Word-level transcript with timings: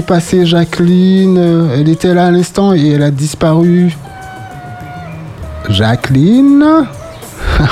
est 0.00 0.06
passée 0.06 0.46
Jacqueline 0.46 1.68
Elle 1.74 1.88
était 1.88 2.14
là 2.14 2.26
à 2.26 2.30
l'instant 2.30 2.72
et 2.74 2.88
elle 2.92 3.02
a 3.02 3.10
disparu. 3.10 3.94
Jacqueline 5.68 6.64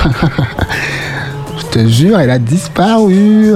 Je 1.58 1.66
te 1.70 1.88
jure, 1.88 2.18
elle 2.20 2.30
a 2.30 2.38
disparu. 2.38 3.54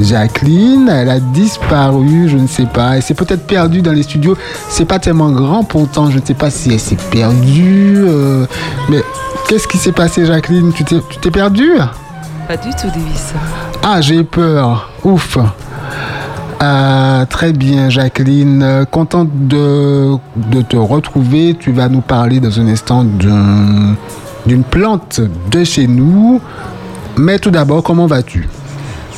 Jacqueline, 0.00 0.88
elle 0.88 1.10
a 1.10 1.20
disparu, 1.20 2.28
je 2.28 2.36
ne 2.36 2.46
sais 2.46 2.66
pas. 2.66 2.96
Elle 2.96 3.02
s'est 3.02 3.14
peut-être 3.14 3.46
perdue 3.46 3.80
dans 3.82 3.92
les 3.92 4.02
studios. 4.02 4.36
C'est 4.68 4.84
pas 4.84 4.98
tellement 4.98 5.30
grand 5.30 5.62
pourtant, 5.64 6.10
je 6.10 6.18
ne 6.18 6.24
sais 6.24 6.34
pas 6.34 6.50
si 6.50 6.72
elle 6.72 6.80
s'est 6.80 6.96
perdue. 7.10 7.94
euh, 7.98 8.46
mais 8.88 9.02
qu'est-ce 9.48 9.68
qui 9.68 9.78
s'est 9.78 9.92
passé, 9.92 10.26
Jacqueline? 10.26 10.72
Tu 10.72 10.84
t'es 10.84 10.96
tu 11.08 11.18
t'es 11.18 11.30
perdue? 11.30 11.74
Pas 12.48 12.56
du 12.56 12.70
tout, 12.70 12.88
Davis. 12.88 13.32
Ah, 13.82 14.00
j'ai 14.00 14.24
peur. 14.24 14.90
Ouf. 15.04 15.38
Euh, 16.62 17.24
très 17.26 17.52
bien, 17.52 17.88
Jacqueline. 17.90 18.62
Euh, 18.62 18.84
Contente 18.84 19.28
de, 19.32 20.16
te 20.68 20.76
retrouver. 20.76 21.56
Tu 21.58 21.72
vas 21.72 21.88
nous 21.88 22.00
parler 22.02 22.38
dans 22.40 22.60
un 22.60 22.68
instant 22.68 23.04
d'un- 23.04 23.96
d'une 24.46 24.62
plante 24.62 25.20
de 25.50 25.64
chez 25.64 25.86
nous. 25.88 26.40
Mais 27.18 27.38
tout 27.38 27.50
d'abord, 27.50 27.82
comment 27.82 28.06
vas-tu? 28.06 28.48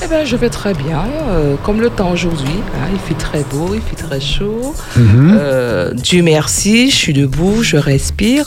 Eh 0.05 0.09
bien, 0.09 0.25
je 0.25 0.37
vais 0.37 0.51
très 0.51 0.75
bien. 0.75 1.03
euh, 1.31 1.55
comme 1.65 1.81
le 1.81 1.89
temps 1.89 2.11
aujourd'hui, 2.13 2.59
hein, 2.75 2.89
il 2.93 2.99
fait 2.99 3.15
très 3.19 3.43
beau, 3.51 3.71
il 3.75 3.81
fait 3.81 3.97
très 3.97 4.21
chaud. 4.21 4.75
Mhm. 4.97 5.37
Euh, 5.41 5.93
Dieu 5.95 6.23
merci, 6.23 6.91
je 6.91 6.95
suis 6.97 7.13
debout, 7.15 7.63
je 7.63 7.77
respire. 7.79 8.47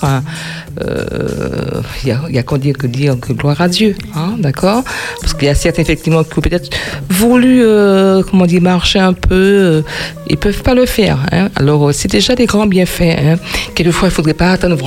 Euh, 0.83 1.81
Il 2.03 2.09
y 2.09 2.11
a, 2.11 2.19
il 2.29 2.35
y 2.35 2.37
a 2.37 2.43
qu'à 2.43 2.57
dire 2.59 2.77
que 2.77 2.85
dire 2.85 3.19
que 3.19 3.33
gloire 3.33 3.59
à 3.61 3.67
Dieu, 3.67 3.95
hein, 4.15 4.35
d'accord? 4.37 4.83
Parce 5.21 5.33
qu'il 5.33 5.45
y 5.47 5.49
a 5.49 5.55
certains 5.55 5.81
effectivement 5.81 6.23
qui 6.23 6.37
ont 6.37 6.41
peut-être 6.41 6.69
voulu, 7.09 7.63
euh, 7.63 8.21
comment 8.29 8.45
dire, 8.45 8.61
marcher 8.61 8.99
un 8.99 9.13
peu, 9.13 9.33
euh, 9.33 9.81
ils 10.29 10.37
peuvent 10.37 10.61
pas 10.61 10.75
le 10.75 10.85
faire. 10.85 11.17
hein. 11.31 11.49
Alors 11.55 11.89
euh, 11.89 11.91
c'est 11.91 12.11
déjà 12.11 12.35
des 12.35 12.45
grands 12.45 12.67
bienfaits. 12.67 13.17
Hein. 13.17 13.35
Quelquefois 13.73 14.09
il 14.09 14.11
faudrait 14.11 14.35
pas 14.35 14.51
attendre 14.51 14.77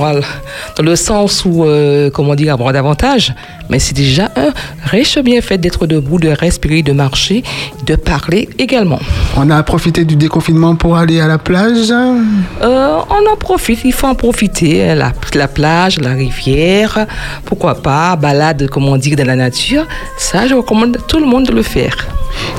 dans 0.77 0.83
le 0.83 0.95
sens 0.95 1.43
où, 1.45 1.65
euh, 1.65 2.09
comment 2.09 2.35
dire, 2.35 2.53
avoir 2.53 2.71
davantage, 2.71 3.33
mais 3.69 3.79
c'est 3.79 3.95
déjà 3.95 4.31
un 4.37 4.51
riche 4.85 5.17
bienfait 5.19 5.57
d'être 5.57 5.85
debout, 5.87 6.19
de 6.19 6.29
respirer, 6.29 6.59
de 6.61 6.91
marcher, 6.93 7.43
de 7.87 7.95
parler 7.95 8.47
également. 8.59 8.99
On 9.35 9.49
a 9.49 9.61
profité 9.63 10.05
du 10.05 10.15
déconfinement 10.15 10.75
pour 10.75 10.95
aller 10.95 11.19
à 11.19 11.27
la 11.27 11.37
plage? 11.39 11.89
Euh, 11.91 12.97
on 13.09 13.31
en 13.33 13.35
profite, 13.35 13.79
il 13.83 13.91
faut 13.93 14.07
en 14.07 14.15
profiter. 14.15 14.89
hein, 14.89 14.95
La, 14.95 15.11
la 15.33 15.47
plage, 15.47 15.99
la 15.99 16.11
rivière, 16.11 17.07
pourquoi 17.45 17.75
pas, 17.81 18.15
balade, 18.15 18.67
comme 18.69 18.87
on 18.87 18.97
dit, 18.97 19.15
dans 19.15 19.25
la 19.27 19.35
nature. 19.35 19.85
Ça, 20.17 20.47
je 20.47 20.53
recommande 20.53 20.97
à 20.97 20.99
tout 21.01 21.19
le 21.19 21.25
monde 21.25 21.47
de 21.47 21.51
le 21.53 21.63
faire. 21.63 21.95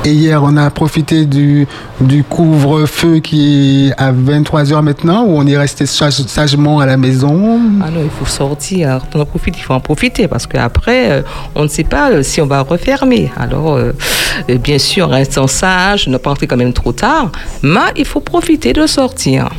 Et 0.05 0.11
hier, 0.11 0.41
on 0.43 0.55
a 0.57 0.69
profité 0.69 1.25
du, 1.25 1.65
du 1.99 2.23
couvre-feu 2.23 3.19
qui 3.19 3.87
est 3.89 4.01
à 4.01 4.11
23h 4.11 4.81
maintenant, 4.81 5.23
où 5.23 5.31
on 5.37 5.47
est 5.47 5.57
resté 5.57 5.85
sage- 5.87 6.25
sagement 6.27 6.79
à 6.79 6.85
la 6.85 6.95
maison. 6.97 7.59
Ah 7.81 7.89
non, 7.89 8.01
il 8.03 8.09
faut 8.11 8.25
sortir. 8.25 8.99
On 9.15 9.19
en 9.21 9.25
profite, 9.25 9.57
il 9.57 9.63
faut 9.63 9.73
en 9.73 9.79
profiter 9.79 10.27
parce 10.27 10.45
qu'après, 10.45 11.11
euh, 11.11 11.21
on 11.55 11.63
ne 11.63 11.67
sait 11.69 11.83
pas 11.85 12.11
euh, 12.11 12.21
si 12.23 12.39
on 12.39 12.45
va 12.45 12.61
refermer. 12.61 13.31
Alors, 13.35 13.73
euh, 13.83 14.57
bien 14.57 14.77
sûr, 14.79 15.09
restons 15.09 15.47
sages, 15.47 16.07
ne 16.07 16.17
pas 16.17 16.33
quand 16.47 16.57
même 16.57 16.73
trop 16.73 16.91
tard, 16.91 17.31
mais 17.61 17.79
il 17.95 18.05
faut 18.05 18.19
profiter 18.19 18.73
de 18.73 18.87
sortir. 18.87 19.49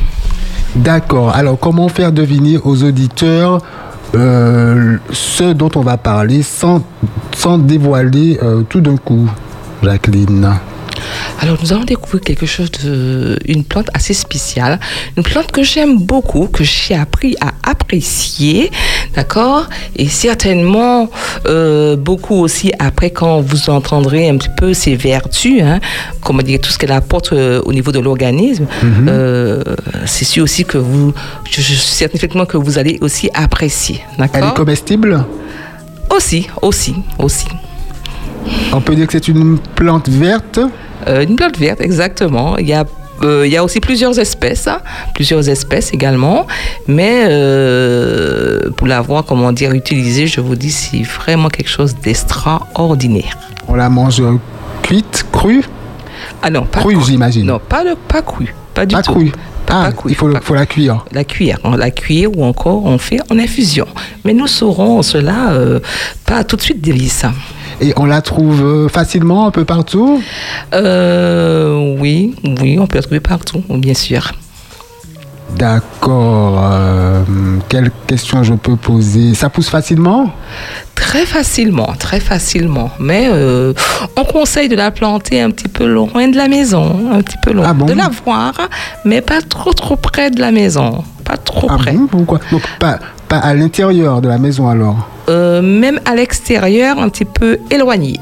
D'accord. 0.75 1.33
Alors, 1.33 1.57
comment 1.57 1.87
faire 1.87 2.11
deviner 2.11 2.57
aux 2.63 2.83
auditeurs 2.83 3.61
euh, 4.13 4.97
ce 5.11 5.53
dont 5.53 5.71
on 5.75 5.81
va 5.81 5.97
parler 5.97 6.41
sans, 6.43 6.81
sans 7.35 7.57
dévoiler 7.57 8.39
euh, 8.43 8.61
tout 8.67 8.81
d'un 8.81 8.97
coup, 8.97 9.29
Jacqueline? 9.83 10.53
Alors 11.41 11.57
nous 11.61 11.73
allons 11.73 11.83
découvrir 11.83 12.21
quelque 12.21 12.45
chose 12.45 12.71
de 12.71 13.37
une 13.45 13.63
plante 13.63 13.87
assez 13.93 14.13
spéciale, 14.13 14.79
une 15.17 15.23
plante 15.23 15.51
que 15.51 15.63
j'aime 15.63 15.97
beaucoup, 15.99 16.47
que 16.47 16.63
j'ai 16.63 16.95
appris 16.95 17.35
à 17.41 17.51
apprécier, 17.69 18.71
d'accord, 19.15 19.67
et 19.95 20.07
certainement 20.07 21.09
euh, 21.45 21.95
beaucoup 21.95 22.35
aussi 22.35 22.71
après 22.79 23.09
quand 23.11 23.41
vous 23.41 23.69
entendrez 23.69 24.29
un 24.29 24.37
petit 24.37 24.49
peu 24.57 24.73
ses 24.73 24.95
vertus, 24.95 25.61
hein, 25.61 25.79
comment 26.21 26.41
dire 26.41 26.59
tout 26.61 26.71
ce 26.71 26.77
qu'elle 26.77 26.91
apporte 26.93 27.33
euh, 27.33 27.61
au 27.65 27.73
niveau 27.73 27.91
de 27.91 27.99
l'organisme, 27.99 28.65
euh, 29.07 29.63
c'est 30.05 30.25
sûr 30.25 30.43
aussi 30.43 30.63
que 30.65 30.77
vous, 30.77 31.13
je, 31.49 31.57
je 31.61 31.73
suis 31.73 31.77
certaine 31.77 32.17
effectivement 32.17 32.45
que 32.45 32.57
vous 32.57 32.77
allez 32.79 32.97
aussi 33.01 33.29
apprécier, 33.33 34.01
Elle 34.17 34.25
est 34.25 34.27
d'accord. 34.29 34.53
comestible? 34.53 35.25
Aussi, 36.15 36.47
aussi, 36.61 36.95
aussi. 37.19 37.47
On 38.73 38.81
peut 38.81 38.95
dire 38.95 39.07
que 39.07 39.13
c'est 39.13 39.27
une 39.27 39.57
plante 39.75 40.09
verte. 40.09 40.59
Euh, 41.07 41.23
une 41.23 41.35
plante 41.35 41.57
verte, 41.57 41.81
exactement. 41.81 42.57
Il 42.57 42.67
y 42.67 42.73
a 42.73 42.85
euh, 43.23 43.43
il 43.47 43.51
y 43.53 43.55
a 43.55 43.63
aussi 43.63 43.79
plusieurs 43.79 44.19
espèces, 44.19 44.67
hein, 44.67 44.79
plusieurs 45.13 45.47
espèces 45.47 45.93
également, 45.93 46.47
mais 46.85 47.23
euh, 47.29 48.69
pour 48.75 48.87
l'avoir, 48.87 49.23
comment 49.23 49.53
dire, 49.53 49.71
utilisée, 49.71 50.27
je 50.27 50.41
vous 50.41 50.55
dis, 50.57 50.69
c'est 50.71 51.01
vraiment 51.03 51.47
quelque 51.47 51.69
chose 51.69 51.95
d'extraordinaire. 51.95 53.37
On 53.69 53.75
la 53.75 53.89
mange 53.89 54.21
cuite, 54.81 55.25
crue. 55.31 55.63
Ah 56.41 56.49
non, 56.49 56.63
pas 56.65 56.81
Crue, 56.81 56.97
j'imagine. 57.05 57.45
Non, 57.45 57.59
pas, 57.59 57.85
le, 57.85 57.95
pas 57.95 58.21
cru, 58.21 58.53
pas 58.73 58.85
du 58.85 58.95
Pas 58.95 59.01
tout. 59.01 59.13
crue. 59.13 59.31
Pas- 59.65 59.81
Ah, 59.81 59.85
pas 59.85 59.91
crue, 59.93 60.11
il 60.11 60.15
faut, 60.15 60.27
le- 60.27 60.33
pas 60.33 60.41
faut 60.41 60.53
la 60.53 60.65
cuire. 60.65 61.05
La 61.13 61.23
cuire, 61.23 61.57
on 61.63 61.71
la 61.75 61.91
cuire 61.91 62.29
ou 62.37 62.43
encore 62.43 62.85
on 62.85 62.97
fait 62.97 63.19
en 63.31 63.39
infusion. 63.39 63.87
Mais 64.25 64.33
nous 64.33 64.45
saurons 64.47 65.01
cela 65.01 65.51
euh, 65.53 65.79
pas 66.25 66.43
tout 66.43 66.55
de 66.57 66.61
suite, 66.61 66.81
Davis. 66.81 67.23
Et 67.81 67.93
on 67.97 68.05
la 68.05 68.21
trouve 68.21 68.63
euh, 68.63 68.87
facilement 68.89 69.47
un 69.47 69.51
peu 69.51 69.65
partout. 69.65 70.21
Euh, 70.73 71.95
oui, 71.99 72.35
oui, 72.61 72.77
on 72.79 72.87
peut 72.87 72.97
la 72.97 73.01
trouver 73.03 73.19
partout, 73.19 73.61
bien 73.69 73.93
sûr. 73.93 74.31
D'accord. 75.57 76.59
euh, 76.71 77.23
quelle 77.69 77.91
question 78.07 78.43
je 78.43 78.53
peux 78.55 78.75
poser? 78.75 79.35
Ça 79.35 79.49
pousse 79.49 79.69
facilement? 79.69 80.31
Très 80.95 81.25
facilement, 81.25 81.93
très 81.99 82.19
facilement. 82.19 82.89
Mais 82.99 83.27
euh, 83.31 83.73
on 84.17 84.23
conseille 84.25 84.67
de 84.69 84.75
la 84.75 84.91
planter 84.91 85.41
un 85.41 85.51
petit 85.51 85.67
peu 85.67 85.85
loin 85.85 86.27
de 86.27 86.35
la 86.35 86.47
maison, 86.47 87.09
un 87.11 87.21
petit 87.21 87.37
peu 87.41 87.51
loin. 87.53 87.65
Ah 87.67 87.73
bon? 87.73 87.85
de 87.85 87.93
la 87.93 88.09
voir, 88.25 88.53
mais 89.05 89.21
pas 89.21 89.41
trop 89.41 89.73
trop 89.73 89.95
près 89.95 90.31
de 90.31 90.39
la 90.41 90.51
maison. 90.51 91.03
Pas 91.23 91.37
trop 91.37 91.67
Ah 91.69 91.77
près. 91.77 91.91
bon? 91.93 92.07
Pourquoi? 92.07 92.39
Donc 92.51 92.63
pas, 92.79 92.99
pas 93.29 93.37
à 93.37 93.53
l'intérieur 93.53 94.21
de 94.21 94.27
la 94.27 94.37
maison 94.37 94.67
alors? 94.67 95.07
Euh, 95.29 95.61
même 95.61 95.99
à 96.05 96.15
l'extérieur, 96.15 96.99
un 96.99 97.09
petit 97.09 97.25
peu 97.25 97.57
éloigné. 97.71 98.19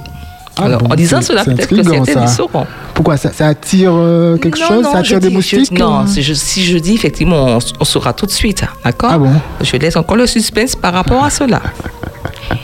Ah 0.55 0.65
Alors, 0.65 0.81
bon, 0.83 0.91
en 0.91 0.95
disant 0.95 1.21
cela, 1.21 1.43
peut-être 1.43 1.67
que 1.67 1.83
certains 1.83 2.27
ça. 2.27 2.43
y. 2.43 2.47
Pourquoi 2.93 3.17
ça, 3.17 3.31
ça 3.33 3.47
attire 3.47 3.91
euh, 3.93 4.37
quelque 4.37 4.59
Non, 4.59 4.67
chose? 4.67 4.83
Non, 4.83 4.91
Ça 4.91 4.97
attire 4.99 5.19
des 5.19 5.27
dis- 5.29 5.33
je- 5.41 5.55
moustiques? 5.57 5.79
Non, 5.79 6.05
si 6.05 6.21
je, 6.21 6.33
si 6.33 6.63
je 6.63 6.77
dis 6.77 6.93
effectivement, 6.93 7.57
on, 7.57 7.59
on 7.79 7.83
saura 7.83 8.13
tout 8.13 8.27
de 8.27 8.31
suite. 8.31 8.63
D'accord? 8.85 9.09
Ah 9.13 9.17
bon? 9.17 9.31
Je 9.61 9.75
laisse 9.77 9.95
encore 9.95 10.15
le 10.15 10.27
suspense 10.27 10.75
par 10.75 10.93
rapport 10.93 11.23
à 11.25 11.29
cela. 11.31 11.59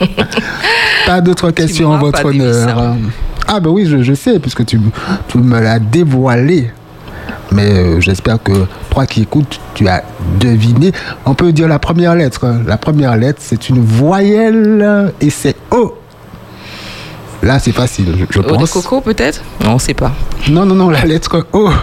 Pas 1.06 1.20
d'autres 1.20 1.50
questions 1.50 1.90
en 1.90 1.98
votre 1.98 2.24
honneur. 2.24 2.94
Ah 3.48 3.58
ben 3.60 3.70
oui, 3.70 3.86
je, 3.86 4.02
je 4.02 4.14
sais, 4.14 4.38
puisque 4.38 4.64
tu, 4.64 4.80
tu 5.28 5.38
me 5.38 5.60
l'as 5.60 5.78
dévoilé. 5.80 6.70
Mais 7.52 7.70
euh, 7.70 8.00
j'espère 8.00 8.42
que 8.42 8.66
toi 8.90 9.06
qui 9.06 9.22
écoutes, 9.22 9.60
tu 9.74 9.88
as 9.88 10.02
deviné. 10.38 10.92
On 11.26 11.34
peut 11.34 11.52
dire 11.52 11.68
la 11.68 11.78
première 11.78 12.14
lettre. 12.14 12.46
La 12.66 12.76
première 12.76 13.16
lettre, 13.16 13.40
c'est 13.42 13.68
une 13.68 13.82
voyelle 13.84 15.12
et 15.20 15.30
c'est 15.30 15.56
O. 15.70 15.96
Là, 17.42 17.58
c'est 17.58 17.72
facile, 17.72 18.14
je, 18.18 18.24
je 18.28 18.38
Eau 18.38 18.42
de 18.42 18.48
pense. 18.48 18.70
coco 18.72 19.00
peut-être? 19.00 19.40
Non, 19.64 19.70
on 19.70 19.74
ne 19.74 19.78
sait 19.78 19.94
pas. 19.94 20.12
Non, 20.50 20.66
non, 20.66 20.74
non, 20.74 20.90
la 20.90 21.04
lettre 21.06 21.46
O. 21.52 21.70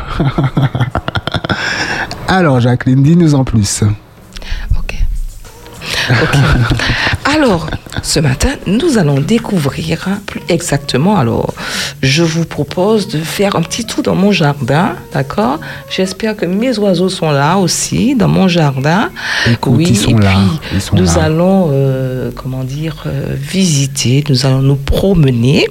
Alors, 2.27 2.59
Jacqueline, 2.59 3.01
dis-nous 3.01 3.33
en 3.35 3.43
plus. 3.43 3.83
Ok. 4.77 4.95
Ok. 6.11 6.37
Alors, 7.35 7.67
ce 8.03 8.19
matin, 8.19 8.49
nous 8.67 8.97
allons 8.97 9.19
découvrir 9.19 10.07
plus 10.25 10.41
exactement. 10.49 11.17
Alors, 11.17 11.53
je 12.01 12.23
vous 12.23 12.45
propose 12.45 13.07
de 13.07 13.19
faire 13.19 13.55
un 13.55 13.61
petit 13.61 13.85
tour 13.85 14.03
dans 14.03 14.15
mon 14.15 14.31
jardin, 14.31 14.95
d'accord? 15.13 15.59
J'espère 15.89 16.35
que 16.35 16.45
mes 16.45 16.77
oiseaux 16.77 17.09
sont 17.09 17.31
là 17.31 17.57
aussi, 17.57 18.15
dans 18.15 18.27
mon 18.27 18.47
jardin. 18.47 19.09
Écoute, 19.51 19.81
ils 19.81 19.97
sont 19.97 20.17
et 20.17 20.21
là, 20.21 20.31
puis, 20.31 20.59
ils 20.75 20.81
sont 20.81 20.95
nous 20.95 21.05
là. 21.05 21.23
allons, 21.23 21.69
euh, 21.71 22.31
comment 22.35 22.63
dire, 22.63 23.03
euh, 23.07 23.35
visiter, 23.35 24.23
nous 24.29 24.45
allons 24.45 24.61
nous 24.61 24.75
promener, 24.75 25.67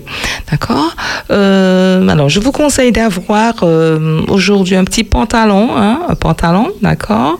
d'accord? 0.50 0.94
Euh, 1.30 2.06
Alors, 2.08 2.28
je 2.28 2.40
vous 2.40 2.52
conseille 2.52 2.92
d'avoir 2.92 3.54
aujourd'hui 4.28 4.76
un 4.76 4.84
petit 4.84 5.04
pantalon, 5.04 5.70
hein, 5.76 6.00
un 6.08 6.14
pantalon, 6.14 6.68
d'accord? 6.82 7.38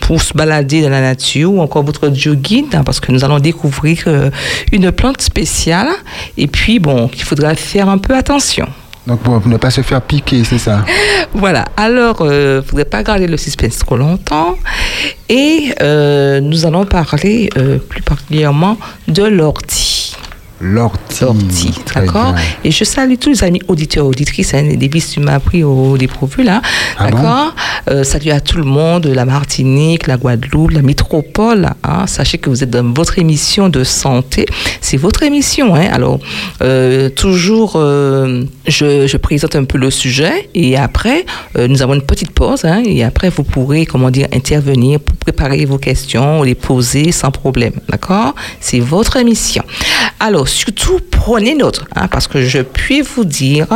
Pour 0.00 0.20
se 0.22 0.34
balader 0.34 0.82
dans 0.82 0.90
la 0.90 1.00
nature 1.00 1.52
ou 1.52 1.60
encore 1.60 1.82
votre 1.84 2.12
jogging, 2.14 2.66
hein, 2.74 2.82
parce 2.84 3.00
que 3.00 3.12
nous 3.12 3.24
allons 3.24 3.38
découvrir 3.38 3.77
euh, 4.06 4.30
une 4.72 4.92
plante 4.92 5.20
spéciale. 5.20 5.88
Et 6.36 6.46
puis, 6.46 6.78
bon, 6.78 7.10
il 7.14 7.22
faudra 7.22 7.54
faire 7.54 7.88
un 7.88 7.98
peu 7.98 8.14
attention. 8.14 8.66
Donc, 9.06 9.20
pour 9.20 9.46
ne 9.46 9.56
pas 9.56 9.70
se 9.70 9.80
faire 9.80 10.02
piquer, 10.02 10.44
c'est 10.44 10.58
ça. 10.58 10.84
Voilà, 11.34 11.66
alors, 11.76 12.18
il 12.20 12.26
ne 12.26 12.62
faudrait 12.66 12.84
pas 12.84 13.02
garder 13.02 13.26
le 13.26 13.36
suspense 13.36 13.78
trop 13.78 13.96
longtemps. 13.96 14.56
Et 15.28 15.74
euh, 15.82 16.40
nous 16.40 16.66
allons 16.66 16.84
parler 16.84 17.48
euh, 17.56 17.78
plus 17.78 18.02
particulièrement 18.02 18.76
de 19.06 19.24
l'ortie. 19.24 20.16
L'ortie. 20.60 21.72
D'accord. 21.94 22.34
Et 22.64 22.70
je 22.70 22.82
salue 22.84 23.14
tous 23.20 23.30
les 23.30 23.44
amis 23.44 23.60
auditeurs, 23.68 24.06
auditrices. 24.06 24.54
Hein, 24.54 24.74
Davis, 24.76 25.10
tu 25.10 25.20
m'as 25.20 25.38
pris 25.38 25.62
au 25.62 25.96
dépourvu, 25.96 26.42
là. 26.42 26.60
Ah 26.98 27.08
bon 27.10 27.16
d'accord 27.16 27.54
Euh, 27.90 28.02
Salut 28.04 28.30
à 28.30 28.40
tout 28.40 28.58
le 28.58 28.64
monde, 28.64 29.06
la 29.06 29.24
Martinique, 29.24 30.06
la 30.08 30.16
Guadeloupe, 30.16 30.72
la 30.72 30.82
métropole. 30.82 31.70
hein. 31.84 32.06
Sachez 32.06 32.38
que 32.38 32.50
vous 32.50 32.62
êtes 32.64 32.70
dans 32.70 32.92
votre 32.92 33.18
émission 33.18 33.68
de 33.68 33.84
santé. 33.84 34.46
C'est 34.80 34.96
votre 34.96 35.22
émission. 35.22 35.74
Hein. 35.74 35.88
Alors, 35.92 36.18
euh, 36.62 37.08
toujours, 37.08 37.74
euh, 37.76 38.44
je, 38.66 39.06
je 39.06 39.16
présente 39.16 39.54
un 39.56 39.64
peu 39.64 39.78
le 39.78 39.90
sujet 39.90 40.50
et 40.54 40.76
après, 40.76 41.24
nous 41.56 41.82
avons 41.82 41.94
une 41.94 42.02
petite 42.02 42.32
pause. 42.32 42.64
Hein, 42.64 42.82
et 42.84 43.04
après, 43.04 43.30
vous 43.30 43.44
pourrez, 43.44 43.86
comment 43.86 44.10
dire, 44.10 44.26
intervenir 44.34 44.98
pour 45.00 45.16
préparer 45.16 45.64
vos 45.66 45.78
questions, 45.78 46.42
les 46.42 46.54
poser 46.54 47.12
sans 47.12 47.30
problème. 47.30 47.74
D'accord 47.88 48.34
C'est 48.60 48.80
votre 48.80 49.16
émission. 49.16 49.62
Alors, 50.20 50.47
surtout, 50.48 50.98
prenez 51.10 51.54
note, 51.54 51.84
hein, 51.94 52.08
parce 52.08 52.26
que 52.26 52.42
je 52.42 52.60
puis 52.60 53.02
vous 53.02 53.24
dire, 53.24 53.66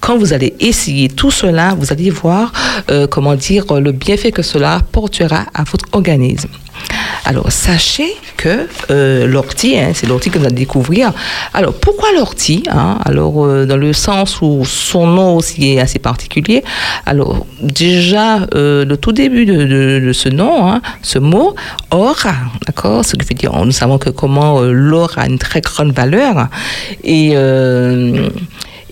quand 0.00 0.16
vous 0.16 0.32
allez 0.32 0.54
essayer 0.60 1.08
tout 1.08 1.30
cela, 1.30 1.74
vous 1.74 1.92
allez 1.92 2.10
voir, 2.10 2.52
euh, 2.90 3.06
comment 3.06 3.34
dire, 3.34 3.64
le 3.80 3.92
bienfait 3.92 4.32
que 4.32 4.42
cela 4.42 4.80
portera 4.92 5.44
à 5.54 5.64
votre 5.64 5.86
organisme. 5.92 6.48
Alors, 7.24 7.50
sachez 7.52 8.14
que 8.36 8.66
euh, 8.90 9.26
l'ortie, 9.26 9.78
hein, 9.78 9.92
c'est 9.94 10.06
l'ortie 10.06 10.30
que 10.30 10.38
vous 10.38 10.46
allez 10.46 10.54
découvrir. 10.54 11.12
Alors, 11.54 11.74
pourquoi 11.74 12.08
l'ortie 12.12 12.62
hein? 12.70 12.98
Alors, 13.04 13.44
euh, 13.44 13.66
dans 13.66 13.76
le 13.76 13.92
sens 13.92 14.40
où 14.40 14.64
son 14.64 15.06
nom 15.06 15.36
aussi 15.36 15.72
est 15.72 15.80
assez 15.80 15.98
particulier. 15.98 16.64
Alors, 17.06 17.46
déjà, 17.60 18.46
euh, 18.54 18.84
le 18.84 18.96
tout 18.96 19.12
début 19.12 19.46
de, 19.46 20.12
ce 20.12 20.28
nom, 20.28 20.66
hein, 20.68 20.80
ce 21.02 21.18
mot, 21.18 21.54
or, 21.90 22.16
d'accord? 22.66 23.04
Ce 23.04 23.16
qui 23.16 23.26
veut 23.26 23.34
dire, 23.34 23.52
nous 23.64 23.72
savons 23.72 23.98
que 23.98 24.10
comment 24.10 24.60
l'or 24.60 25.12
a 25.16 25.26
une 25.26 25.38
très 25.38 25.60
grande 25.60 25.92
valeur. 25.92 26.48
Et. 27.04 27.34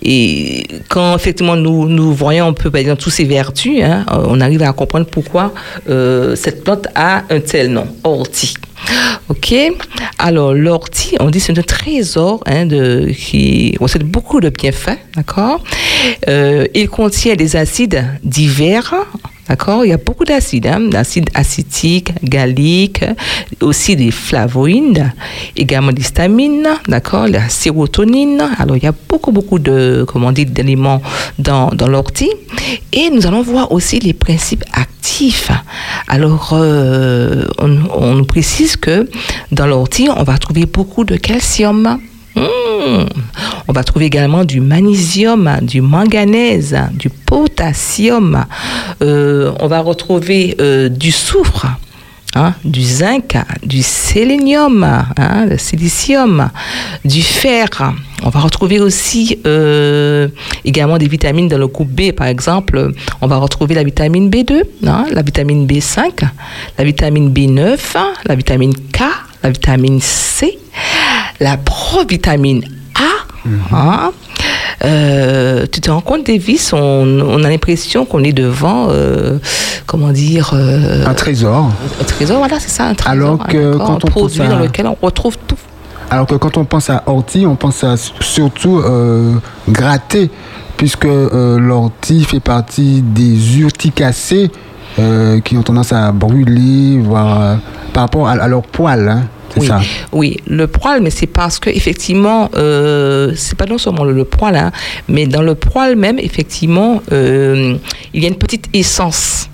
Et 0.01 0.65
quand 0.87 1.15
effectivement 1.15 1.55
nous, 1.55 1.87
nous 1.87 2.13
voyons 2.13 2.47
un 2.47 2.53
peu 2.53 2.71
par 2.71 2.81
exemple, 2.81 3.01
tous 3.01 3.09
ces 3.09 3.25
vertus, 3.25 3.83
hein, 3.83 4.05
euh, 4.11 4.25
on 4.27 4.39
arrive 4.41 4.63
à 4.63 4.71
comprendre 4.73 5.05
pourquoi 5.05 5.53
euh, 5.89 6.35
cette 6.35 6.63
plante 6.63 6.87
a 6.95 7.23
un 7.29 7.39
tel 7.39 7.71
nom, 7.71 7.87
ortie. 8.03 8.53
Ok, 9.27 9.53
alors 10.17 10.53
l'ortie, 10.53 11.15
on 11.19 11.29
dit 11.29 11.39
c'est 11.39 11.57
un 11.57 11.61
trésor 11.61 12.41
hein, 12.45 12.65
de, 12.65 13.11
qui 13.15 13.75
possède 13.77 14.03
beaucoup 14.03 14.39
de 14.39 14.49
bienfaits, 14.49 14.97
d'accord? 15.15 15.63
Euh, 16.27 16.65
Il 16.73 16.89
contient 16.89 17.35
des 17.35 17.55
acides 17.55 18.05
divers, 18.23 18.95
D'accord? 19.49 19.83
Il 19.83 19.89
y 19.89 19.93
a 19.93 19.97
beaucoup 19.97 20.25
d'acides, 20.25 20.67
hein, 20.67 20.79
d'acides 20.79 21.29
acétiques, 21.33 22.11
galliques, 22.23 23.03
aussi 23.61 23.95
des 23.95 24.11
flavoïdes, 24.11 25.11
également 25.57 25.91
des 25.91 26.03
stamines, 26.03 26.69
d'accord? 26.87 27.27
La 27.27 27.49
sérotonine. 27.49 28.43
Alors, 28.59 28.77
il 28.77 28.83
y 28.83 28.87
a 28.87 28.93
beaucoup, 29.09 29.31
beaucoup 29.31 29.57
de, 29.57 30.05
comment 30.07 30.31
dans, 31.39 31.69
dans 31.69 31.87
l'ortie. 31.87 32.31
Et 32.93 33.09
nous 33.09 33.25
allons 33.25 33.41
voir 33.41 33.71
aussi 33.71 33.99
les 33.99 34.13
principes 34.13 34.63
actifs. 34.73 35.51
Alors, 36.07 36.51
euh, 36.53 37.45
on, 37.57 37.75
on 37.95 38.15
nous 38.15 38.25
précise 38.25 38.75
que 38.75 39.09
dans 39.51 39.65
l'ortie, 39.65 40.09
on 40.15 40.23
va 40.23 40.37
trouver 40.37 40.67
beaucoup 40.67 41.05
de 41.05 41.15
calcium. 41.15 41.99
Mmh. 42.35 43.05
On 43.67 43.73
va 43.73 43.83
trouver 43.83 44.05
également 44.05 44.45
du 44.45 44.61
magnésium, 44.61 45.57
du 45.61 45.81
manganèse, 45.81 46.77
du 46.93 47.09
potassium. 47.09 48.45
Euh, 49.01 49.51
on 49.59 49.67
va 49.67 49.79
retrouver 49.81 50.55
euh, 50.59 50.89
du 50.89 51.11
soufre. 51.11 51.67
hein, 52.35 52.53
du 52.63 52.81
zinc, 52.83 53.35
du 53.63 53.81
sélénium, 53.81 54.83
hein, 55.17 55.47
silicium, 55.57 56.49
du 57.03 57.21
fer. 57.23 57.67
On 58.23 58.29
va 58.29 58.39
retrouver 58.39 58.79
aussi 58.79 59.39
euh, 59.47 60.27
également 60.63 60.97
des 60.99 61.07
vitamines 61.07 61.47
dans 61.47 61.57
le 61.57 61.67
groupe 61.67 61.89
B, 61.89 62.11
par 62.11 62.27
exemple. 62.27 62.91
On 63.21 63.27
va 63.27 63.37
retrouver 63.37 63.73
la 63.75 63.83
vitamine 63.83 64.29
B2, 64.29 64.61
hein, 64.85 65.05
la 65.11 65.21
vitamine 65.23 65.65
B5, 65.65 66.23
la 66.77 66.83
vitamine 66.83 67.33
B9, 67.33 67.77
la 68.25 68.35
vitamine 68.35 68.75
K, 68.75 69.01
la 69.43 69.49
vitamine 69.49 69.99
C, 69.99 70.57
la 71.39 71.57
provitamine 71.57 72.63
A. 72.95 73.75
hein. 73.75 74.11
Euh, 74.85 75.65
tu 75.71 75.81
te 75.81 75.91
rends 75.91 75.99
compte, 76.01 76.25
Davis, 76.25 76.71
on, 76.73 76.77
on 76.79 77.43
a 77.43 77.49
l'impression 77.49 78.05
qu'on 78.05 78.23
est 78.23 78.31
devant, 78.31 78.87
euh, 78.89 79.37
comment 79.85 80.11
dire, 80.11 80.51
euh, 80.53 81.05
Un 81.05 81.13
trésor. 81.13 81.69
un 81.99 82.03
trésor, 82.05 82.37
voilà, 82.39 82.59
c'est 82.59 82.69
ça, 82.69 82.85
un 82.85 82.93
trésor. 82.93 83.11
Alors 83.11 83.47
que 83.47 83.75
quand 83.77 83.89
un 83.89 83.93
on 83.95 83.97
pense 84.21 84.39
à- 84.39 84.47
dans 84.47 84.59
lequel 84.59 84.87
on 84.87 84.95
retrouve 85.01 85.37
tout. 85.47 85.57
Alors 86.09 86.25
que 86.27 86.35
quand 86.35 86.55
on 86.57 86.63
pense 86.65 86.89
à 86.89 87.03
ortie, 87.07 87.45
on 87.45 87.55
pense 87.55 87.83
à 87.83 87.95
surtout 87.97 88.81
gratter, 89.69 90.31
puisque 90.77 91.05
l'ortie 91.05 92.23
fait 92.23 92.39
partie 92.39 93.01
des 93.03 93.59
urticacées 93.59 94.49
qui 95.43 95.57
ont 95.57 95.61
tendance 95.63 95.91
à 95.93 96.11
brûler, 96.11 96.99
voire 96.99 97.57
par 97.93 98.03
rapport 98.03 98.27
à, 98.27 98.31
à 98.31 98.47
leur 98.47 98.63
poil. 98.63 99.07
hein, 99.09 99.23
Oui, 99.57 99.67
ça. 99.67 99.81
oui, 100.11 100.37
le 100.47 100.67
poil, 100.67 101.01
mais 101.01 101.09
c'est 101.09 101.27
parce 101.27 101.59
que 101.59 101.69
effectivement, 101.69 102.49
euh, 102.55 103.33
c'est 103.35 103.57
pas 103.57 103.65
non 103.65 103.77
seulement 103.77 104.03
le, 104.03 104.13
le 104.13 104.25
poil, 104.25 104.55
hein, 104.55 104.71
mais 105.07 105.25
dans 105.27 105.41
le 105.41 105.55
poil 105.55 105.95
même, 105.95 106.19
effectivement, 106.19 107.01
euh, 107.11 107.75
il 108.13 108.21
y 108.21 108.25
a 108.25 108.27
une 108.29 108.35
petite 108.37 108.69
essence. 108.73 109.49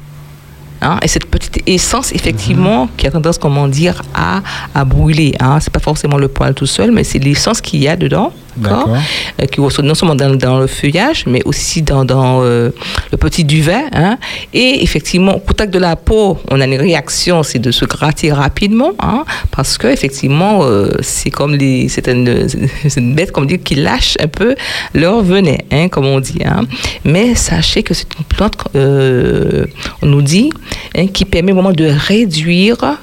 Hein, 0.81 0.99
et 1.01 1.07
cette 1.07 1.25
petite 1.25 1.63
essence, 1.67 2.11
effectivement, 2.11 2.89
qui 2.97 3.07
a 3.07 3.11
tendance, 3.11 3.37
comment 3.37 3.67
dire, 3.67 4.01
à, 4.13 4.41
à 4.73 4.85
brûler. 4.85 5.33
Hein. 5.39 5.59
C'est 5.61 5.71
pas 5.71 5.79
forcément 5.79 6.17
le 6.17 6.27
poil 6.27 6.53
tout 6.53 6.65
seul, 6.65 6.91
mais 6.91 7.03
c'est 7.03 7.17
l'essence 7.19 7.61
qu'il 7.61 7.81
y 7.81 7.87
a 7.87 7.95
dedans. 7.95 8.33
Euh, 8.63 9.45
qui 9.47 9.59
ressort 9.61 9.83
non 9.83 9.95
seulement 9.95 10.15
dans, 10.15 10.35
dans 10.35 10.59
le 10.59 10.67
feuillage, 10.67 11.25
mais 11.27 11.41
aussi 11.45 11.81
dans, 11.81 12.05
dans 12.05 12.41
euh, 12.43 12.71
le 13.11 13.17
petit 13.17 13.43
duvet. 13.43 13.83
hein. 13.93 14.17
Et 14.53 14.83
effectivement, 14.83 15.35
au 15.35 15.39
contact 15.39 15.73
de 15.73 15.79
la 15.79 15.95
peau, 15.95 16.37
on 16.49 16.61
a 16.61 16.65
une 16.65 16.75
réaction, 16.79 17.43
c'est 17.43 17.59
de 17.59 17.71
se 17.71 17.85
gratter 17.85 18.31
rapidement, 18.31 18.93
hein, 18.99 19.25
parce 19.51 19.77
que 19.77 19.87
effectivement, 19.87 20.59
euh, 20.63 20.89
c'est 21.01 21.29
comme 21.29 21.55
les, 21.55 21.89
c'est 21.89 22.07
une, 22.07 22.47
bête, 23.15 23.31
comme 23.31 23.47
dire, 23.47 23.59
qui 23.63 23.75
lâche 23.75 24.17
un 24.19 24.27
peu 24.27 24.55
leur 24.93 25.21
venin, 25.21 25.57
hein, 25.71 25.89
comme 25.89 26.05
on 26.05 26.19
dit. 26.19 26.39
Mais 27.03 27.35
sachez 27.35 27.83
que 27.83 27.93
c'est 27.93 28.07
une 28.17 28.25
plante, 28.25 28.55
on 28.75 30.05
nous 30.05 30.21
dit, 30.21 30.51
qui 31.13 31.25
permet 31.25 31.51
vraiment 31.51 31.71
de 31.71 31.85
réduire 31.85 32.97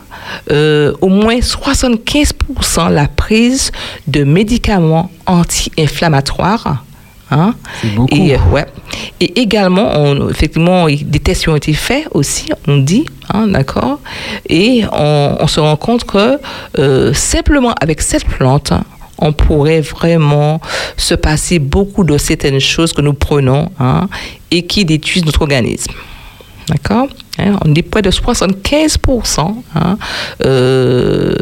euh, 0.50 0.92
au 1.00 1.08
moins 1.08 1.38
75% 1.38 2.90
la 2.90 3.08
prise 3.08 3.72
de 4.06 4.24
médicaments 4.24 5.10
anti-inflammatoires. 5.26 6.84
Hein? 7.30 7.54
C'est 7.80 7.94
beaucoup. 7.94 8.14
Et, 8.14 8.34
euh, 8.34 8.38
ouais. 8.52 8.66
Et 9.20 9.40
également, 9.40 9.90
on, 9.96 10.28
effectivement, 10.28 10.86
des 10.86 11.18
tests 11.18 11.42
qui 11.42 11.48
ont 11.48 11.56
été 11.56 11.72
faits 11.72 12.06
aussi, 12.12 12.50
on 12.68 12.78
dit, 12.78 13.06
hein, 13.32 13.46
d'accord 13.46 14.00
Et 14.48 14.84
on, 14.92 15.36
on 15.40 15.46
se 15.46 15.60
rend 15.60 15.76
compte 15.76 16.04
que 16.04 16.38
euh, 16.78 17.14
simplement 17.14 17.72
avec 17.80 18.02
cette 18.02 18.26
plante, 18.26 18.72
on 19.18 19.32
pourrait 19.32 19.80
vraiment 19.80 20.60
se 20.96 21.14
passer 21.14 21.58
beaucoup 21.58 22.04
de 22.04 22.18
certaines 22.18 22.60
choses 22.60 22.92
que 22.92 23.00
nous 23.00 23.14
prenons 23.14 23.70
hein, 23.78 24.08
et 24.50 24.66
qui 24.66 24.84
détruisent 24.84 25.24
notre 25.24 25.42
organisme. 25.42 25.92
D'accord 26.68 27.06
Hein, 27.38 27.56
On 27.64 27.68
dit 27.70 27.82
près 27.82 28.02
de 28.02 28.10
75%. 28.10 29.40
hein, 29.74 29.96
euh, 30.44 31.34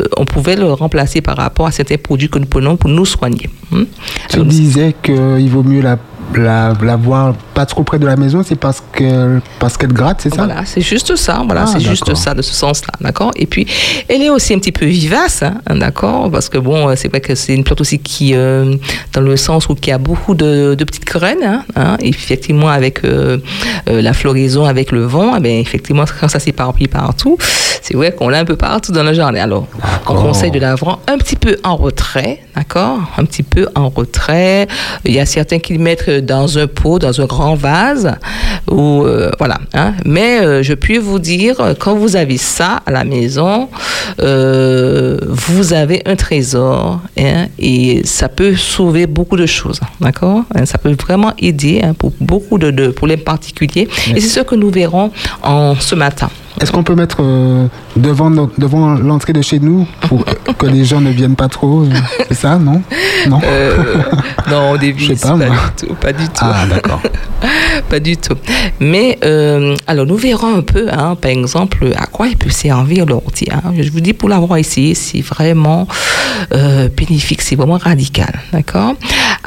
euh, 0.00 0.06
on 0.16 0.24
pouvait 0.24 0.56
le 0.56 0.72
remplacer 0.72 1.20
par 1.20 1.36
rapport 1.36 1.66
à 1.66 1.70
certains 1.70 1.96
produits 1.96 2.28
que 2.28 2.38
nous 2.38 2.46
prenons 2.46 2.76
pour 2.76 2.90
nous 2.90 3.04
soigner. 3.04 3.48
hein. 3.72 3.84
Tu 4.30 4.42
disais 4.44 4.94
qu'il 5.02 5.48
vaut 5.48 5.62
mieux 5.62 5.80
la, 5.80 5.96
la, 6.34 6.72
la 6.82 6.96
voir 6.96 7.34
pas 7.54 7.66
trop 7.66 7.82
près 7.82 7.98
de 7.98 8.06
la 8.06 8.16
maison, 8.16 8.42
c'est 8.44 8.56
parce 8.58 8.82
que 8.92 9.40
parce 9.58 9.76
qu'elle 9.76 9.92
gratte, 9.92 10.20
c'est 10.22 10.30
ça? 10.34 10.44
Voilà, 10.44 10.64
c'est 10.64 10.80
juste 10.80 11.16
ça. 11.16 11.42
Voilà, 11.44 11.64
Ah, 11.66 11.70
c'est 11.72 11.80
juste 11.80 12.14
ça 12.14 12.34
de 12.34 12.42
ce 12.42 12.52
sens-là, 12.54 12.92
d'accord? 13.00 13.30
Et 13.36 13.46
puis, 13.46 13.66
elle 14.08 14.22
est 14.22 14.30
aussi 14.30 14.52
un 14.54 14.58
petit 14.58 14.72
peu 14.72 14.86
vivace, 14.86 15.42
hein, 15.42 15.54
d'accord, 15.76 16.30
parce 16.30 16.48
que 16.48 16.58
bon, 16.58 16.94
c'est 16.96 17.08
vrai 17.08 17.20
que 17.20 17.34
c'est 17.34 17.54
une 17.54 17.64
plante 17.64 17.80
aussi 17.80 17.98
qui, 17.98 18.34
euh, 18.34 18.74
dans 19.12 19.20
le 19.20 19.36
sens 19.36 19.68
où 19.68 19.74
qui 19.74 19.90
a 19.92 19.98
beaucoup 19.98 20.34
de, 20.34 20.74
de 20.74 20.84
petites 20.84 21.06
graines, 21.06 21.42
hein, 21.44 21.64
hein, 21.76 21.96
effectivement 22.00 22.68
avec 22.68 23.04
euh, 23.04 23.38
euh, 23.88 24.02
la 24.02 24.12
floraison, 24.12 24.64
avec 24.64 24.92
le 24.92 25.04
vent, 25.04 25.34
eh 25.36 25.40
bien, 25.40 25.58
effectivement, 25.58 26.04
quand 26.20 26.28
ça 26.28 26.38
s'éparpille 26.40 26.88
partout, 26.88 27.38
c'est 27.82 27.94
vrai 27.94 28.12
qu'on 28.12 28.28
l'a 28.28 28.38
un 28.38 28.44
peu 28.44 28.56
partout 28.56 28.92
dans 28.92 29.02
le 29.04 29.12
jardin. 29.12 29.40
Alors, 29.40 29.66
on 30.08 30.14
conseille 30.14 30.50
de 30.50 30.58
la 30.58 30.74
vendre 30.74 31.00
un 31.06 31.18
petit 31.18 31.36
peu 31.36 31.56
en 31.64 31.76
retrait, 31.76 32.40
d'accord, 32.54 32.98
un 33.16 33.24
petit 33.24 33.42
peu 33.42 33.68
en 33.74 33.88
retrait. 33.88 34.66
Il 35.04 35.12
y 35.12 35.20
a 35.20 35.26
certains 35.26 35.58
qui 35.58 35.78
mettent 35.78 36.10
dans 36.20 36.58
un 36.58 36.66
pot, 36.66 36.98
dans 36.98 37.20
un 37.20 37.26
grand 37.26 37.54
vase, 37.54 38.12
ou 38.70 39.02
euh, 39.04 39.30
voilà. 39.38 39.58
hein. 39.74 39.94
Mais 40.04 40.40
euh, 40.40 40.62
je 40.62 40.74
puis 40.74 40.98
vous 40.98 41.18
dire, 41.18 41.56
quand 41.78 41.94
vous 41.94 42.16
avez 42.16 42.36
ça 42.38 42.80
à 42.86 42.90
la 42.90 43.04
maison, 43.04 43.68
euh, 44.20 45.18
vous 45.28 45.72
avez 45.72 46.02
un 46.06 46.16
trésor, 46.16 47.00
hein, 47.18 47.46
et 47.58 48.02
ça 48.04 48.28
peut 48.28 48.54
sauver 48.56 49.06
beaucoup 49.06 49.36
de 49.36 49.46
choses, 49.46 49.80
d'accord. 50.00 50.42
Hein, 50.54 50.66
ça 50.66 50.78
peut 50.78 50.94
vraiment 51.00 51.32
aider 51.38 51.80
hein, 51.82 51.94
pour 51.94 52.12
beaucoup 52.20 52.58
de, 52.58 52.70
de 52.70 52.88
problèmes 52.88 53.20
particuliers. 53.20 53.88
Et 54.14 54.20
c'est 54.20 54.28
ce 54.28 54.40
que 54.40 54.54
nous 54.54 54.70
verrons 54.70 55.10
en 55.42 55.74
ce 55.78 55.94
matin. 55.94 56.30
Est-ce 56.60 56.72
qu'on 56.72 56.82
peut 56.82 56.94
mettre 56.94 57.18
euh, 57.20 57.66
devant, 57.96 58.30
no- 58.30 58.50
devant 58.56 58.94
l'entrée 58.94 59.32
de 59.34 59.42
chez 59.42 59.58
nous 59.60 59.86
pour 60.08 60.24
que 60.58 60.66
les 60.66 60.84
gens 60.84 61.00
ne 61.02 61.10
viennent 61.10 61.36
pas 61.36 61.48
trop 61.48 61.82
euh, 61.82 61.90
C'est 62.28 62.34
ça, 62.34 62.56
non? 62.58 62.80
Non? 63.28 63.40
Euh, 63.44 63.76
non, 64.50 64.70
au 64.70 64.78
début, 64.78 65.14
pas, 65.16 65.34
du 65.34 65.86
tout, 65.86 65.94
pas 65.94 66.12
du 66.12 66.24
tout. 66.24 66.32
Ah, 66.40 66.64
d'accord. 66.68 67.00
Pas 67.90 68.00
du 68.00 68.16
tout. 68.16 68.34
Mais 68.80 69.18
euh, 69.22 69.76
alors 69.86 70.06
nous 70.06 70.16
verrons 70.16 70.56
un 70.56 70.62
peu, 70.62 70.88
hein, 70.90 71.14
par 71.14 71.30
exemple, 71.30 71.92
à 71.96 72.06
quoi 72.06 72.26
il 72.26 72.36
peut 72.36 72.50
servir 72.50 73.04
l'ortie. 73.06 73.46
hein. 73.52 73.72
Je 73.78 73.90
vous 73.90 74.00
dis 74.00 74.14
pour 74.14 74.28
l'avoir 74.30 74.56
essayé, 74.56 74.94
c'est 74.94 75.20
vraiment 75.20 75.86
bénéfique, 76.96 77.42
c'est 77.42 77.54
vraiment 77.54 77.76
radical, 77.76 78.40
d'accord? 78.52 78.94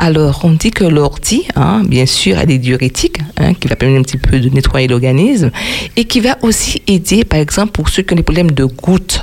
Alors 0.01 0.39
on 0.45 0.51
dit 0.51 0.71
que 0.71 0.85
l'ortie, 0.85 1.45
hein, 1.57 1.83
bien 1.85 2.05
sûr, 2.05 2.37
elle 2.39 2.49
est 2.51 2.57
diurétique, 2.57 3.17
hein, 3.37 3.53
qui 3.53 3.67
va 3.67 3.75
permettre 3.75 3.99
un 3.99 4.03
petit 4.03 4.17
peu 4.17 4.39
de 4.39 4.47
nettoyer 4.47 4.87
l'organisme 4.87 5.51
et 5.97 6.05
qui 6.05 6.21
va 6.21 6.37
aussi 6.41 6.81
aider, 6.87 7.25
par 7.25 7.39
exemple, 7.39 7.73
pour 7.73 7.89
ceux 7.89 8.03
qui 8.03 8.13
ont 8.13 8.15
des 8.15 8.23
problèmes 8.23 8.51
de 8.51 8.63
gouttes. 8.63 9.21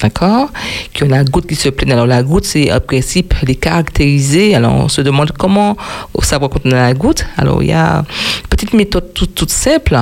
D'accord? 0.00 0.48
Qui 0.92 1.04
ont 1.04 1.08
la 1.08 1.22
goutte 1.22 1.46
qui 1.46 1.54
se 1.54 1.68
plaît. 1.68 1.92
Alors, 1.92 2.06
la 2.06 2.22
goutte, 2.22 2.46
c'est 2.46 2.72
en 2.72 2.80
principe 2.80 3.34
les 3.46 3.54
caractériser. 3.54 4.54
Alors, 4.54 4.74
on 4.74 4.88
se 4.88 5.02
demande 5.02 5.32
comment 5.32 5.76
savoir 6.20 6.50
quand 6.50 6.60
on 6.64 6.72
a 6.72 6.74
la 6.74 6.94
goutte. 6.94 7.26
Alors, 7.36 7.62
il 7.62 7.68
y 7.68 7.72
a 7.72 7.98
une 7.98 8.48
petite 8.48 8.72
méthode 8.72 9.14
toute, 9.14 9.50
simple. 9.50 9.96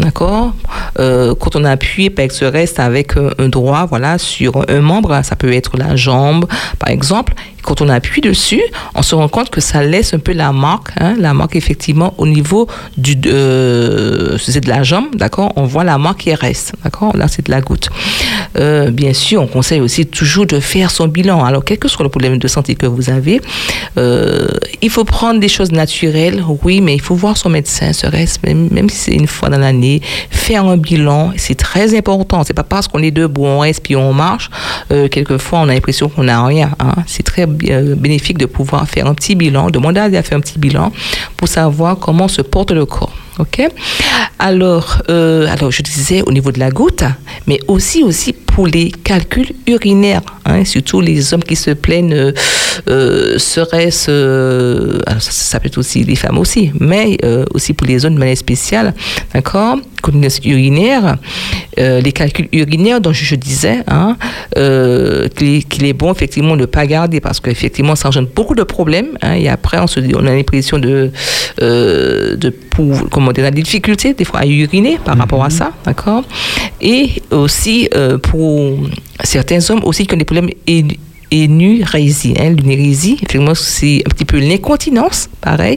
D'accord? 0.00 0.52
Euh, 0.98 1.34
Quand 1.38 1.54
on 1.56 1.64
appuie, 1.64 2.10
par 2.10 2.24
exemple, 2.24 2.52
reste 2.52 2.80
avec 2.80 3.16
euh, 3.16 3.30
un 3.38 3.48
doigt, 3.48 3.86
voilà, 3.86 4.18
sur 4.18 4.64
un 4.68 4.80
membre, 4.80 5.20
ça 5.22 5.36
peut 5.36 5.52
être 5.52 5.76
la 5.76 5.94
jambe, 5.94 6.46
par 6.78 6.90
exemple. 6.90 7.34
Quand 7.66 7.80
on 7.80 7.88
appuie 7.88 8.20
dessus, 8.20 8.62
on 8.94 9.02
se 9.02 9.14
rend 9.14 9.28
compte 9.28 9.50
que 9.50 9.60
ça 9.60 9.82
laisse 9.82 10.14
un 10.14 10.20
peu 10.20 10.32
la 10.32 10.52
marque, 10.52 10.90
hein, 11.00 11.16
la 11.18 11.34
marque 11.34 11.56
effectivement 11.56 12.14
au 12.16 12.26
niveau 12.26 12.68
du, 12.96 13.16
euh, 13.26 14.38
c'est 14.38 14.60
de 14.64 14.68
la 14.68 14.84
jambe, 14.84 15.16
d'accord? 15.16 15.52
On 15.56 15.64
voit 15.64 15.82
la 15.84 15.98
marque 15.98 16.20
qui 16.20 16.32
reste, 16.34 16.74
d'accord? 16.84 17.16
Là, 17.16 17.26
c'est 17.28 17.44
de 17.44 17.50
la 17.50 17.60
goutte. 17.60 17.88
Euh, 18.58 18.90
bien 18.90 19.12
sûr, 19.12 19.42
on 19.42 19.48
conseille 19.48 19.80
aussi 19.80 20.06
toujours 20.06 20.46
de 20.46 20.60
faire 20.60 20.90
son 20.92 21.08
bilan. 21.08 21.44
Alors, 21.44 21.64
quel 21.64 21.78
que 21.78 21.88
soit 21.88 22.04
le 22.04 22.08
problème 22.08 22.38
de 22.38 22.48
santé 22.48 22.76
que 22.76 22.86
vous 22.86 23.10
avez, 23.10 23.40
euh, 23.98 24.46
il 24.80 24.90
faut 24.90 25.04
prendre 25.04 25.40
des 25.40 25.48
choses 25.48 25.72
naturelles, 25.72 26.42
oui, 26.62 26.80
mais 26.80 26.94
il 26.94 27.00
faut 27.00 27.16
voir 27.16 27.36
son 27.36 27.50
médecin, 27.50 27.92
se 27.92 28.06
reste, 28.06 28.42
même, 28.46 28.68
même 28.70 28.88
si 28.88 28.96
c'est 28.96 29.14
une 29.14 29.26
fois 29.26 29.48
dans 29.48 29.58
l'année, 29.58 30.00
faire 30.30 30.64
un 30.66 30.76
bilan, 30.76 31.32
c'est 31.36 31.56
très 31.56 31.96
important. 31.98 32.44
C'est 32.44 32.54
pas 32.54 32.62
parce 32.62 32.86
qu'on 32.86 33.02
est 33.02 33.10
debout, 33.10 33.44
on 33.44 33.58
reste 33.58 33.82
puis 33.82 33.96
on 33.96 34.12
marche, 34.12 34.50
quelquefois 34.88 35.58
on 35.60 35.68
a 35.68 35.74
l'impression 35.74 36.08
qu'on 36.08 36.24
n'a 36.24 36.44
rien. 36.44 36.70
hein. 36.78 36.94
C'est 37.06 37.24
très 37.24 37.46
bénéfique 37.56 38.38
de 38.38 38.46
pouvoir 38.46 38.88
faire 38.88 39.06
un 39.06 39.14
petit 39.14 39.34
bilan, 39.34 39.70
demander 39.70 40.00
à 40.00 40.22
faire 40.22 40.38
un 40.38 40.40
petit 40.40 40.58
bilan 40.58 40.92
pour 41.36 41.48
savoir 41.48 41.98
comment 41.98 42.28
se 42.28 42.42
porte 42.42 42.72
le 42.72 42.86
corps. 42.86 43.12
Ok. 43.38 43.68
Alors, 44.38 45.02
euh, 45.10 45.46
alors 45.48 45.70
je 45.70 45.82
disais 45.82 46.22
au 46.22 46.32
niveau 46.32 46.52
de 46.52 46.58
la 46.58 46.70
goutte, 46.70 47.04
mais 47.46 47.58
aussi 47.68 48.02
aussi 48.02 48.32
pour 48.32 48.66
les 48.66 48.90
calculs 48.90 49.52
urinaires, 49.66 50.22
hein, 50.46 50.64
surtout 50.64 51.00
les 51.00 51.34
hommes 51.34 51.42
qui 51.42 51.56
se 51.56 51.70
plaignent, 51.70 52.14
euh, 52.14 52.32
euh, 52.88 53.38
serait-ce, 53.38 55.00
ça, 55.18 55.60
peut 55.60 55.66
être 55.66 55.78
aussi 55.78 56.04
les 56.04 56.16
femmes 56.16 56.38
aussi, 56.38 56.70
mais 56.80 57.18
aussi 57.52 57.74
pour 57.74 57.86
les 57.86 58.04
hommes 58.04 58.14
de 58.14 58.18
manière 58.18 58.36
spéciale, 58.36 58.94
d'accord, 59.34 59.76
continence 60.02 60.38
urinaire, 60.44 61.16
les 61.76 62.12
calculs 62.12 62.48
urinaires 62.52 63.00
dont 63.00 63.12
je, 63.12 63.34
disais, 63.34 63.82
hein, 63.88 64.16
qu'il 64.54 65.84
est 65.84 65.92
bon 65.92 66.12
effectivement 66.12 66.56
de 66.56 66.62
ne 66.62 66.66
pas 66.66 66.86
garder 66.86 67.20
parce 67.20 67.40
qu'effectivement 67.40 67.96
ça 67.96 68.08
engendre 68.08 68.28
beaucoup 68.34 68.54
de 68.54 68.62
problèmes, 68.62 69.18
hein, 69.22 69.34
et 69.34 69.48
après 69.48 69.78
on 69.78 69.86
se 69.86 70.00
on 70.14 70.26
a 70.26 70.34
l'impression 70.34 70.78
de, 70.78 71.10
de 71.60 72.54
comment 73.10 73.25
dire, 73.32 73.44
la 73.44 73.50
difficulté 73.50 74.14
des 74.14 74.24
fois 74.24 74.40
à 74.40 74.46
uriner 74.46 74.98
par 75.04 75.16
rapport 75.16 75.44
à 75.44 75.50
ça, 75.50 75.72
d'accord, 75.84 76.24
et 76.80 77.22
aussi 77.30 77.88
euh, 77.94 78.18
pour 78.18 78.78
certains 79.24 79.58
hommes 79.70 79.84
aussi 79.84 80.06
qui 80.06 80.14
ont 80.14 80.18
des 80.18 80.24
problèmes 80.24 80.50
énu- 80.66 80.98
énurésie, 81.30 82.34
hein, 82.38 82.50
l'énurésie, 82.50 83.14
effectivement, 83.14 83.54
c'est 83.54 84.02
un 84.06 84.10
petit 84.10 84.24
peu 84.24 84.38
l'incontinence, 84.38 85.28
pareil. 85.40 85.76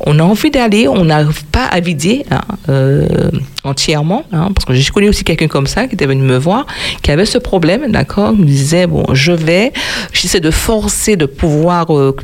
On 0.00 0.18
a 0.18 0.22
envie 0.22 0.50
d'aller, 0.50 0.88
on 0.88 1.06
n'arrive 1.06 1.44
pas 1.46 1.64
à 1.64 1.80
vider 1.80 2.24
hein, 2.30 2.42
euh, 2.68 3.30
entièrement, 3.64 4.24
hein, 4.32 4.50
parce 4.54 4.66
que 4.66 4.74
j'ai 4.74 4.90
connu 4.90 5.08
aussi 5.08 5.24
quelqu'un 5.24 5.48
comme 5.48 5.66
ça 5.66 5.86
qui 5.86 5.94
était 5.94 6.06
venu 6.06 6.22
me 6.22 6.36
voir, 6.36 6.66
qui 7.02 7.10
avait 7.10 7.24
ce 7.24 7.38
problème, 7.38 7.90
d'accord, 7.90 8.32
il 8.34 8.40
me 8.42 8.46
disait, 8.46 8.86
bon, 8.86 9.04
je 9.14 9.32
vais, 9.32 9.72
j'essaie 10.12 10.40
de 10.40 10.50
forcer 10.50 11.16
de 11.16 11.26
pouvoir... 11.26 11.96
euh, 11.96 12.14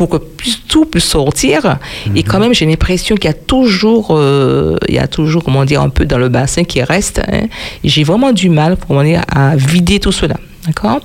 pour 0.00 0.08
que 0.08 0.16
tout 0.66 0.86
puisse 0.86 1.04
sortir. 1.04 1.76
Et 2.16 2.22
quand 2.22 2.40
même, 2.40 2.54
j'ai 2.54 2.64
l'impression 2.64 3.16
qu'il 3.16 3.26
y 3.26 3.34
a 3.34 3.34
toujours, 3.34 4.16
euh, 4.16 4.78
il 4.88 4.94
y 4.94 4.98
a 4.98 5.06
toujours, 5.06 5.44
comment 5.44 5.66
dire, 5.66 5.82
un 5.82 5.90
peu 5.90 6.06
dans 6.06 6.16
le 6.16 6.30
bassin 6.30 6.64
qui 6.64 6.82
reste. 6.82 7.20
hein. 7.30 7.48
J'ai 7.84 8.02
vraiment 8.02 8.32
du 8.32 8.48
mal, 8.48 8.78
dire, 9.04 9.20
à 9.28 9.56
vider 9.56 10.00
tout 10.00 10.10
cela. 10.10 10.36
D'accord? 10.66 11.00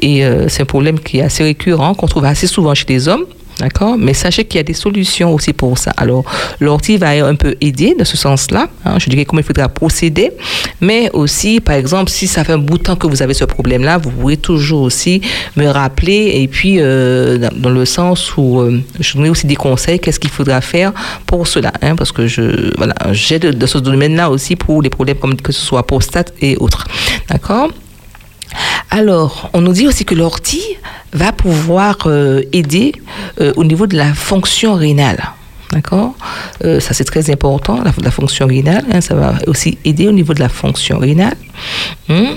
Et 0.00 0.24
euh, 0.24 0.48
c'est 0.48 0.62
un 0.62 0.66
problème 0.66 0.98
qui 0.98 1.18
est 1.18 1.22
assez 1.22 1.44
récurrent, 1.44 1.94
qu'on 1.94 2.08
trouve 2.08 2.24
assez 2.24 2.48
souvent 2.48 2.74
chez 2.74 2.86
les 2.88 3.06
hommes. 3.06 3.26
D'accord? 3.60 3.96
Mais 3.96 4.14
sachez 4.14 4.44
qu'il 4.44 4.58
y 4.58 4.60
a 4.60 4.64
des 4.64 4.74
solutions 4.74 5.32
aussi 5.32 5.52
pour 5.52 5.78
ça. 5.78 5.92
Alors, 5.96 6.24
l'ortie 6.60 6.96
va 6.96 7.10
un 7.10 7.34
peu 7.36 7.54
aider 7.60 7.94
dans 7.96 8.04
ce 8.04 8.16
sens-là. 8.16 8.68
hein. 8.84 8.98
je 8.98 9.08
dirais 9.08 9.24
comment 9.24 9.40
il 9.40 9.44
faudra 9.44 9.68
procéder. 9.68 10.32
Mais 10.80 11.10
aussi, 11.12 11.60
par 11.60 11.76
exemple, 11.76 12.10
si 12.10 12.26
ça 12.26 12.42
fait 12.44 12.52
un 12.54 12.58
bout 12.58 12.78
de 12.78 12.82
temps 12.82 12.96
que 12.96 13.06
vous 13.06 13.22
avez 13.22 13.34
ce 13.34 13.44
problème-là, 13.44 13.98
vous 13.98 14.10
pouvez 14.10 14.36
toujours 14.36 14.82
aussi 14.82 15.20
me 15.56 15.68
rappeler. 15.68 16.32
Et 16.34 16.48
puis, 16.48 16.76
euh, 16.80 17.38
dans, 17.56 17.70
le 17.70 17.84
sens 17.84 18.36
où 18.36 18.60
euh, 18.60 18.82
je 18.98 19.14
donnerai 19.14 19.30
aussi 19.30 19.46
des 19.46 19.56
conseils, 19.56 20.00
qu'est-ce 20.00 20.18
qu'il 20.20 20.30
faudra 20.30 20.60
faire 20.60 20.92
pour 21.26 21.46
cela. 21.46 21.72
hein, 21.82 21.94
parce 21.96 22.12
que 22.12 22.26
je, 22.26 22.76
voilà, 22.76 22.94
j'aide 23.12 23.56
dans 23.56 23.66
ce 23.66 23.78
domaine-là 23.78 24.30
aussi 24.30 24.56
pour 24.56 24.82
les 24.82 24.90
problèmes 24.90 25.18
comme 25.18 25.36
que 25.36 25.52
ce 25.52 25.64
soit 25.64 25.86
prostate 25.86 26.32
et 26.40 26.56
autres. 26.56 26.84
D'accord? 27.28 27.70
Alors, 28.90 29.50
on 29.52 29.60
nous 29.60 29.72
dit 29.72 29.86
aussi 29.88 30.04
que 30.04 30.14
l'ortie 30.14 30.76
va 31.12 31.32
pouvoir 31.32 31.96
euh, 32.06 32.42
aider 32.52 32.92
euh, 33.40 33.52
au 33.56 33.64
niveau 33.64 33.86
de 33.86 33.96
la 33.96 34.14
fonction 34.14 34.74
rénale. 34.74 35.32
D'accord? 35.72 36.14
Euh, 36.64 36.78
Ça, 36.78 36.94
c'est 36.94 37.04
très 37.04 37.30
important, 37.30 37.82
la, 37.82 38.10
fonction 38.10 38.46
rénale. 38.46 38.84
hein, 38.92 39.00
ça 39.00 39.14
va 39.14 39.34
aussi 39.48 39.78
aider 39.84 40.06
au 40.06 40.12
niveau 40.12 40.34
de 40.34 40.40
la 40.40 40.48
fonction 40.48 40.98
rénale. 40.98 41.36
Hum. 42.08 42.36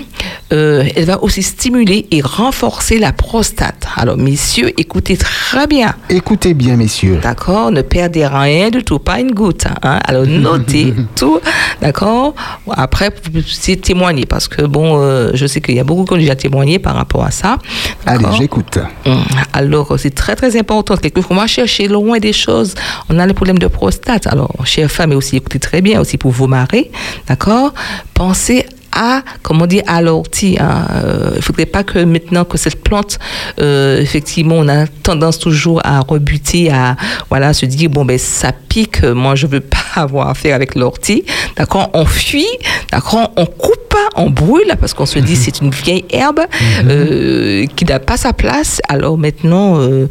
Euh, 0.54 0.86
elle 0.96 1.06
va 1.06 1.22
aussi 1.24 1.44
stimuler 1.44 2.08
et 2.10 2.22
renforcer 2.22 3.00
la 3.00 3.12
prostate. 3.12 3.86
Alors, 3.98 4.16
messieurs, 4.18 4.72
écoutez 4.80 5.18
très 5.18 5.68
bien. 5.68 5.94
Écoutez 6.10 6.54
bien, 6.54 6.78
messieurs. 6.78 7.20
D'accord? 7.22 7.70
Ne 7.72 7.82
perdez 7.82 8.26
rien 8.26 8.70
du 8.70 8.82
tout, 8.84 8.98
pas 9.00 9.20
une 9.20 9.32
goutte. 9.34 9.66
hein? 9.84 10.00
Alors, 10.06 10.26
notez 10.28 10.94
tout. 11.18 11.40
D'accord? 11.82 12.34
Après, 12.72 13.10
vous 13.10 13.42
pouvez 13.42 13.78
témoigner 13.78 14.26
parce 14.26 14.48
que, 14.48 14.62
bon, 14.62 15.02
euh, 15.02 15.32
je 15.34 15.46
sais 15.46 15.60
qu'il 15.60 15.76
y 15.76 15.80
a 15.80 15.84
beaucoup 15.84 16.06
qui 16.06 16.14
ont 16.14 16.18
déjà 16.18 16.36
témoigné 16.36 16.80
par 16.80 16.96
rapport 16.96 17.26
à 17.26 17.32
ça. 17.32 17.58
Allez, 18.06 18.26
j'écoute. 18.38 18.80
Hum, 19.06 19.22
Alors, 19.52 19.96
c'est 20.00 20.16
très, 20.16 20.36
très 20.38 20.58
important. 20.58 20.96
Quelquefois, 20.96 21.36
moi, 21.36 21.48
chercher 21.48 21.90
loin 21.90 22.20
des 22.20 22.34
choses. 22.34 22.74
On 23.10 23.20
a 23.20 23.26
le 23.28 23.34
problème 23.34 23.60
de 23.60 23.68
prostate. 23.68 24.28
Alors, 24.28 24.54
chère 24.64 24.90
femme, 24.90 25.12
et 25.12 25.16
aussi, 25.16 25.36
écoutez 25.36 25.60
très 25.60 25.82
bien, 25.82 26.00
aussi 26.00 26.18
pour 26.18 26.32
vos 26.32 26.48
maris. 26.48 26.90
D'accord? 27.28 27.74
Pensez 28.14 28.66
à, 28.98 29.22
comment 29.44 29.68
dire, 29.68 29.84
à 29.88 30.02
l'ortie. 30.02 30.58
hein. 30.60 30.88
Euh, 30.96 31.30
Il 31.34 31.38
ne 31.38 31.42
faudrait 31.42 31.66
pas 31.68 31.84
que 31.84 32.00
maintenant 32.00 32.44
que 32.46 32.58
cette 32.58 32.84
plante, 32.84 33.20
euh, 33.62 34.02
effectivement, 34.02 34.56
on 34.56 34.68
a 34.68 34.88
tendance 34.88 35.38
toujours 35.40 35.80
à 35.84 36.00
rebuter, 36.02 36.72
à 36.72 36.96
voilà, 37.30 37.54
se 37.54 37.66
dire, 37.66 37.90
bon, 37.90 38.04
ben, 38.06 38.18
ça 38.18 38.52
pique, 38.52 39.04
moi, 39.04 39.36
je 39.36 39.46
ne 39.46 39.52
veux 39.52 39.60
pas 39.62 39.78
avoir 39.96 40.30
affaire 40.30 40.56
avec 40.56 40.76
l'ortie. 40.76 41.24
D'accord 41.56 41.90
On 41.94 42.06
fuit, 42.06 42.48
d'accord 42.92 43.32
On 43.38 43.46
coupe 43.46 43.78
on 44.16 44.30
brûle, 44.30 44.76
parce 44.80 44.94
qu'on 44.94 45.06
se 45.06 45.20
dit, 45.20 45.36
c'est 45.36 45.62
une 45.62 45.70
vieille 45.72 46.06
herbe 46.12 46.42
euh, 46.86 47.66
qui 47.76 47.86
n'a 47.86 48.00
pas 48.00 48.18
sa 48.18 48.34
place. 48.34 48.82
Alors 48.90 49.18
maintenant, 49.18 49.78
euh, 49.80 50.08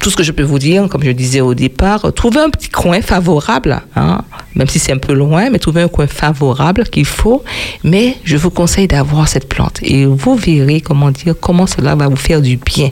tout 0.00 0.10
ce 0.10 0.16
que 0.16 0.22
je 0.22 0.32
peux 0.32 0.42
vous 0.42 0.58
dire, 0.58 0.88
comme 0.88 1.02
je 1.02 1.10
disais 1.10 1.40
au 1.40 1.54
départ, 1.54 2.12
trouvez 2.14 2.40
un 2.40 2.50
petit 2.50 2.68
coin 2.68 3.00
favorable, 3.00 3.80
hein, 3.96 4.22
même 4.54 4.68
si 4.68 4.78
c'est 4.78 4.92
un 4.92 4.98
peu 4.98 5.12
loin, 5.14 5.50
mais 5.50 5.58
trouvez 5.58 5.82
un 5.82 5.88
coin 5.88 6.06
favorable 6.06 6.84
qu'il 6.84 7.06
faut. 7.06 7.42
Mais 7.82 8.16
je 8.24 8.36
vous 8.36 8.50
conseille 8.50 8.88
d'avoir 8.88 9.28
cette 9.28 9.48
plante 9.48 9.78
et 9.82 10.06
vous 10.06 10.36
verrez 10.36 10.80
comment 10.80 11.10
dire 11.10 11.34
comment 11.40 11.66
cela 11.66 11.94
va 11.94 12.08
vous 12.08 12.16
faire 12.16 12.40
du 12.40 12.56
bien. 12.56 12.90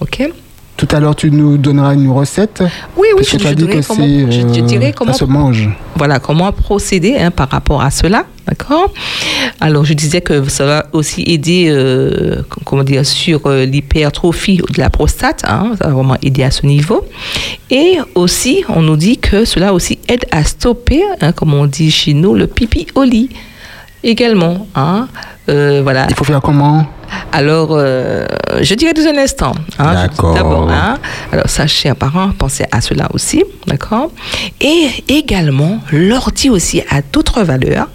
Ok? 0.00 0.28
Tout 0.76 0.88
à 0.90 0.98
l'heure, 1.00 1.14
tu 1.14 1.30
nous 1.30 1.58
donneras 1.58 1.94
une 1.94 2.10
recette. 2.10 2.60
Oui, 2.96 3.06
oui, 3.16 3.22
je, 3.22 3.38
je 3.38 3.54
dirais 3.54 3.80
que 3.80 3.86
comment, 3.86 4.04
c'est, 4.04 4.32
je, 4.32 4.40
je 4.40 4.60
euh, 4.60 4.62
dirais 4.62 4.92
comment 4.92 5.12
ça 5.12 5.18
se 5.20 5.24
mange. 5.26 5.68
voilà 5.94 6.18
comment 6.18 6.50
procéder 6.50 7.14
hein, 7.18 7.30
par 7.30 7.50
rapport 7.50 7.82
à 7.82 7.90
cela, 7.92 8.24
d'accord? 8.48 8.92
Alors 9.60 9.84
je 9.84 9.92
disais 9.92 10.22
que 10.22 10.48
ça 10.48 10.64
va 10.64 10.86
aussi 10.92 11.22
aider, 11.22 11.66
euh, 11.68 12.42
comment 12.64 12.82
dire, 12.82 13.06
sur 13.06 13.46
euh, 13.46 13.64
l'hypertrophie 13.64 14.56
de 14.56 14.80
la 14.80 14.90
prostate, 14.90 15.44
hein, 15.46 15.74
ça 15.80 15.86
va 15.88 15.94
vraiment 15.94 16.16
aider 16.20 16.42
à 16.42 16.50
ce 16.50 16.66
niveau. 16.66 17.04
Et 17.70 17.98
aussi, 18.16 18.64
on 18.68 18.82
nous 18.82 18.96
dit 18.96 19.18
que 19.18 19.44
cela 19.44 19.74
aussi 19.74 20.00
aide 20.08 20.24
à 20.32 20.42
stopper, 20.42 21.02
hein, 21.20 21.30
comme 21.30 21.54
on 21.54 21.66
dit 21.66 21.92
chez 21.92 22.14
nous, 22.14 22.34
le 22.34 22.48
pipi 22.48 22.88
au 22.96 23.04
lit 23.04 23.28
également. 24.02 24.66
Hein, 24.74 25.08
Euh, 25.48 25.80
voilà. 25.82 26.06
Il 26.08 26.14
faut 26.14 26.22
faire 26.24 26.40
comment? 26.40 26.86
Alors, 27.32 27.70
euh, 27.72 28.24
je 28.60 28.74
dirais 28.76 28.94
dans 28.94 29.02
un 29.12 29.18
instant. 29.18 29.52
hein. 29.78 29.94
D'accord. 29.94 30.34
D'abord, 30.36 30.70
hein. 30.70 30.98
alors 31.32 31.48
sachez, 31.48 31.82
chers 31.82 31.96
parents, 31.96 32.30
pensez 32.38 32.64
à 32.70 32.80
cela 32.80 33.08
aussi, 33.12 33.42
d'accord? 33.66 34.12
Et 34.60 34.86
également, 35.08 35.80
l'ortie 35.90 36.48
aussi 36.48 36.80
a 36.90 37.02
d'autres 37.12 37.42
valeurs, 37.42 37.88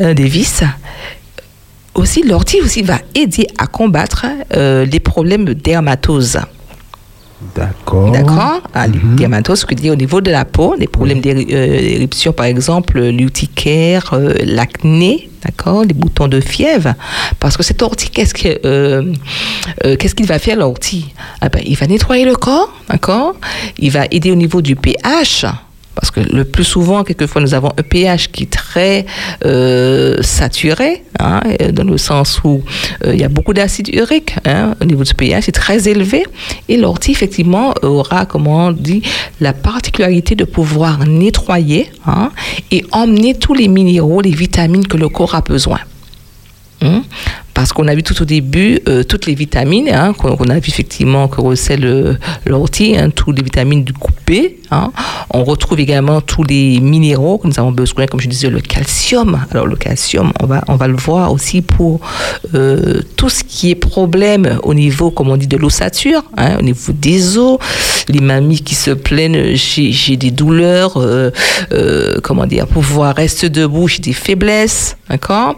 euh, 0.00 0.14
des 0.14 0.26
vices. 0.26 0.64
Aussi, 1.94 2.22
l'ortie 2.24 2.60
aussi 2.60 2.82
va 2.82 2.98
aider 3.14 3.46
à 3.56 3.66
combattre 3.68 4.26
euh, 4.56 4.84
les 4.84 4.98
problèmes 4.98 5.44
de 5.44 5.52
dermatose. 5.52 6.38
D'accord. 7.54 8.10
D'accord 8.12 8.60
Mhm. 8.74 9.16
dermatoses, 9.16 9.60
ce 9.60 9.66
que 9.66 9.74
dit 9.74 9.90
au 9.90 9.96
niveau 9.96 10.20
de 10.20 10.30
la 10.30 10.44
peau, 10.44 10.74
les 10.78 10.86
problèmes 10.86 11.18
euh, 11.26 11.34
d'éruption, 11.34 12.32
par 12.32 12.46
exemple, 12.46 13.00
l'urticaire, 13.00 14.10
euh, 14.14 14.34
l'acné, 14.44 15.28
d'accord, 15.44 15.84
les 15.84 15.94
boutons 15.94 16.28
de 16.28 16.40
fièvre. 16.40 16.94
Parce 17.40 17.56
que 17.56 17.62
cette 17.62 17.82
ortie, 17.82 18.10
qu'est-ce 18.10 18.34
que, 18.34 18.60
euh, 18.64 19.12
euh, 19.84 19.96
qu'est-ce 19.96 20.14
qu'il 20.14 20.26
va 20.26 20.38
faire, 20.38 20.56
l'ortie? 20.56 21.12
Ah 21.40 21.48
ben, 21.48 21.62
Il 21.66 21.76
va 21.76 21.86
nettoyer 21.86 22.24
le 22.24 22.34
corps, 22.34 22.72
d'accord? 22.88 23.34
Il 23.78 23.90
va 23.90 24.06
aider 24.10 24.30
au 24.30 24.36
niveau 24.36 24.62
du 24.62 24.74
pH. 24.76 25.44
Parce 25.94 26.10
que 26.10 26.20
le 26.20 26.44
plus 26.44 26.64
souvent, 26.64 27.04
quelquefois, 27.04 27.40
nous 27.40 27.54
avons 27.54 27.70
un 27.78 27.82
pH 27.82 28.30
qui 28.30 28.44
est 28.44 28.52
très 28.52 29.06
euh, 29.44 30.20
saturé, 30.22 31.04
hein, 31.18 31.40
dans 31.72 31.84
le 31.84 31.98
sens 31.98 32.40
où 32.44 32.62
euh, 33.04 33.14
il 33.14 33.20
y 33.20 33.24
a 33.24 33.28
beaucoup 33.28 33.54
d'acide 33.54 33.94
urique 33.94 34.34
hein, 34.44 34.74
au 34.80 34.84
niveau 34.84 35.04
du 35.04 35.14
pH, 35.14 35.44
c'est 35.44 35.52
très 35.52 35.88
élevé. 35.88 36.24
Et 36.68 36.76
l'ortie, 36.76 37.12
effectivement, 37.12 37.74
aura, 37.82 38.26
comment 38.26 38.66
on 38.66 38.72
dit, 38.72 39.02
la 39.40 39.52
particularité 39.52 40.34
de 40.34 40.44
pouvoir 40.44 41.06
nettoyer 41.06 41.90
hein, 42.06 42.30
et 42.70 42.84
emmener 42.90 43.34
tous 43.34 43.54
les 43.54 43.68
minéraux, 43.68 44.20
les 44.20 44.30
vitamines 44.30 44.86
que 44.86 44.96
le 44.96 45.08
corps 45.08 45.34
a 45.34 45.40
besoin. 45.40 45.78
Parce 47.54 47.72
qu'on 47.72 47.86
a 47.88 47.94
vu 47.94 48.02
tout 48.02 48.20
au 48.20 48.24
début 48.24 48.80
euh, 48.88 49.04
toutes 49.04 49.26
les 49.26 49.34
vitamines, 49.34 49.88
hein, 49.88 50.12
qu'on 50.12 50.50
a 50.50 50.58
vu 50.58 50.68
effectivement 50.68 51.28
que 51.28 51.40
recèle 51.40 51.84
euh, 51.84 52.14
l'ortie, 52.46 52.96
hein, 52.96 53.10
toutes 53.10 53.36
les 53.36 53.44
vitamines 53.44 53.84
du 53.84 53.92
coupé. 53.92 54.58
Hein. 54.70 54.90
On 55.30 55.44
retrouve 55.44 55.80
également 55.80 56.20
tous 56.20 56.42
les 56.42 56.80
minéraux 56.80 57.38
que 57.38 57.46
nous 57.46 57.58
avons 57.58 57.72
besoin, 57.72 58.06
comme 58.06 58.20
je 58.20 58.28
disais, 58.28 58.50
le 58.50 58.60
calcium. 58.60 59.40
Alors 59.50 59.66
le 59.66 59.76
calcium, 59.76 60.32
on 60.40 60.46
va, 60.46 60.64
on 60.68 60.76
va 60.76 60.88
le 60.88 60.96
voir 60.96 61.32
aussi 61.32 61.62
pour 61.62 62.00
euh, 62.54 63.00
tout 63.16 63.28
ce 63.28 63.44
qui 63.44 63.70
est 63.70 63.74
problème 63.74 64.58
au 64.62 64.74
niveau, 64.74 65.10
comme 65.10 65.30
on 65.30 65.36
dit, 65.36 65.46
de 65.46 65.56
l'ossature, 65.56 66.22
hein, 66.36 66.56
au 66.58 66.62
niveau 66.62 66.92
des 66.92 67.38
os, 67.38 67.58
les 68.08 68.20
mamies 68.20 68.62
qui 68.62 68.74
se 68.74 68.90
plaignent, 68.90 69.54
j'ai 69.54 70.16
des 70.16 70.30
douleurs, 70.30 70.94
euh, 70.96 71.30
comment 72.22 72.46
dire, 72.46 72.66
pouvoir 72.66 73.14
rester 73.14 73.48
debout, 73.48 73.88
j'ai 73.88 74.00
des 74.00 74.12
faiblesses, 74.12 74.96
d'accord 75.08 75.56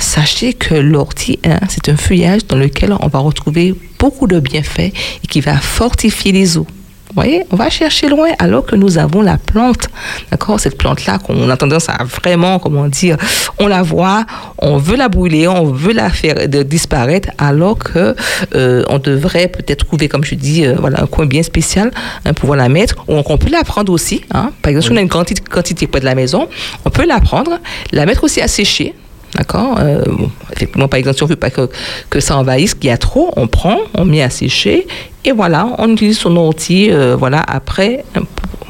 Sachez 0.00 0.54
que 0.54 0.74
l'ortie, 0.74 1.17
c'est 1.18 1.88
un 1.88 1.96
feuillage 1.96 2.46
dans 2.46 2.56
lequel 2.56 2.94
on 3.00 3.08
va 3.08 3.18
retrouver 3.18 3.74
beaucoup 3.98 4.26
de 4.26 4.40
bienfaits 4.40 4.92
et 5.22 5.26
qui 5.28 5.40
va 5.40 5.56
fortifier 5.56 6.32
les 6.32 6.56
os. 6.56 6.66
Vous 7.08 7.14
voyez, 7.14 7.42
on 7.50 7.56
va 7.56 7.70
chercher 7.70 8.08
loin 8.10 8.28
alors 8.38 8.66
que 8.66 8.76
nous 8.76 8.98
avons 8.98 9.22
la 9.22 9.38
plante, 9.38 9.88
d'accord 10.30 10.60
Cette 10.60 10.76
plante-là 10.76 11.18
qu'on 11.18 11.48
a 11.48 11.56
tendance 11.56 11.88
à 11.88 12.04
vraiment, 12.04 12.58
comment 12.58 12.86
dire, 12.86 13.16
on 13.58 13.66
la 13.66 13.82
voit, 13.82 14.26
on 14.58 14.76
veut 14.76 14.96
la 14.96 15.08
brûler, 15.08 15.48
on 15.48 15.72
veut 15.72 15.94
la 15.94 16.10
faire 16.10 16.46
disparaître, 16.46 17.30
alors 17.38 17.78
que 17.78 18.14
euh, 18.54 18.84
on 18.90 18.98
devrait 18.98 19.48
peut-être 19.48 19.86
trouver, 19.86 20.08
comme 20.08 20.22
je 20.22 20.34
dis, 20.34 20.66
euh, 20.66 20.74
voilà, 20.78 21.02
un 21.02 21.06
coin 21.06 21.24
bien 21.24 21.42
spécial 21.42 21.90
hein, 22.26 22.34
pour 22.34 22.40
pouvoir 22.42 22.58
la 22.58 22.68
mettre, 22.68 22.96
ou 23.08 23.14
on, 23.14 23.24
on 23.26 23.38
peut 23.38 23.50
la 23.50 23.64
prendre 23.64 23.90
aussi. 23.90 24.20
Hein. 24.30 24.52
Par 24.60 24.70
exemple, 24.70 24.84
si 24.84 24.92
on 24.92 24.96
a 24.96 25.00
une 25.00 25.08
quantité, 25.08 25.42
quantité 25.42 25.86
près 25.86 26.00
de 26.00 26.04
la 26.04 26.14
maison, 26.14 26.46
on 26.84 26.90
peut 26.90 27.06
la 27.06 27.20
prendre, 27.20 27.58
la 27.90 28.04
mettre 28.04 28.24
aussi 28.24 28.42
à 28.42 28.48
sécher. 28.48 28.94
D'accord 29.38 29.76
Euh, 29.78 30.02
bon, 30.06 30.30
Effectivement, 30.52 30.88
par 30.88 30.98
exemple, 30.98 31.16
si 31.16 31.22
on 31.22 31.26
ne 31.26 31.30
veut 31.30 31.36
pas 31.36 31.50
que, 31.50 31.70
que 32.10 32.18
ça 32.20 32.36
envahisse, 32.36 32.74
qu'il 32.74 32.90
y 32.90 32.92
a 32.92 32.98
trop, 32.98 33.32
on 33.36 33.46
prend, 33.46 33.78
on 33.94 34.04
met 34.04 34.20
à 34.22 34.30
sécher, 34.30 34.86
et 35.24 35.30
voilà, 35.32 35.68
on 35.78 35.90
utilise 35.92 36.18
son 36.18 36.36
ortie, 36.36 36.90
euh, 36.90 37.14
voilà, 37.16 37.42
après, 37.46 38.04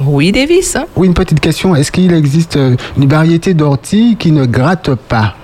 oui, 0.05 0.31
Davis. 0.31 0.77
hein. 0.77 0.85
Oui, 0.97 1.07
une 1.07 1.15
petite 1.15 1.41
question. 1.41 1.75
Est-ce 1.75 1.91
qu'il 1.91 2.13
existe 2.13 2.57
euh, 2.57 2.77
une 2.99 3.09
variété 3.09 3.55
d'ortie 3.55 4.17
qui 4.19 4.31
ne 4.31 4.45
gratte 4.45 4.95
pas 4.95 5.35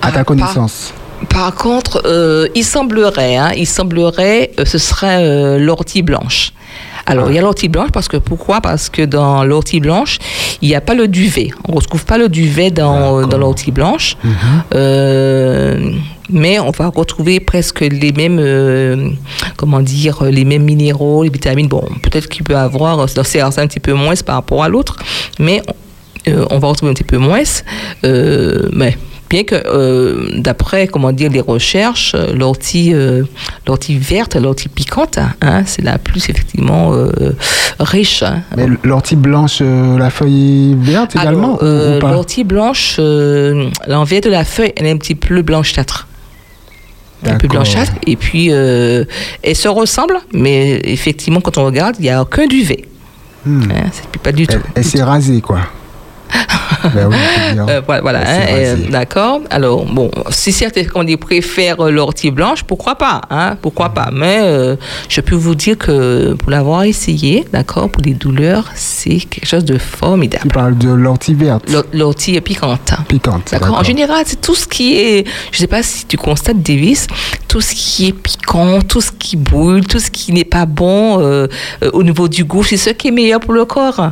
À 0.00 0.08
Ah, 0.08 0.12
ta 0.12 0.18
pas- 0.18 0.24
connaissance? 0.24 0.94
Par 1.28 1.54
contre, 1.54 2.02
euh, 2.04 2.48
il 2.56 2.64
semblerait, 2.64 3.36
hein, 3.36 3.50
il 3.56 3.66
semblerait, 3.66 4.50
euh, 4.58 4.64
ce 4.64 4.78
serait 4.78 5.24
euh, 5.24 5.58
l'ortie 5.58 6.02
blanche. 6.02 6.52
Alors, 7.06 7.30
il 7.30 7.34
y 7.34 7.38
a 7.38 7.42
l'ortie 7.42 7.68
blanche 7.68 7.90
parce 7.92 8.08
que 8.08 8.16
pourquoi? 8.16 8.60
Parce 8.60 8.88
que 8.88 9.02
dans 9.02 9.44
l'ortie 9.44 9.80
blanche, 9.80 10.18
il 10.60 10.68
n'y 10.68 10.74
a 10.74 10.80
pas 10.80 10.94
le 10.94 11.08
duvet. 11.08 11.50
On 11.68 11.72
ne 11.72 11.76
retrouve 11.76 12.04
pas 12.04 12.18
le 12.18 12.28
duvet 12.28 12.70
dans, 12.70 13.26
dans 13.26 13.38
l'ortie 13.38 13.72
blanche. 13.72 14.16
Mhm. 14.22 14.34
Euh, 14.74 15.92
mais 16.30 16.58
on 16.58 16.70
va 16.70 16.88
retrouver 16.88 17.40
presque 17.40 17.80
les 17.80 18.12
mêmes, 18.12 18.38
euh, 18.40 19.10
comment 19.56 19.80
dire, 19.80 20.24
les 20.24 20.44
mêmes 20.44 20.62
minéraux, 20.62 21.24
les 21.24 21.30
vitamines. 21.30 21.68
Bon, 21.68 21.84
peut-être 22.02 22.28
qu'il 22.28 22.44
peut 22.44 22.56
avoir, 22.56 22.96
dans 22.96 23.24
certains 23.24 23.62
un 23.62 23.66
petit 23.66 23.80
peu 23.80 23.92
moins 23.92 24.14
par 24.24 24.36
rapport 24.36 24.64
à 24.64 24.68
l'autre, 24.68 24.96
mais 25.38 25.62
euh, 26.28 26.46
on 26.50 26.58
va 26.58 26.68
retrouver 26.68 26.90
un 26.90 26.94
petit 26.94 27.04
peu 27.04 27.18
moins. 27.18 27.42
Euh, 28.04 28.68
mais 28.72 28.96
bien 29.32 29.44
que, 29.44 29.54
euh, 29.54 30.28
d'après, 30.36 30.86
comment 30.86 31.10
dire, 31.10 31.30
les 31.30 31.40
recherches, 31.40 32.14
euh, 32.14 32.34
l'ortie, 32.34 32.92
euh, 32.92 33.22
l'ortie 33.66 33.96
verte, 33.96 34.36
l'ortie 34.36 34.68
piquante, 34.68 35.18
hein, 35.40 35.62
c'est 35.64 35.80
la 35.82 35.96
plus 35.96 36.28
effectivement 36.28 36.92
riche. 37.80 38.22
hein. 38.22 38.42
Mais 38.56 38.66
l'ortie 38.84 39.16
blanche, 39.16 39.62
la 39.62 40.10
feuille 40.10 40.76
verte 40.78 41.16
également 41.16 41.58
l'ortie 42.02 42.44
blanche, 42.44 42.98
l'envers 42.98 44.20
de 44.20 44.28
la 44.28 44.44
feuille, 44.44 44.72
elle 44.76 44.86
est 44.86 44.90
un 44.90 44.98
petit 44.98 45.14
peu 45.14 45.40
blanchâtre. 45.40 46.06
Un 47.24 47.36
peu 47.38 47.48
blanchâtre. 47.48 47.92
Et 48.06 48.16
puis, 48.16 48.48
euh, 48.50 49.04
elle 49.42 49.56
se 49.56 49.68
ressemble, 49.68 50.18
mais 50.34 50.80
effectivement, 50.84 51.40
quand 51.40 51.56
on 51.56 51.64
regarde, 51.64 51.94
il 52.00 52.02
n'y 52.02 52.10
a 52.10 52.20
aucun 52.20 52.46
duvet. 52.46 52.84
Hmm. 53.46 53.62
Hein, 53.70 53.90
c'est 53.92 54.20
pas 54.20 54.32
du 54.32 54.46
tout. 54.46 54.54
Elle, 54.56 54.62
elle 54.74 54.84
s'est 54.84 55.02
rasée, 55.02 55.40
quoi. 55.40 55.60
Ben 56.94 57.08
oui. 57.08 57.16
Euh, 57.68 57.80
voilà, 58.00 58.20
hein, 58.20 58.40
euh, 58.50 58.76
d'accord. 58.90 59.40
Alors, 59.50 59.84
bon, 59.84 60.10
si 60.30 60.52
certains 60.52 60.84
qu'on 60.84 61.04
dit 61.04 61.16
préfèrent 61.16 61.90
l'ortie 61.90 62.30
blanche, 62.30 62.62
pourquoi 62.64 62.96
pas, 62.96 63.20
hein, 63.30 63.56
pourquoi 63.60 63.90
pas. 63.90 64.10
Mais 64.12 64.38
euh, 64.42 64.76
je 65.08 65.20
peux 65.20 65.34
vous 65.34 65.54
dire 65.54 65.78
que 65.78 66.34
pour 66.34 66.50
l'avoir 66.50 66.84
essayé, 66.84 67.44
d'accord, 67.52 67.90
pour 67.90 68.02
les 68.02 68.14
douleurs, 68.14 68.70
c'est 68.74 69.18
quelque 69.18 69.46
chose 69.46 69.64
de 69.64 69.74
Tu 69.74 69.80
formidable. 69.80 70.48
parles 70.52 70.76
de 70.78 70.90
l'ortie 70.90 71.34
verte, 71.34 71.70
L'or- 71.70 71.84
L'ortie 71.92 72.40
piquante. 72.40 72.92
piquante. 73.08 73.50
D'accord. 73.52 73.78
En 73.78 73.82
général, 73.82 74.24
c'est 74.26 74.40
tout 74.40 74.54
ce 74.54 74.66
qui 74.66 74.94
est, 74.96 75.26
je 75.52 75.58
sais 75.58 75.66
pas 75.66 75.82
si 75.82 76.06
tu 76.06 76.16
constates, 76.16 76.62
Davis, 76.62 77.06
tout 77.48 77.60
ce 77.60 77.74
qui 77.74 78.08
est 78.08 78.12
piquant, 78.12 78.80
tout 78.80 79.00
ce 79.00 79.12
qui 79.12 79.36
brûle, 79.36 79.86
tout 79.86 80.00
ce 80.00 80.10
qui 80.10 80.32
n'est 80.32 80.44
pas 80.44 80.66
bon 80.66 81.20
euh, 81.20 81.46
euh, 81.84 81.90
au 81.92 82.02
niveau 82.02 82.26
du 82.28 82.44
goût, 82.44 82.64
c'est 82.64 82.76
ce 82.76 82.90
qui 82.90 83.08
est 83.08 83.12
meilleur 83.12 83.40
pour 83.40 83.52
le 83.52 83.64
corps. 83.64 84.10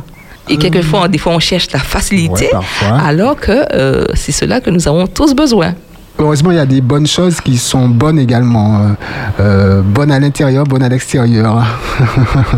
Et 0.51 0.57
quelquefois, 0.57 1.07
des 1.07 1.17
fois, 1.17 1.33
on 1.33 1.39
cherche 1.39 1.67
la 1.71 1.79
facilité, 1.79 2.49
Ouais, 2.53 2.87
alors 3.05 3.35
que 3.37 3.51
euh, 3.73 4.05
c'est 4.15 4.31
cela 4.31 4.59
que 4.61 4.69
nous 4.69 4.87
avons 4.87 5.07
tous 5.07 5.33
besoin. 5.33 5.73
Heureusement, 6.19 6.51
il 6.51 6.57
y 6.57 6.59
a 6.59 6.65
des 6.65 6.81
bonnes 6.81 7.07
choses 7.07 7.39
qui 7.41 7.57
sont 7.57 7.87
bonnes 7.87 8.19
également. 8.19 8.81
euh, 8.81 8.87
euh, 9.39 9.81
bonnes 9.81 10.11
à 10.11 10.19
l'intérieur, 10.19 10.65
bonnes 10.65 10.83
à 10.83 10.89
l'extérieur. 10.89 11.63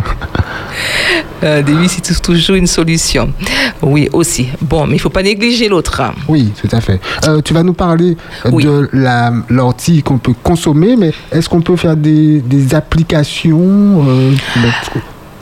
Euh, 1.44 1.62
c'est 1.90 2.02
tou- 2.02 2.20
toujours 2.34 2.56
une 2.56 2.68
solution. 2.68 3.30
Oui, 3.82 4.08
aussi. 4.14 4.48
Bon, 4.62 4.88
mais 4.88 4.96
il 4.96 5.00
faut 5.00 5.10
pas 5.10 5.22
négliger 5.24 5.68
l'autre. 5.68 6.02
Oui, 6.30 6.54
tout 6.60 6.74
à 6.74 6.80
fait. 6.80 7.02
Euh, 7.28 7.42
tu 7.42 7.54
vas 7.54 7.64
nous 7.64 7.74
parler 7.74 8.16
Oui. 8.50 8.64
de 8.64 8.90
la 8.94 9.34
l'ortie 9.50 10.02
qu'on 10.04 10.20
peut 10.20 10.32
consommer, 10.42 10.96
mais 10.96 11.12
est-ce 11.34 11.50
qu'on 11.50 11.62
peut 11.62 11.76
faire 11.76 11.98
des, 11.98 12.40
des 12.40 12.74
applications 12.74 14.06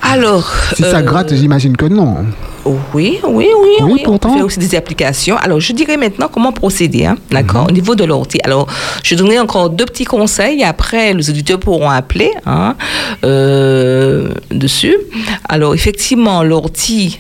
Alors. 0.02 0.52
Si 0.76 0.84
ça 0.84 0.98
euh, 0.98 1.02
gratte, 1.02 1.34
j'imagine 1.34 1.78
que 1.78 1.86
non. 1.86 2.26
Oui, 2.66 2.78
oui, 2.94 3.20
oui, 3.24 3.48
Oui, 3.82 3.92
oui. 3.94 4.02
pourtant. 4.04 4.32
On 4.32 4.38
fait 4.38 4.44
aussi 4.44 4.60
des 4.60 4.76
applications. 4.76 5.38
Alors, 5.38 5.60
je 5.60 5.74
dirais 5.74 5.98
maintenant 5.98 6.28
comment 6.32 6.52
procéder, 6.52 7.06
hein, 7.06 7.18
d'accord, 7.32 7.68
au 7.68 7.72
niveau 7.72 7.96
de 7.96 8.04
l'ortie. 8.04 8.40
Alors, 8.44 8.68
je 9.04 9.16
donnerai 9.16 9.40
encore 9.40 9.70
deux 9.70 9.86
petits 9.86 10.06
conseils. 10.06 10.64
Après, 10.64 11.14
les 11.14 11.30
auditeurs 11.30 11.60
pourront 11.60 11.90
appeler 11.90 12.32
hein, 12.46 12.76
euh, 13.24 14.30
dessus. 14.52 14.96
Alors, 15.50 15.74
effectivement, 15.74 16.44
l'ortie. 16.44 17.20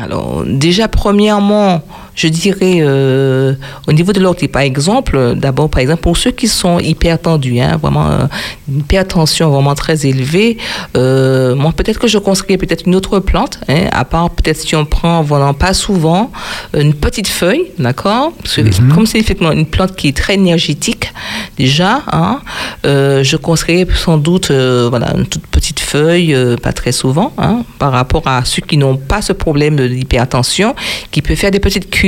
Alors, 0.00 0.44
déjà, 0.46 0.86
premièrement, 0.86 1.82
je 2.18 2.26
dirais 2.26 2.78
euh, 2.80 3.54
au 3.86 3.92
niveau 3.92 4.12
de 4.12 4.18
l'ortie, 4.18 4.48
par 4.48 4.62
exemple, 4.62 5.34
d'abord, 5.36 5.70
par 5.70 5.80
exemple, 5.80 6.02
pour 6.02 6.16
ceux 6.16 6.32
qui 6.32 6.48
sont 6.48 6.80
hypertendus, 6.80 7.60
hein, 7.60 7.76
vraiment 7.80 8.08
euh, 8.08 8.24
une 8.68 8.80
hypertension 8.80 9.50
vraiment 9.50 9.76
très 9.76 10.04
élevée, 10.04 10.58
euh, 10.96 11.54
peut-être 11.76 12.00
que 12.00 12.08
je 12.08 12.18
conseillerais 12.18 12.56
peut-être 12.56 12.86
une 12.86 12.96
autre 12.96 13.20
plante, 13.20 13.60
hein, 13.68 13.84
à 13.92 14.04
part 14.04 14.30
peut-être 14.30 14.56
si 14.56 14.74
on 14.74 14.84
prend, 14.84 15.22
voilà, 15.22 15.52
pas 15.52 15.72
souvent, 15.74 16.32
une 16.74 16.92
petite 16.92 17.28
feuille, 17.28 17.66
d'accord? 17.78 18.32
Parce 18.42 18.56
que 18.56 18.62
Comme 18.92 19.06
c'est 19.06 19.20
effectivement 19.20 19.52
une 19.52 19.66
plante 19.66 19.94
qui 19.94 20.08
est 20.08 20.16
très 20.16 20.34
énergétique, 20.34 21.12
déjà, 21.56 22.02
hein, 22.10 22.40
euh, 22.84 23.22
je 23.22 23.36
conseillerais 23.36 23.86
sans 23.94 24.18
doute, 24.18 24.50
voilà, 24.50 25.14
une 25.16 25.26
toute 25.26 25.46
petite 25.46 25.78
feuille, 25.78 26.36
pas 26.60 26.72
très 26.72 26.90
souvent, 26.90 27.32
hein, 27.38 27.62
par 27.78 27.92
rapport 27.92 28.26
à 28.26 28.44
ceux 28.44 28.62
qui 28.62 28.76
n'ont 28.76 28.96
pas 28.96 29.22
ce 29.22 29.32
problème 29.32 29.76
d'hypertension, 29.76 30.74
qui 31.12 31.22
peut 31.22 31.36
faire 31.36 31.52
des 31.52 31.60
petites 31.60 31.88
cures 31.90 32.07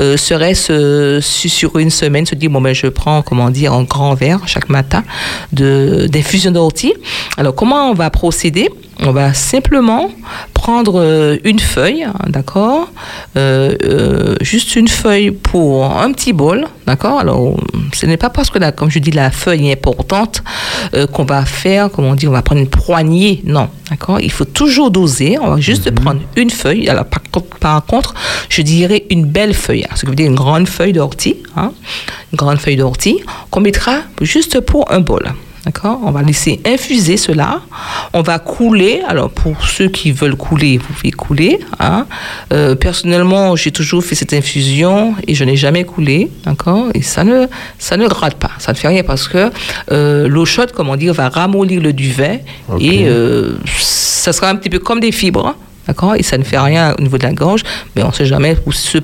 euh, 0.00 0.16
serait-ce 0.16 1.20
sur 1.20 1.78
une 1.78 1.90
semaine 1.90 2.26
se 2.26 2.34
dire 2.34 2.50
bon 2.50 2.60
ben 2.60 2.74
je 2.74 2.86
prends 2.86 3.22
comment 3.22 3.50
dire 3.50 3.72
un 3.72 3.84
grand 3.84 4.14
verre 4.14 4.40
chaque 4.46 4.68
matin 4.68 5.04
d'infusion 5.52 6.50
d'ortie. 6.50 6.94
Alors 7.36 7.54
comment 7.54 7.90
on 7.90 7.94
va 7.94 8.10
procéder? 8.10 8.68
On 9.00 9.12
va 9.12 9.34
simplement 9.34 10.10
prendre 10.66 11.00
euh, 11.00 11.36
une 11.44 11.60
feuille, 11.60 12.02
hein, 12.02 12.12
d'accord 12.26 12.90
euh, 13.36 13.76
euh, 13.84 14.34
Juste 14.40 14.74
une 14.74 14.88
feuille 14.88 15.30
pour 15.30 15.84
un 15.84 16.10
petit 16.10 16.32
bol, 16.32 16.66
d'accord 16.88 17.20
Alors, 17.20 17.56
ce 17.92 18.04
n'est 18.04 18.16
pas 18.16 18.30
parce 18.30 18.50
que, 18.50 18.58
là, 18.58 18.72
comme 18.72 18.90
je 18.90 18.98
dis, 18.98 19.12
la 19.12 19.30
feuille 19.30 19.68
est 19.68 19.74
importante 19.74 20.42
qu'on 21.12 21.24
va 21.24 21.44
faire, 21.44 21.88
comment 21.92 22.10
on 22.10 22.14
dit, 22.16 22.26
on 22.26 22.32
va 22.32 22.42
prendre 22.42 22.60
une 22.60 22.68
poignée. 22.68 23.42
Non, 23.44 23.68
d'accord 23.90 24.20
Il 24.20 24.32
faut 24.32 24.44
toujours 24.44 24.90
doser. 24.90 25.38
On 25.40 25.50
va 25.50 25.60
juste 25.60 25.86
mhm. 25.86 25.94
prendre 25.94 26.20
une 26.34 26.50
feuille. 26.50 26.88
Alors, 26.88 27.04
par, 27.60 27.86
contre, 27.86 28.14
je 28.48 28.62
dirais 28.62 29.04
une 29.08 29.24
belle 29.24 29.54
feuille. 29.54 29.84
Hein, 29.84 29.94
ce 29.94 30.02
que 30.02 30.10
veut 30.10 30.16
dire 30.16 30.26
une 30.26 30.34
grande 30.34 30.68
feuille 30.68 30.92
d'ortie, 30.92 31.36
hein, 31.56 31.70
une 32.32 32.36
grande 32.36 32.58
feuille 32.58 32.76
d'ortie 32.76 33.20
qu'on 33.50 33.60
mettra 33.60 33.98
juste 34.20 34.58
pour 34.60 34.90
un 34.90 34.98
bol. 34.98 35.32
D'accord? 35.66 35.98
On 36.04 36.12
va 36.12 36.22
laisser 36.22 36.60
infuser 36.64 37.16
cela. 37.16 37.60
On 38.12 38.22
va 38.22 38.38
couler. 38.38 39.02
Alors, 39.08 39.30
pour 39.30 39.66
ceux 39.66 39.88
qui 39.88 40.12
veulent 40.12 40.36
couler, 40.36 40.78
vous 40.78 40.94
pouvez 40.94 41.10
couler. 41.10 41.58
Hein. 41.80 42.06
Euh, 42.52 42.76
personnellement, 42.76 43.56
j'ai 43.56 43.72
toujours 43.72 44.04
fait 44.04 44.14
cette 44.14 44.32
infusion 44.32 45.16
et 45.26 45.34
je 45.34 45.42
n'ai 45.42 45.56
jamais 45.56 45.82
coulé. 45.82 46.30
D'accord? 46.44 46.86
Et 46.94 47.02
ça 47.02 47.24
ne, 47.24 47.48
ça 47.80 47.96
ne 47.96 48.06
gratte 48.06 48.36
pas. 48.36 48.52
Ça 48.58 48.70
ne 48.70 48.76
fait 48.76 48.86
rien 48.86 49.02
parce 49.02 49.26
que 49.26 49.50
euh, 49.90 50.28
l'eau 50.28 50.44
chaude, 50.44 50.70
comment 50.70 50.94
dire, 50.94 51.12
va 51.12 51.28
ramollir 51.28 51.82
le 51.82 51.92
duvet 51.92 52.44
et 52.78 53.08
euh, 53.08 53.56
ça 53.76 54.32
sera 54.32 54.48
un 54.48 54.54
petit 54.54 54.70
peu 54.70 54.78
comme 54.78 55.00
des 55.00 55.10
fibres. 55.10 55.56
D'accord 55.86 56.16
Et 56.16 56.22
ça 56.22 56.36
ne 56.36 56.42
fait 56.42 56.58
rien 56.58 56.94
au 56.98 57.02
niveau 57.02 57.16
de 57.18 57.22
la 57.22 57.32
gorge, 57.32 57.62
mais 57.94 58.02
on 58.02 58.08
ne 58.08 58.12
sait 58.12 58.26
jamais 58.26 58.56
pour 58.56 58.74
ceux 58.74 59.00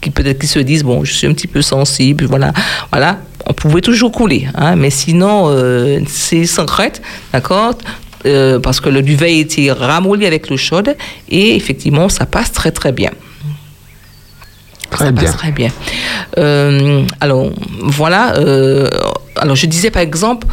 qui 0.00 0.10
peut-être 0.10 0.38
qui 0.38 0.46
se 0.46 0.60
disent 0.60 0.84
bon, 0.84 1.04
je 1.04 1.12
suis 1.12 1.26
un 1.26 1.32
petit 1.32 1.48
peu 1.48 1.62
sensible, 1.62 2.26
voilà, 2.26 2.52
voilà, 2.92 3.18
on 3.46 3.52
pouvait 3.52 3.80
toujours 3.80 4.12
couler, 4.12 4.46
hein, 4.54 4.76
mais 4.76 4.90
sinon 4.90 5.46
euh, 5.48 6.00
c'est 6.06 6.46
sans 6.46 6.66
crête, 6.66 7.02
d'accord? 7.32 7.74
Euh, 8.26 8.60
Parce 8.60 8.80
que 8.80 8.90
le 8.90 9.02
duvet 9.02 9.38
était 9.38 9.72
ramolli 9.72 10.26
avec 10.26 10.50
l'eau 10.50 10.58
chaude 10.58 10.94
et 11.30 11.56
effectivement 11.56 12.08
ça 12.08 12.26
passe 12.26 12.52
très 12.52 12.70
très 12.70 12.92
bien. 12.92 13.10
Très 14.90 15.06
ça 15.06 15.10
bien. 15.10 15.24
Passe 15.24 15.36
très 15.36 15.52
bien. 15.52 15.70
Euh, 16.36 17.02
alors 17.20 17.50
voilà. 17.80 18.34
alors 19.36 19.56
je 19.56 19.66
disais 19.66 19.90
par 19.90 20.02
exemple, 20.02 20.46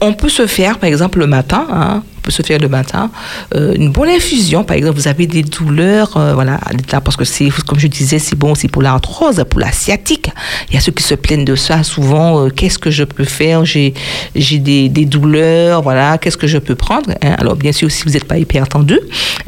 on 0.00 0.14
peut 0.14 0.28
se 0.28 0.46
faire 0.46 0.78
par 0.78 0.88
exemple 0.88 1.20
le 1.20 1.26
matin. 1.28 1.66
Hein, 1.70 2.02
peut 2.22 2.30
se 2.30 2.42
faire 2.42 2.58
le 2.58 2.68
matin. 2.68 3.10
Euh, 3.54 3.74
une 3.74 3.90
bonne 3.90 4.08
infusion, 4.08 4.64
par 4.64 4.76
exemple, 4.76 4.96
vous 4.96 5.08
avez 5.08 5.26
des 5.26 5.42
douleurs, 5.42 6.16
euh, 6.16 6.34
voilà, 6.34 6.58
parce 7.04 7.16
que 7.16 7.24
c'est, 7.24 7.48
comme 7.66 7.78
je 7.78 7.88
disais, 7.88 8.18
c'est 8.18 8.36
bon 8.36 8.52
aussi 8.52 8.68
pour 8.68 8.82
l'arthrose, 8.82 9.44
pour 9.50 9.60
la 9.60 9.72
sciatique. 9.72 10.30
Il 10.68 10.74
y 10.74 10.78
a 10.78 10.80
ceux 10.80 10.92
qui 10.92 11.02
se 11.02 11.14
plaignent 11.14 11.44
de 11.44 11.56
ça 11.56 11.82
souvent. 11.82 12.46
Euh, 12.46 12.48
qu'est-ce 12.48 12.78
que 12.78 12.90
je 12.90 13.04
peux 13.04 13.24
faire? 13.24 13.64
J'ai, 13.64 13.94
j'ai 14.34 14.58
des, 14.58 14.88
des, 14.88 15.04
douleurs, 15.04 15.82
voilà. 15.82 16.18
Qu'est-ce 16.18 16.36
que 16.36 16.46
je 16.46 16.58
peux 16.58 16.74
prendre 16.74 17.10
hein? 17.22 17.34
Alors, 17.38 17.56
bien 17.56 17.72
sûr, 17.72 17.90
si 17.90 18.04
vous 18.04 18.10
n'êtes 18.10 18.24
pas 18.24 18.38
hyper 18.38 18.68
tendu, 18.68 18.98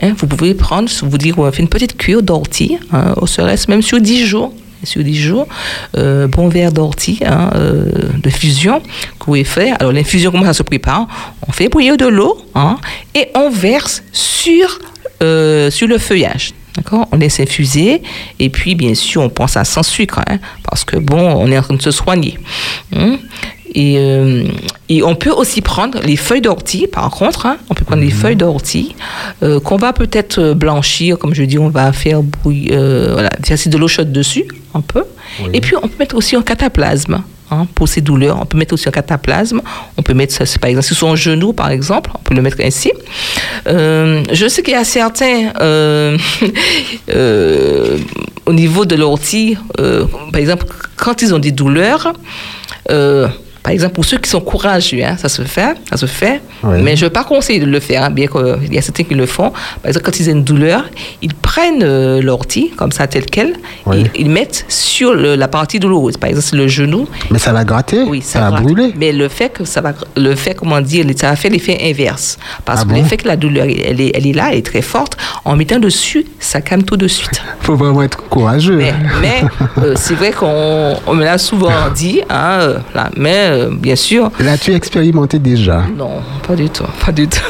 hein, 0.03 0.13
vous 0.19 0.27
pouvez 0.27 0.55
prendre, 0.55 0.91
vous 1.03 1.19
dire, 1.19 1.39
on 1.39 1.51
fait 1.53 1.63
une 1.63 1.69
petite 1.69 1.97
cure 1.97 2.23
d'ortie, 2.23 2.79
hein, 2.93 3.15
au 3.17 3.27
serait 3.27 3.57
même 3.69 3.83
sur 3.83 4.01
10 4.01 4.27
jours 4.27 4.53
sur 4.85 5.03
10 5.03 5.14
jours, 5.14 5.47
euh, 5.97 6.27
bon 6.27 6.49
verre 6.49 6.73
d'ortie 6.73 7.20
hein, 7.25 7.51
euh, 7.55 7.90
de 8.23 8.31
fusion 8.31 8.81
que 9.18 9.27
vous 9.27 9.44
faire. 9.44 9.77
Alors 9.81 9.92
l'infusion, 9.92 10.31
comment 10.31 10.44
ça 10.44 10.53
se 10.53 10.62
prépare? 10.62 11.07
On 11.47 11.53
fait 11.53 11.68
bouillir 11.68 11.97
de 11.97 12.07
l'eau 12.07 12.38
hein, 12.55 12.77
et 13.14 13.29
on 13.35 13.51
verse 13.51 14.03
sur, 14.12 14.79
euh, 15.23 15.70
sur 15.70 15.88
le 15.88 15.99
feuillage. 15.99 16.53
D'accord? 16.77 17.07
On 17.12 17.16
laisse 17.16 17.38
infuser 17.38 18.03
et 18.40 18.51
puis 18.51 18.75
bien 18.75 18.94
sûr 18.94 19.23
on 19.23 19.29
pense 19.29 19.57
à 19.57 19.64
sans 19.64 19.85
sucre 19.85 20.20
hein, 20.27 20.38
parce 20.68 20.85
que 20.85 20.97
bon 20.97 21.20
on 21.20 21.51
est 21.53 21.59
en 21.59 21.62
train 21.62 21.75
de 21.75 21.83
se 21.83 21.92
soigner. 21.92 22.38
Hein? 22.92 23.18
Et, 23.75 23.97
euh, 23.99 24.45
et, 24.89 25.03
on 25.03 25.15
peut 25.17 25.31
aussi 25.31 25.61
prendre 25.61 26.01
les 26.05 26.17
feuilles 26.17 26.41
d'ortie, 26.41 26.87
par 26.87 27.11
contre, 27.11 27.47
hein, 27.47 27.57
on 27.71 27.75
peut 27.75 27.85
prendre 27.85 28.03
les 28.03 28.09
mhm. 28.09 28.15
feuilles 28.15 28.37
d'ortie 28.37 28.95
euh, 29.43 29.59
qu'on 29.59 29.77
va 29.77 29.93
peut-être 29.93 30.53
blanchir, 30.55 31.19
comme 31.19 31.35
je 31.35 31.43
dis, 31.43 31.59
on 31.59 31.69
va 31.71 31.93
faire 31.93 32.23
bouillir, 32.23 32.79
voilà, 33.13 33.31
verser 33.47 33.71
de 33.71 33.79
l'eau 33.79 33.89
chaude 33.89 34.13
dessus, 34.13 34.45
un 34.75 34.81
peu. 34.81 35.05
Et 35.53 35.61
puis 35.61 35.75
on 35.77 35.89
peut 35.89 35.97
mettre 35.99 36.15
aussi 36.17 36.37
en 36.37 36.43
cataplasme. 36.43 37.23
Hein, 37.51 37.67
pour 37.75 37.89
ces 37.89 38.01
douleurs. 38.01 38.39
On 38.41 38.47
peut 38.47 38.57
mettre 38.57 38.73
aussi 38.73 38.89
un 38.89 38.93
cataplasme. 38.93 39.61
On 39.99 40.03
peut 40.03 40.15
mettre 40.15 40.33
ça, 40.33 40.45
par 40.59 40.71
exemple, 40.71 40.87
sur 40.87 40.97
son 40.97 41.15
genou, 41.15 41.53
par 41.53 41.71
exemple. 41.71 42.11
On 42.15 42.19
peut 42.19 42.35
le 42.35 42.41
mettre 42.41 42.57
ainsi. 42.63 42.91
Euh, 43.67 44.23
je 44.33 44.49
sais 44.49 44.63
qu'il 44.63 44.73
y 44.73 44.77
a 44.77 44.85
certains, 44.85 45.53
euh, 45.61 46.17
euh, 47.11 47.99
au 48.47 48.53
niveau 48.55 48.87
de 48.87 48.95
l'ortie, 48.97 49.59
par 49.77 50.41
exemple, 50.41 50.65
quand 50.97 51.21
ils 51.21 51.35
ont 51.35 51.39
des 51.39 51.53
douleurs, 51.53 52.15
par 53.64 53.72
exemple, 53.72 53.94
pour 53.94 54.05
ceux 54.05 54.18
qui 54.18 54.29
sont 54.29 54.42
courageux, 54.42 55.03
hein, 55.03 55.16
ça 55.16 55.31
se 55.31 55.40
fait, 55.40 55.74
ça 55.88 55.96
se 55.96 56.05
fait. 56.05 56.42
Mais 56.64 56.96
je 56.96 57.05
ne 57.05 57.07
veux 57.07 57.12
pas 57.12 57.24
conseiller 57.24 57.61
de 57.61 57.64
le 57.64 57.81
faire, 57.81 58.05
hein, 58.05 58.11
bien 58.11 58.27
qu'il 58.27 58.74
y 58.74 58.77
a 58.77 58.83
certains 58.83 59.05
qui 59.05 59.14
le 59.14 59.24
font. 59.24 59.53
Par 59.53 59.88
exemple, 59.88 60.05
quand 60.05 60.20
ils 60.20 60.29
ont 60.29 60.33
une 60.33 60.44
douleur, 60.44 60.85
ils 61.22 61.33
prennent 61.33 61.83
euh, 61.83 62.20
l'ortie, 62.20 62.72
comme 62.77 62.92
ça, 62.92 63.07
tel 63.07 63.24
quel, 63.24 63.55
et 63.90 64.03
ils 64.18 64.29
mettent 64.29 64.66
sur 64.68 65.14
la 65.14 65.48
partie 65.48 65.81
douloureuse. 65.81 66.18
Par 66.18 66.29
exemple, 66.29 66.57
le 66.57 66.68
genou. 66.68 67.09
Mais 67.31 67.38
ça 67.38 67.55
va 67.55 67.64
gratter 67.64 68.03
Oui, 68.03 68.20
ça, 68.20 68.50
va 68.50 68.61
brûler. 68.61 68.92
Mais 68.98 69.12
le 69.12 69.31
fait 69.31 69.48
que 69.48 69.64
ça 69.64 69.81
va, 69.81 69.94
le 70.14 70.35
fait, 70.35 70.55
comment 70.55 70.83
dire, 70.83 71.07
ça 71.16 71.31
va 71.31 71.37
faire 71.37 71.50
l'effet 71.50 71.79
inverse. 71.83 72.38
Parce 72.66 72.83
ah 72.83 72.85
que 72.85 72.94
l'effet 72.94 73.16
que 73.16 73.27
la 73.27 73.37
douleur, 73.37 73.64
elle 73.64 73.98
est, 73.98 74.12
elle 74.14 74.27
est 74.27 74.35
là, 74.35 74.48
elle 74.53 74.59
est 74.59 74.66
très 74.66 74.83
forte. 74.83 75.16
En 75.46 75.57
mettant 75.57 75.79
dessus, 75.79 76.27
ça 76.38 76.61
calme 76.61 76.83
tout 76.83 76.98
de 76.98 77.09
suite. 77.09 77.40
Il 77.61 77.61
faut 77.64 77.77
vraiment 77.77 78.03
être 78.03 78.18
courageux. 78.29 78.77
Mais, 78.77 79.42
euh, 79.79 79.94
c'est 79.96 80.14
vrai 80.14 80.33
qu'on 80.33 81.14
me 81.14 81.24
l'a 81.24 81.38
souvent 81.38 81.72
dit, 81.94 82.20
hein, 82.29 82.59
euh, 82.61 82.79
là, 82.94 83.09
mais 83.16 83.54
euh, 83.55 83.71
bien 83.71 83.97
sûr. 83.97 84.31
L'as-tu 84.40 84.73
expérimenté 84.75 85.38
déjà 85.38 85.83
Non, 85.97 86.23
pas 86.47 86.55
du 86.55 86.69
tout, 86.69 86.85
pas 87.05 87.12
du 87.12 87.29
tout. 87.29 87.40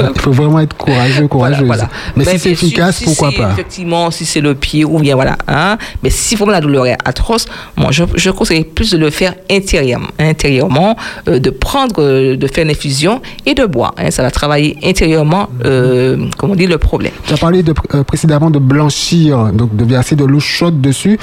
Il 0.00 0.20
faut 0.20 0.32
vraiment 0.32 0.60
être 0.60 0.76
courageux, 0.76 1.28
courageuse. 1.28 1.84
Mais, 2.16 2.24
si 2.24 2.38
c'est 2.38 2.50
efficace, 2.50 3.02
pourquoi 3.02 3.30
pas 3.32 3.50
Effectivement, 3.52 4.10
si 4.10 4.24
c'est 4.24 4.40
le 4.40 4.54
pied 4.54 4.84
ou 4.84 4.98
bien 4.98 5.14
voilà. 5.14 5.36
Hein, 5.48 5.76
mais 6.02 6.10
si 6.10 6.34
vraiment 6.34 6.52
la 6.52 6.60
douleur 6.60 6.86
est 6.86 6.96
atroce, 7.04 7.46
moi 7.76 7.88
je, 7.90 8.04
je 8.16 8.30
conseille 8.30 8.64
plus 8.64 8.90
de 8.90 8.98
le 8.98 9.10
faire 9.10 9.34
intérieurement, 9.50 10.08
intérieurement 10.18 10.96
euh, 11.28 11.38
de 11.38 11.50
prendre, 11.50 11.96
euh, 11.98 12.36
de 12.36 12.46
faire 12.46 12.64
une 12.64 12.70
infusion 12.70 13.20
et 13.46 13.54
de 13.54 13.66
boire. 13.66 13.94
Hein, 13.98 14.10
ça 14.10 14.22
va 14.22 14.30
travailler 14.30 14.78
intérieurement, 14.82 15.48
comme 15.62 16.50
on 16.50 16.54
dit, 16.54 16.66
le 16.66 16.78
problème. 16.78 17.12
Tu 17.26 17.34
as 17.34 17.36
parlé 17.36 17.62
de, 17.62 17.72
précédemment 18.06 18.50
de 18.50 18.58
blanchir, 18.58 19.52
donc 19.52 19.76
de 19.76 19.84
verser 19.84 20.16
de 20.16 20.24
l'eau 20.24 20.40
chaude 20.40 20.80
dessus 20.80 21.18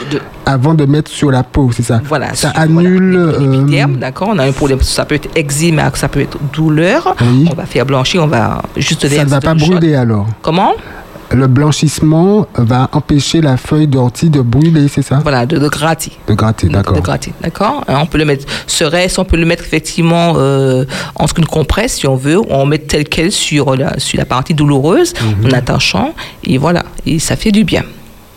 avant 0.46 0.74
de 0.74 0.86
mettre 0.86 1.12
sur 1.12 1.32
la 1.32 1.44
peau, 1.44 1.72
c'est 1.74 1.84
ça? 1.84 2.02
Voilà. 2.06 2.34
Ça 2.34 2.50
annule. 2.50 3.34
On 4.20 4.38
a 4.40 4.46
un 4.46 4.52
problème, 4.52 4.82
ça 4.82 5.06
peut 5.06 5.16
être 5.16 5.30
eczéma, 5.36 5.92
ça 5.96 6.08
peut 6.08 6.22
être 6.22 6.38
douleur. 6.54 7.16
On 7.50 7.54
va 7.54 7.66
faire 7.66 7.86
blanchir, 7.86 8.24
on 8.24 8.28
va 8.28 8.62
juste 8.78 9.08
Ça 9.08 9.24
ne 9.24 9.30
va 9.30 9.42
pas 9.42 9.54
brûler 9.54 9.96
alors 9.96 10.28
Comment? 10.42 10.74
Le 11.34 11.48
blanchissement 11.48 12.46
va 12.56 12.90
empêcher 12.92 13.40
la 13.40 13.56
feuille 13.56 13.88
d'ortie 13.88 14.30
de 14.30 14.42
brûler, 14.42 14.88
c'est 14.90 15.02
ça? 15.02 15.20
Voilà, 15.24 15.46
de, 15.46 15.58
gratter. 15.70 16.12
De 16.28 16.34
gratter, 16.34 16.68
d'accord. 16.68 16.96
De 16.98 17.00
gratter, 17.00 17.34
d'accord. 17.42 17.86
Hein, 17.88 18.00
on 18.02 18.06
peut 18.06 18.18
le 18.18 18.26
mettre, 18.26 18.46
serait 18.68 19.08
on 19.18 19.24
peut 19.24 19.38
le 19.38 19.46
mettre 19.46 19.64
effectivement 19.64 20.34
euh, 20.36 20.84
en 21.16 21.28
ce 21.28 21.34
qu'une 21.34 21.46
compresse, 21.46 21.94
si 21.94 22.08
on 22.08 22.18
veut, 22.18 22.40
on 22.50 22.66
met 22.66 22.80
tel 22.80 23.06
quel 23.06 23.32
sur 23.32 23.78
la, 23.78 23.98
sur 23.98 24.20
la 24.20 24.26
partie 24.26 24.54
douloureuse, 24.54 25.14
mhm. 25.22 25.46
en 25.46 25.52
attachant, 25.54 26.14
et 26.44 26.58
voilà, 26.58 26.84
et 27.06 27.18
ça 27.20 27.38
fait 27.38 27.52
du 27.52 27.64
bien. 27.64 27.84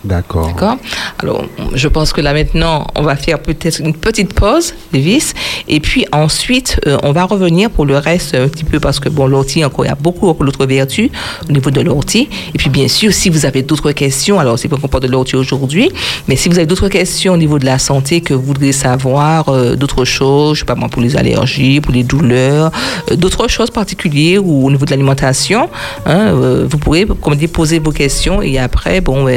D'accord. 0.05 0.77
Alors, 1.19 1.45
je 1.73 1.87
pense 1.87 2.13
que 2.13 2.21
là 2.21 2.33
maintenant, 2.33 2.87
on 2.95 3.01
va 3.01 3.15
faire 3.15 3.39
peut-être 3.39 3.79
une 3.79 3.93
petite 3.93 4.33
pause, 4.33 4.73
vis, 4.93 5.33
et 5.67 5.79
puis 5.79 6.05
ensuite, 6.11 6.79
euh, 6.85 6.97
on 7.03 7.11
va 7.11 7.23
revenir 7.23 7.71
pour 7.71 7.85
le 7.85 7.97
reste 7.97 8.35
un 8.35 8.47
petit 8.47 8.63
peu 8.63 8.79
parce 8.79 8.99
que 8.99 9.09
bon, 9.09 9.25
l'ortie, 9.25 9.65
encore, 9.65 9.85
il 9.85 9.87
y 9.87 9.91
a 9.91 9.95
beaucoup 9.95 10.31
d'autres 10.33 10.65
vertus 10.67 11.09
au 11.49 11.51
niveau 11.51 11.71
de 11.71 11.81
l'ortie. 11.81 12.29
Et 12.53 12.57
puis, 12.57 12.69
bien 12.69 12.87
sûr, 12.87 13.11
si 13.13 13.29
vous 13.29 13.45
avez 13.45 13.63
d'autres 13.63 13.91
questions, 13.93 14.39
alors 14.39 14.59
c'est 14.59 14.67
pas 14.67 14.77
qu'on 14.77 14.87
parle 14.87 15.03
de 15.03 15.11
l'ortie 15.11 15.35
aujourd'hui, 15.35 15.89
mais 16.27 16.35
si 16.35 16.49
vous 16.49 16.57
avez 16.57 16.67
d'autres 16.67 16.89
questions 16.89 17.33
au 17.33 17.37
niveau 17.37 17.57
de 17.57 17.65
la 17.65 17.79
santé 17.79 18.21
que 18.21 18.33
vous 18.33 18.43
voudriez 18.43 18.73
savoir, 18.73 19.49
euh, 19.49 19.75
d'autres 19.75 20.05
choses, 20.05 20.55
je 20.55 20.59
sais 20.59 20.65
pas 20.65 20.75
moi, 20.75 20.89
pour 20.89 21.01
les 21.01 21.17
allergies, 21.17 21.81
pour 21.81 21.93
les 21.93 22.03
douleurs, 22.03 22.71
euh, 23.11 23.15
d'autres 23.15 23.47
choses 23.47 23.71
particulières 23.71 24.45
ou 24.45 24.67
au 24.67 24.71
niveau 24.71 24.85
de 24.85 24.91
l'alimentation, 24.91 25.69
hein, 26.05 26.33
vous 26.69 26.77
pourrez, 26.77 27.07
comme 27.21 27.35
dit, 27.35 27.47
poser 27.47 27.79
vos 27.79 27.91
questions 27.91 28.41
et 28.41 28.59
après, 28.59 29.01
bon, 29.01 29.27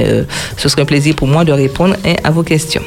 ce 0.58 0.68
serait 0.68 0.82
un 0.82 0.86
plaisir 0.86 1.14
pour 1.14 1.28
moi 1.28 1.44
de 1.44 1.52
répondre 1.52 1.96
hein, 2.04 2.14
à 2.24 2.30
vos 2.30 2.42
questions. 2.42 2.82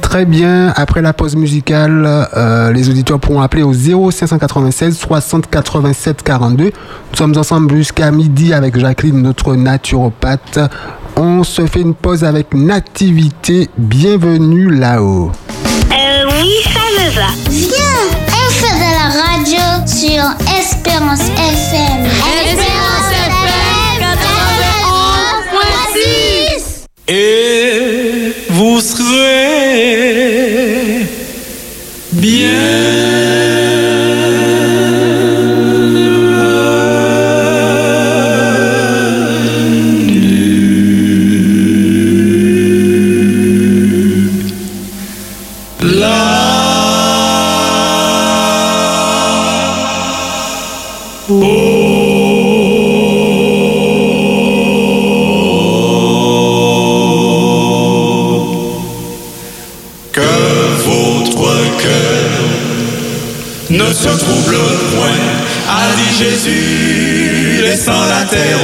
Très 0.00 0.24
bien. 0.24 0.72
Après 0.74 1.02
la 1.02 1.12
pause 1.12 1.36
musicale, 1.36 2.04
euh, 2.36 2.72
les 2.72 2.88
auditeurs 2.88 3.20
pourront 3.20 3.42
appeler 3.42 3.62
au 3.62 3.72
0596 3.72 4.98
60 4.98 5.48
87 5.48 6.22
42. 6.22 6.64
Nous 6.64 6.70
sommes 7.16 7.36
ensemble 7.36 7.76
jusqu'à 7.76 8.10
midi 8.10 8.52
avec 8.52 8.78
Jacqueline, 8.78 9.22
notre 9.22 9.54
naturopathe. 9.54 10.58
On 11.16 11.44
se 11.44 11.66
fait 11.66 11.82
une 11.82 11.94
pause 11.94 12.24
avec 12.24 12.54
Nativité. 12.54 13.68
Bienvenue 13.76 14.74
là-haut. 14.74 15.30
Euh, 15.92 16.28
oui, 16.40 16.54
ça 16.64 16.80
me 16.98 17.10
va. 17.10 17.26
Viens, 17.48 18.18
on 18.26 18.50
fait 18.50 18.74
de 18.74 18.90
la 18.96 19.22
radio 19.22 19.86
sur 19.86 20.24
Espérance 20.58 21.20
FM. 21.20 22.49
FM 27.10 27.89
Jésus, 66.20 67.62
laissant 67.62 68.04
la 68.04 68.26
terre. 68.26 68.58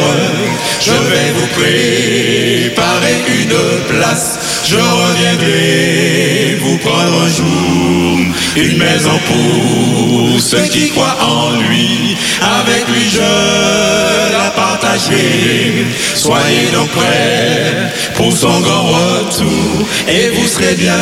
Je 0.78 0.92
vais 0.92 1.32
vous 1.34 1.46
préparer 1.54 3.16
une 3.28 3.82
place, 3.88 4.62
je 4.62 4.76
reviendrai 4.76 6.58
vous 6.60 6.76
prendre 6.76 7.22
un 7.22 7.28
jour, 7.28 8.18
une 8.56 8.76
maison 8.76 9.18
pour 9.26 10.38
ceux 10.38 10.68
qui 10.68 10.90
croient 10.90 11.16
en 11.22 11.52
lui. 11.62 12.14
Avec 12.42 12.86
lui 12.88 13.08
je 13.10 14.32
la 14.32 14.50
partagerai. 14.50 15.86
Soyez 16.14 16.68
donc 16.74 16.90
prêts 16.90 17.90
pour 18.16 18.36
son 18.36 18.60
grand 18.60 18.84
retour 18.84 19.88
et 20.06 20.28
vous 20.28 20.46
serez 20.46 20.74
bien 20.74 20.92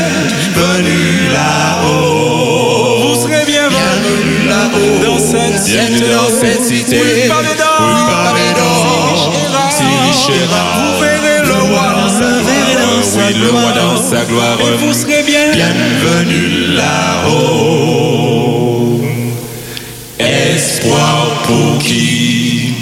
venus 0.55 1.33
là-haut. 1.33 2.34
Là-haut 5.35 5.51
dans 5.51 5.59
cette 5.59 5.65
cité, 5.65 6.09
dans 6.11 6.31
cette 6.41 6.65
cité. 6.65 7.01
Oui. 7.01 7.09
Si 9.71 9.83
vous 9.83 10.95
verrez 11.01 11.41
le 11.45 11.59
roi 11.71 11.87
dans 11.97 12.09
sa 12.09 12.29
gloire. 12.31 13.03
Oui, 13.17 13.29
le 13.41 13.51
roi 13.51 13.73
dans 13.73 13.97
sa 13.97 14.25
gloire. 14.25 14.59
Et 14.61 14.77
vous 14.85 14.93
serez 14.93 15.23
bien 15.23 15.53
bienvenus 15.53 16.77
là-haut. 16.77 18.15
Espoir 20.19 21.43
pour 21.47 21.79
qui 21.79 22.73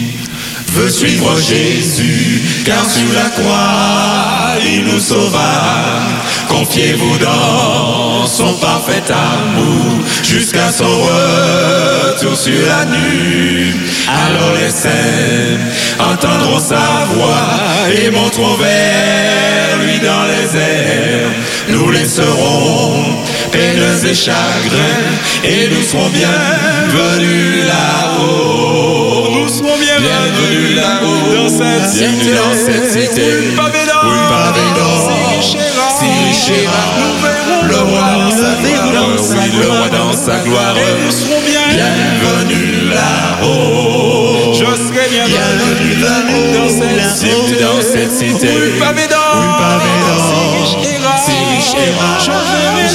veut 0.68 0.90
suivre 0.90 1.34
Jésus, 1.38 2.42
car 2.64 2.84
sur 2.88 3.12
la 3.14 3.28
croix, 3.30 4.56
il 4.64 4.84
nous 4.84 5.00
sauva. 5.00 6.00
Confiez-vous 6.48 7.18
dans 7.18 8.26
son 8.26 8.54
parfait 8.54 9.02
amour, 9.10 10.04
jusqu'à 10.22 10.70
son 10.70 10.84
retour 10.84 12.36
sur 12.36 12.66
la 12.66 12.84
nuit. 12.84 13.74
Alors 14.08 14.52
les 14.60 14.70
saints 14.70 15.58
entendront 15.98 16.58
sa 16.58 17.04
voix 17.14 17.94
et 17.94 18.10
monteront 18.10 18.54
vers 18.54 19.78
lui 19.82 19.98
dans 20.00 20.24
les 20.24 20.56
airs. 20.58 21.30
Nous 21.68 21.90
laisserons 21.90 23.04
peines 23.50 24.06
et 24.06 24.14
chagrins, 24.14 25.10
et 25.44 25.68
nous 25.68 25.82
serons 25.82 26.08
bien 26.10 26.28
venus 26.88 27.64
là-haut. 27.66 29.28
Nous 29.34 29.48
serons 29.48 29.76
bien 29.78 29.98
venus 29.98 30.76
là-haut, 30.76 31.34
dans 31.36 31.48
cette 31.48 31.90
cité, 31.90 32.34
dans 32.34 32.54
cette 32.54 32.92
cité. 32.92 33.30
Si 36.42 36.50
richera, 36.50 36.82
nous 36.98 37.16
verrons 37.22 37.62
le 37.68 37.76
roi 37.88 38.06
dans 38.18 38.30
sa 38.30 38.50
gloire, 38.58 39.10
oui, 39.20 39.50
le 39.60 39.68
roi 39.68 39.88
dans 39.90 40.12
sa 40.12 40.36
gloire. 40.40 40.74
Et 40.76 41.04
nous 41.04 41.12
serons 41.12 41.40
bien 41.46 41.66
bienvenus 41.70 42.90
là-haut. 42.90 44.52
Je 44.52 44.64
serai 44.64 45.08
bien 45.10 45.26
bienvenu 45.26 45.90
là-haut, 46.02 46.52
dans 46.58 46.68
cette 46.68 47.10
cité, 47.16 47.62
dans 47.62 47.80
cette 47.80 48.10
cité. 48.10 48.48
Oui, 48.60 48.80
pavé 48.80 49.06
d'or, 49.06 49.36
oui, 49.36 49.46
pavé 49.56 49.92
d'or. 50.02 50.66
Si 51.24 51.36
richera, 51.54 52.10
je 52.18 52.30
verrai 52.32 52.88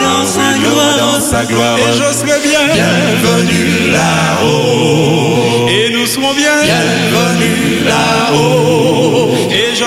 dans 0.00 0.26
sa 0.26 0.46
gloire, 0.58 0.96
dans 0.98 1.20
sa 1.20 1.44
gloire. 1.44 1.78
Et 1.78 1.92
je 1.92 2.08
serai 2.18 2.38
bien 2.42 2.62
bienvenu 2.74 3.92
là-haut. 3.92 5.68
Et 5.68 5.92
nous 5.92 6.06
serons 6.06 6.34
bien 6.34 6.56
bienvenus 6.64 7.84
là-haut. 7.86 8.77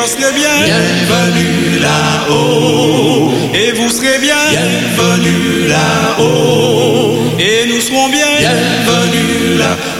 Bienvenue 0.03 1.79
là-haut. 1.79 3.31
Et 3.53 3.71
vous 3.73 3.89
serez 3.89 4.17
bien. 4.19 4.33
Bienvenue 4.49 5.67
là-haut. 5.67 7.17
Et 7.37 7.67
nous 7.67 7.81
serons 7.81 8.09
bien. 8.09 8.25
Bienvenue 8.39 9.57
là-haut. 9.59 9.91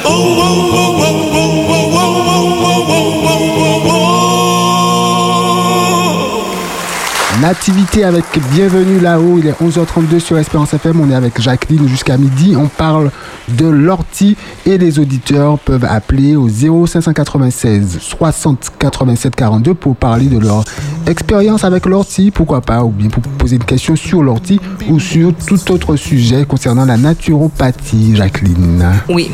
Nativité 7.42 8.04
avec 8.04 8.26
Bienvenue 8.52 9.00
là-haut, 9.00 9.40
il 9.40 9.48
est 9.48 9.60
11h32 9.60 10.20
sur 10.20 10.38
Espérance 10.38 10.76
FM, 10.76 11.02
on 11.02 11.10
est 11.10 11.16
avec 11.16 11.42
Jacqueline 11.42 11.88
jusqu'à 11.88 12.16
midi, 12.16 12.56
on 12.56 12.68
parle 12.68 13.10
de 13.58 13.68
l'ortie 13.68 14.36
et 14.66 14.78
les 14.78 15.00
auditeurs 15.00 15.60
peuvent 15.60 15.86
appeler 15.86 16.36
au 16.36 16.48
0596 16.50 18.00
60 18.00 18.72
87 18.80 19.36
42 19.36 19.74
pour 19.74 19.96
parler 19.96 20.26
de 20.26 20.40
leur 20.40 20.64
expérience 21.08 21.64
avec 21.64 21.86
l'ortie, 21.86 22.32
pourquoi 22.32 22.62
pas, 22.62 22.84
ou 22.84 22.90
bien 22.90 23.10
pour 23.10 23.24
poser 23.24 23.56
une 23.56 23.64
question 23.64 23.96
sur 23.96 24.24
l'ortie 24.24 24.60
ou 24.90 25.00
sur 25.00 25.34
tout 25.36 25.72
autre 25.72 25.96
sujet 25.96 26.46
concernant 26.46 26.86
la 26.86 26.98
naturopathie, 26.98 28.16
Jacqueline. 28.16 28.86
Oui. 29.10 29.32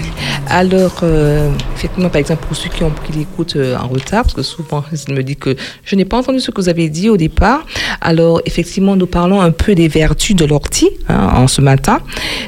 Alors, 0.49 0.99
euh, 1.03 1.49
effectivement, 1.75 2.09
par 2.09 2.19
exemple, 2.19 2.45
pour 2.47 2.55
ceux 2.55 2.69
qui 2.69 2.83
ont 2.83 2.89
pris 2.89 3.13
l'écoute 3.13 3.55
euh, 3.55 3.77
en 3.77 3.87
retard, 3.87 4.23
parce 4.23 4.33
que 4.33 4.43
souvent, 4.43 4.83
ils 5.07 5.13
me 5.13 5.23
disent 5.23 5.37
que 5.39 5.55
je 5.83 5.95
n'ai 5.95 6.05
pas 6.05 6.17
entendu 6.17 6.39
ce 6.39 6.51
que 6.51 6.61
vous 6.61 6.69
avez 6.69 6.89
dit 6.89 7.09
au 7.09 7.17
départ. 7.17 7.65
Alors, 8.01 8.41
effectivement, 8.45 8.95
nous 8.95 9.07
parlons 9.07 9.41
un 9.41 9.51
peu 9.51 9.75
des 9.75 9.87
vertus 9.87 10.35
de 10.35 10.45
l'ortie 10.45 10.89
hein, 11.09 11.29
en 11.35 11.47
ce 11.47 11.61
matin. 11.61 11.99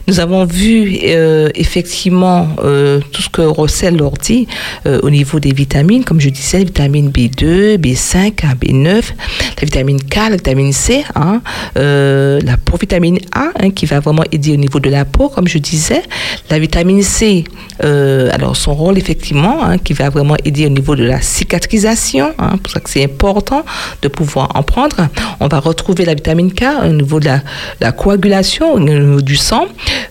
Nous 0.07 0.19
avons 0.19 0.45
vu 0.45 0.97
euh, 1.03 1.49
effectivement 1.59 2.47
euh, 2.63 2.99
tout 3.11 3.21
ce 3.21 3.29
que 3.29 3.41
recèle 3.41 3.97
l'ortie 3.97 4.47
euh, 4.85 4.99
au 5.03 5.09
niveau 5.09 5.39
des 5.39 5.51
vitamines, 5.51 6.03
comme 6.03 6.19
je 6.19 6.29
disais, 6.29 6.59
vitamine 6.59 7.09
B2, 7.09 7.77
B5, 7.77 8.33
B9, 8.55 8.85
la 8.85 9.63
vitamine 9.63 10.01
K, 10.01 10.15
la 10.15 10.35
vitamine 10.37 10.71
C, 10.71 11.03
hein, 11.15 11.41
euh, 11.77 12.39
la 12.43 12.57
provitamine 12.57 13.19
A 13.33 13.49
hein, 13.59 13.69
qui 13.71 13.85
va 13.85 13.99
vraiment 13.99 14.23
aider 14.31 14.53
au 14.53 14.57
niveau 14.57 14.79
de 14.79 14.89
la 14.89 15.05
peau, 15.05 15.29
comme 15.29 15.47
je 15.47 15.57
disais, 15.57 16.01
la 16.49 16.59
vitamine 16.59 17.03
C, 17.03 17.43
euh, 17.83 18.29
alors 18.31 18.55
son 18.55 18.73
rôle 18.73 18.97
effectivement, 18.97 19.63
hein, 19.63 19.77
qui 19.77 19.93
va 19.93 20.09
vraiment 20.09 20.35
aider 20.45 20.65
au 20.65 20.69
niveau 20.69 20.95
de 20.95 21.03
la 21.03 21.21
cicatrisation, 21.21 22.33
pour 22.63 22.71
ça 22.71 22.79
que 22.79 22.89
c'est 22.89 23.03
important 23.03 23.65
de 24.01 24.07
pouvoir 24.07 24.49
en 24.55 24.63
prendre. 24.63 24.95
On 25.41 25.47
va 25.47 25.59
retrouver 25.59 26.05
la 26.05 26.13
vitamine 26.13 26.53
K 26.53 26.63
au 26.85 26.87
niveau 26.87 27.19
de 27.19 27.25
la, 27.25 27.41
la 27.81 27.91
coagulation, 27.91 28.73
au 28.73 28.79
niveau 28.79 29.21
du 29.21 29.35
sang. 29.35 29.65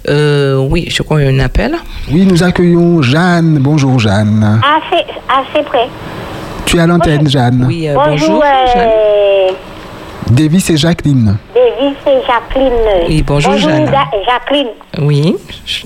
Oui, 0.07 0.89
je 0.91 1.03
crois 1.03 1.21
qu'il 1.21 1.38
un 1.39 1.45
appel. 1.45 1.77
Oui, 2.11 2.27
nous 2.27 2.43
accueillons 2.43 3.03
Jeanne. 3.03 3.59
Bonjour 3.61 3.99
Jeanne. 3.99 4.61
Assez, 4.63 5.05
assez 5.29 5.65
près. 5.65 5.89
Tu 6.67 6.77
es 6.77 6.81
à 6.81 6.87
l'antenne, 6.87 7.29
Jeanne. 7.29 7.65
Oui, 7.67 7.89
euh, 7.89 7.95
Bonjour, 7.95 8.29
bonjour. 8.29 8.43
Jeanne. 8.75 8.89
euh, 8.89 9.51
Davis 10.31 10.71
et 10.71 10.77
Jacqueline. 10.77 11.37
Davis 11.55 11.97
et 12.07 12.27
Jacqueline. 12.27 12.73
Oui, 13.09 13.23
bonjour, 13.23 13.57
Jeanne. 13.57 13.87
Da- 13.87 14.11
Jacqueline. 14.27 14.69
Oui, 15.01 15.37
je, 15.65 15.85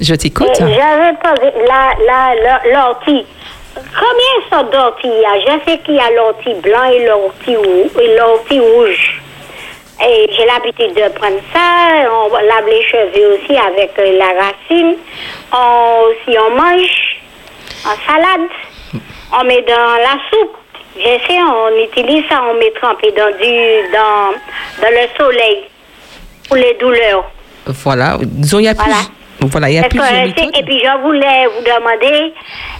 je 0.00 0.14
t'écoute. 0.14 0.48
J'avais 0.58 1.12
posé 1.22 1.52
la, 1.68 1.90
la, 2.06 2.34
la- 2.42 2.72
l'ortie. 2.72 3.24
Combien 3.74 4.50
sortes 4.50 4.72
d'orties? 4.72 5.08
Je 5.46 5.70
sais 5.70 5.78
qu'il 5.84 5.94
y 5.94 5.98
a 5.98 6.10
l'ortie 6.16 6.60
blanc 6.60 6.84
et 6.92 7.06
l'ortie 7.06 7.56
rou- 7.56 8.00
et 8.00 8.16
l'ortie 8.18 8.58
rouge. 8.60 9.19
Et 10.02 10.30
j'ai 10.32 10.46
l'habitude 10.46 10.94
de 10.94 11.08
prendre 11.18 11.40
ça. 11.52 12.08
On 12.10 12.28
lave 12.34 12.66
les 12.66 12.82
cheveux 12.84 13.34
aussi 13.34 13.56
avec 13.58 13.98
euh, 13.98 14.18
la 14.18 14.28
racine. 14.44 14.96
On, 15.52 16.04
si 16.24 16.36
on 16.38 16.50
mange 16.56 17.20
en 17.84 17.96
salade, 18.06 18.48
on 19.38 19.44
met 19.44 19.62
dans 19.62 19.96
la 19.98 20.16
soupe. 20.30 20.56
Je 20.96 21.02
sais, 21.26 21.38
on 21.42 21.84
utilise 21.84 22.24
ça, 22.28 22.42
on 22.50 22.54
met 22.54 22.70
trempé 22.80 23.12
dans, 23.12 23.30
du, 23.36 23.92
dans, 23.92 24.32
dans 24.82 24.90
le 24.90 25.06
soleil 25.18 25.64
pour 26.48 26.56
les 26.56 26.74
douleurs. 26.74 27.24
Voilà, 27.66 28.16
disons, 28.20 28.58
il 28.58 28.64
y 28.64 28.68
a 28.68 28.74
Voilà. 28.74 28.94
plus. 29.38 29.48
Voilà, 29.48 29.70
il 29.70 29.74
y 29.76 29.78
a 29.78 29.86
et 29.86 29.88
puis 29.88 30.80
je 30.84 30.98
voulais 31.02 31.46
vous 31.46 31.62
demander, 31.64 32.34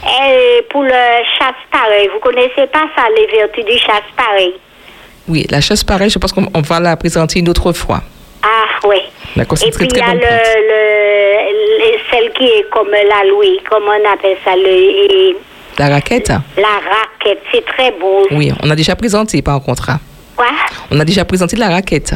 euh, 0.05 0.61
pour 0.69 0.83
le 0.83 0.91
chasse-pareil, 1.39 2.09
vous 2.13 2.19
connaissez 2.19 2.67
pas 2.67 2.85
ça, 2.95 3.05
les 3.17 3.27
vertus 3.29 3.65
du 3.65 3.79
chasse-pareil? 3.79 4.55
Oui, 5.31 5.47
la 5.49 5.61
chose 5.61 5.85
pareille, 5.85 6.11
je 6.11 6.19
pense 6.19 6.33
qu'on 6.33 6.49
on 6.53 6.61
va 6.61 6.81
la 6.81 6.97
présenter 6.97 7.39
une 7.39 7.49
autre 7.49 7.73
fois. 7.73 8.03
Ah, 8.43 8.87
oui. 8.89 8.97
D'accord, 9.37 9.57
c'est 9.57 9.69
Et 9.69 9.71
très 9.71 9.87
puis 9.87 9.97
il 9.97 10.01
très 10.01 10.01
y 10.01 10.11
a 10.11 10.13
bonne 10.13 10.21
le, 10.21 11.99
celle 12.11 12.33
qui 12.33 12.45
est 12.45 12.69
comme 12.69 12.89
la 12.91 13.31
louis, 13.31 13.61
comment 13.71 13.93
on 13.93 14.13
appelle 14.13 14.37
ça, 14.45 14.57
le, 14.57 15.37
La 15.79 15.89
raquette? 15.89 16.31
La 16.57 16.81
raquette, 16.91 17.43
c'est 17.53 17.65
très 17.65 17.93
beau. 17.93 18.27
Oui, 18.33 18.51
on 18.61 18.69
a 18.71 18.75
déjà 18.75 18.97
présenté 18.97 19.41
par 19.41 19.63
contrat. 19.63 20.01
Quoi? 20.35 20.47
On 20.91 20.99
a 20.99 21.05
déjà 21.05 21.25
présenté 21.25 21.55
la 21.57 21.69
raquette. 21.69 22.13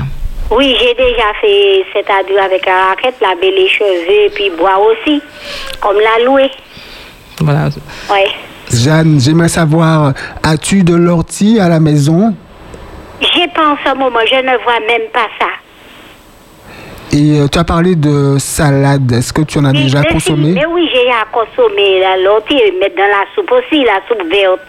Oui, 0.51 0.77
j'ai 0.81 0.95
déjà 0.95 1.33
fait 1.41 1.85
cet 1.93 2.11
adieu 2.11 2.39
avec 2.41 2.67
la 2.67 2.87
raquette, 2.89 3.15
laver 3.21 3.53
les 3.53 3.69
cheveux, 3.69 4.27
et 4.27 4.31
puis 4.35 4.51
boire 4.51 4.81
aussi, 4.83 5.23
comme 5.81 5.99
la 6.01 6.25
louée. 6.25 6.51
Voilà. 7.39 7.69
Oui. 8.11 8.25
Jeanne, 8.73 9.21
j'aimerais 9.21 9.49
savoir, 9.49 10.15
as-tu 10.43 10.83
de 10.83 10.97
l'ortie 10.97 11.61
à 11.61 11.69
la 11.69 11.79
maison? 11.79 12.35
J'ai 13.21 13.49
pas 13.49 13.69
en 13.71 13.77
ce 13.85 13.97
moment, 13.97 14.19
je 14.29 14.37
ne 14.37 14.57
vois 14.63 14.81
même 14.81 15.09
pas 15.13 15.29
ça. 15.41 15.47
Et 17.13 17.39
euh, 17.39 17.47
tu 17.49 17.59
as 17.59 17.65
parlé 17.65 17.95
de 17.95 18.39
salade. 18.39 19.13
Est-ce 19.13 19.33
que 19.33 19.43
tu 19.43 19.59
en 19.59 19.65
as 19.67 19.71
Oui, 19.71 19.85
déjà 19.85 20.01
mais 20.01 20.09
si, 20.09 20.15
consommé? 20.15 20.53
Mais 20.53 20.67
oui, 20.67 20.89
j'ai 20.93 21.09
à 21.11 21.25
consommer 21.33 22.01
la 22.01 22.17
l'ortie 22.17 22.59
et 22.59 22.73
mettre 22.73 22.97
dans 22.97 23.03
la 23.07 23.25
soupe 23.35 23.53
aussi, 23.53 23.85
la 23.85 24.01
soupe 24.09 24.27
verte. 24.29 24.61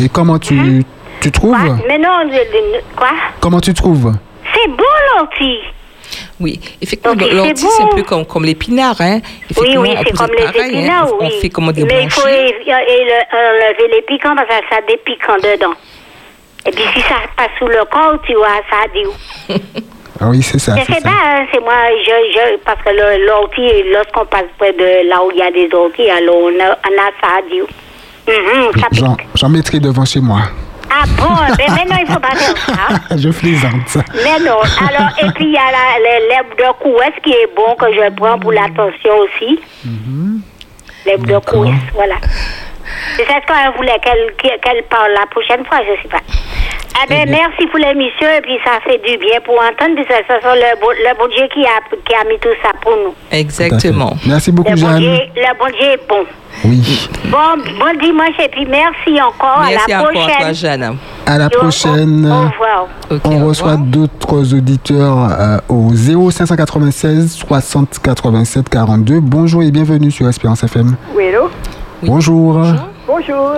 Et 0.00 0.08
comment 0.08 0.38
tu, 0.38 0.84
tu 1.20 1.32
trouves? 1.32 1.56
Quoi? 1.58 1.76
Mais 1.88 1.98
non, 1.98 2.18
le- 2.24 2.30
le- 2.30 2.80
quoi? 2.96 3.10
Comment 3.40 3.60
tu 3.60 3.74
trouves? 3.74 4.12
C'est 4.54 4.68
bon 4.68 4.84
l'ortie. 5.18 5.58
Oui, 6.38 6.60
effectivement, 6.80 7.16
c'est 7.18 7.32
l'ortie, 7.34 7.56
c'est 7.66 7.82
un 7.82 7.86
bon. 7.86 7.96
peu 7.96 8.02
comme, 8.02 8.26
comme 8.26 8.44
l'épinard. 8.44 9.00
Hein. 9.00 9.18
Oui, 9.60 9.76
oui, 9.76 9.94
on 9.96 10.02
c'est 10.04 10.16
comme 10.16 10.30
les 10.30 10.44
pareil, 10.44 10.60
hein. 10.60 10.78
épinards, 10.78 11.08
On 11.20 11.26
oui. 11.26 11.32
fait 11.40 11.48
comment 11.48 11.72
des 11.72 11.84
Mais 11.84 12.04
il 12.04 12.10
faut 12.10 12.26
é- 12.26 12.52
le- 12.68 13.36
enlever 13.36 13.96
les 13.96 14.02
piquants 14.02 14.34
parce 14.36 14.46
que 14.48 14.54
ça 14.70 14.76
a 14.78 14.82
des 14.82 14.96
piquants 14.98 15.36
dedans. 15.36 15.74
Et 16.66 16.70
puis 16.70 16.84
si 16.94 17.00
ça 17.02 17.16
passe 17.36 17.50
sous 17.58 17.66
le 17.66 17.84
corps, 17.90 18.18
tu 18.26 18.34
vois, 18.34 18.60
ça 18.70 18.84
a 18.84 18.88
dit. 18.88 19.84
Ah 20.20 20.28
oui, 20.28 20.42
c'est 20.42 20.60
ça. 20.60 20.76
Je 20.76 20.84
c'est 20.84 20.94
sais 20.94 21.00
ça. 21.00 21.08
pas, 21.08 21.10
hein, 21.10 21.46
c'est 21.52 21.60
moi, 21.60 21.72
je, 22.06 22.32
je, 22.32 22.56
parce 22.64 22.80
que 22.82 22.90
l'ortie, 23.26 23.82
lorsqu'on 23.92 24.24
passe 24.26 24.44
près 24.58 24.72
de 24.72 25.08
là 25.08 25.20
où 25.24 25.30
il 25.32 25.38
y 25.38 25.42
a 25.42 25.50
des 25.50 25.68
orties, 25.74 26.08
alors 26.08 26.36
on 26.36 26.60
a, 26.60 26.70
on 26.70 26.94
a 26.94 27.10
ça 27.20 27.38
à 27.38 27.42
dire. 27.50 27.64
Ça 28.80 28.88
pique. 28.90 29.26
J'en, 29.34 29.48
mettrai 29.48 29.80
devant 29.80 30.04
chez 30.04 30.20
moi. 30.20 30.42
Ah 30.88 31.04
bon, 31.18 31.34
mais 31.58 31.66
maintenant 31.66 31.96
il 32.00 32.06
faut 32.06 32.20
pas 32.20 32.34
faire 32.36 32.56
ça. 32.56 33.16
je 33.16 33.28
plaisante. 33.30 33.98
Mais 34.14 34.38
non, 34.44 34.60
alors, 34.88 35.10
et 35.20 35.30
puis 35.34 35.46
il 35.46 35.52
y 35.52 35.56
a 35.56 36.20
l'herbe 36.28 36.56
de 36.56 36.72
couesse 36.80 37.20
qui 37.22 37.30
est 37.32 37.50
bon, 37.54 37.74
que 37.74 37.92
je 37.92 38.14
prends 38.14 38.38
pour 38.38 38.52
la 38.52 38.68
tension 38.68 39.18
aussi. 39.18 39.58
L'herbe 41.04 41.26
de 41.26 41.38
couesse, 41.38 41.74
voilà. 41.92 42.16
C'est 43.16 43.24
ça 43.26 43.34
qu'on 43.46 43.76
voulait 43.76 43.98
qu'elle 44.02 44.32
qu'elle 44.38 44.82
parle 44.90 45.12
la 45.18 45.26
prochaine 45.26 45.64
fois, 45.64 45.78
je 45.86 46.02
sais 46.02 46.08
pas. 46.08 46.20
Ah 46.96 47.06
ben, 47.08 47.28
merci 47.28 47.66
pour 47.66 47.80
l'émission, 47.80 48.28
et 48.38 48.40
puis 48.40 48.56
ça 48.64 48.78
fait 48.84 48.98
du 48.98 49.18
bien 49.18 49.40
pour 49.44 49.54
entendre, 49.56 49.96
puis 49.96 50.04
ça, 50.08 50.14
ça 50.28 50.38
c'est 50.40 50.54
le, 50.54 50.80
bon- 50.80 50.90
le 50.92 51.18
bon 51.18 51.26
Dieu 51.34 51.44
qui 51.52 51.64
a, 51.66 51.80
qui 52.04 52.14
a 52.14 52.22
mis 52.24 52.38
tout 52.38 52.48
ça 52.62 52.70
pour 52.80 52.92
nous. 52.92 53.14
Exactement. 53.32 54.12
Merci 54.26 54.52
beaucoup, 54.52 54.70
Le 54.70 54.76
bon, 54.76 54.80
Jeanne. 54.86 54.98
Dieu, 55.00 55.10
le 55.34 55.58
bon 55.58 55.66
Dieu 55.76 55.88
est 55.90 56.08
bon. 56.08 56.24
Oui. 56.64 57.08
Bon, 57.24 57.62
bon 57.80 57.98
dimanche, 58.00 58.38
et 58.38 58.48
puis 58.48 58.64
merci 58.66 59.20
encore. 59.20 59.62
Merci 59.68 59.92
à 59.92 59.96
la 59.96 60.02
encore 60.04 60.10
à 60.10 60.12
prochaine. 60.12 60.38
toi, 60.38 60.52
Jeanne. 60.52 60.96
À 61.26 61.38
la 61.38 61.50
prochaine. 61.50 62.26
Au, 62.32 62.48
revoir. 62.50 62.86
On 63.24 63.42
au 63.42 63.48
reçoit 63.48 63.76
d'autres 63.76 64.54
auditeurs 64.54 65.28
euh, 65.32 65.56
au 65.68 65.90
0596 65.92 67.32
60 67.48 67.98
87 68.04 68.68
42. 68.68 69.18
Bonjour 69.20 69.62
et 69.64 69.72
bienvenue 69.72 70.12
sur 70.12 70.28
Espérance 70.28 70.62
FM. 70.62 70.94
Oui, 71.14 71.24
hello. 71.24 71.50
Bonjour. 72.06 72.60
Bonjour. 73.06 73.52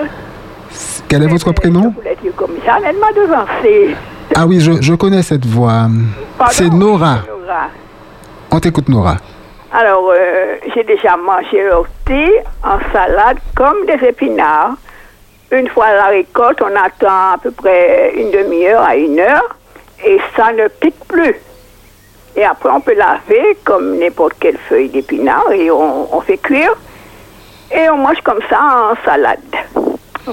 Quel 1.08 1.22
est 1.22 1.26
votre 1.26 1.52
prénom 1.52 1.92
comme 2.36 2.56
ça, 2.64 2.78
elle 2.84 2.96
m'a 2.98 3.12
devancé. 3.12 3.96
Ah 4.34 4.46
oui, 4.46 4.60
je, 4.60 4.72
je 4.82 4.94
connais 4.94 5.22
cette 5.22 5.46
voix. 5.46 5.86
C'est 6.50 6.68
Nora. 6.72 7.18
Nora. 7.26 7.68
On 8.50 8.58
t'écoute, 8.60 8.88
Nora. 8.88 9.16
Alors, 9.72 10.10
euh, 10.10 10.56
j'ai 10.74 10.84
déjà 10.84 11.16
mangé 11.16 11.62
l'ortie 11.68 12.32
en 12.62 12.78
salade 12.92 13.38
comme 13.54 13.86
des 13.86 14.06
épinards. 14.06 14.74
Une 15.52 15.68
fois 15.68 15.92
la 15.94 16.06
récolte, 16.06 16.60
on 16.62 16.74
attend 16.76 17.34
à 17.34 17.38
peu 17.42 17.50
près 17.52 18.12
une 18.16 18.30
demi-heure 18.30 18.82
à 18.82 18.96
une 18.96 19.18
heure 19.18 19.56
et 20.04 20.18
ça 20.36 20.52
ne 20.52 20.68
pique 20.68 21.04
plus. 21.08 21.36
Et 22.36 22.44
après, 22.44 22.70
on 22.70 22.80
peut 22.80 22.94
laver 22.94 23.56
comme 23.64 23.98
n'importe 23.98 24.34
quelle 24.40 24.58
feuille 24.68 24.88
d'épinard 24.88 25.50
et 25.52 25.70
on, 25.70 26.14
on 26.14 26.20
fait 26.20 26.38
cuire. 26.38 26.74
Et 27.70 27.88
on 27.90 27.98
mange 27.98 28.20
comme 28.22 28.40
ça 28.48 28.58
en 28.60 29.04
salade. 29.04 29.38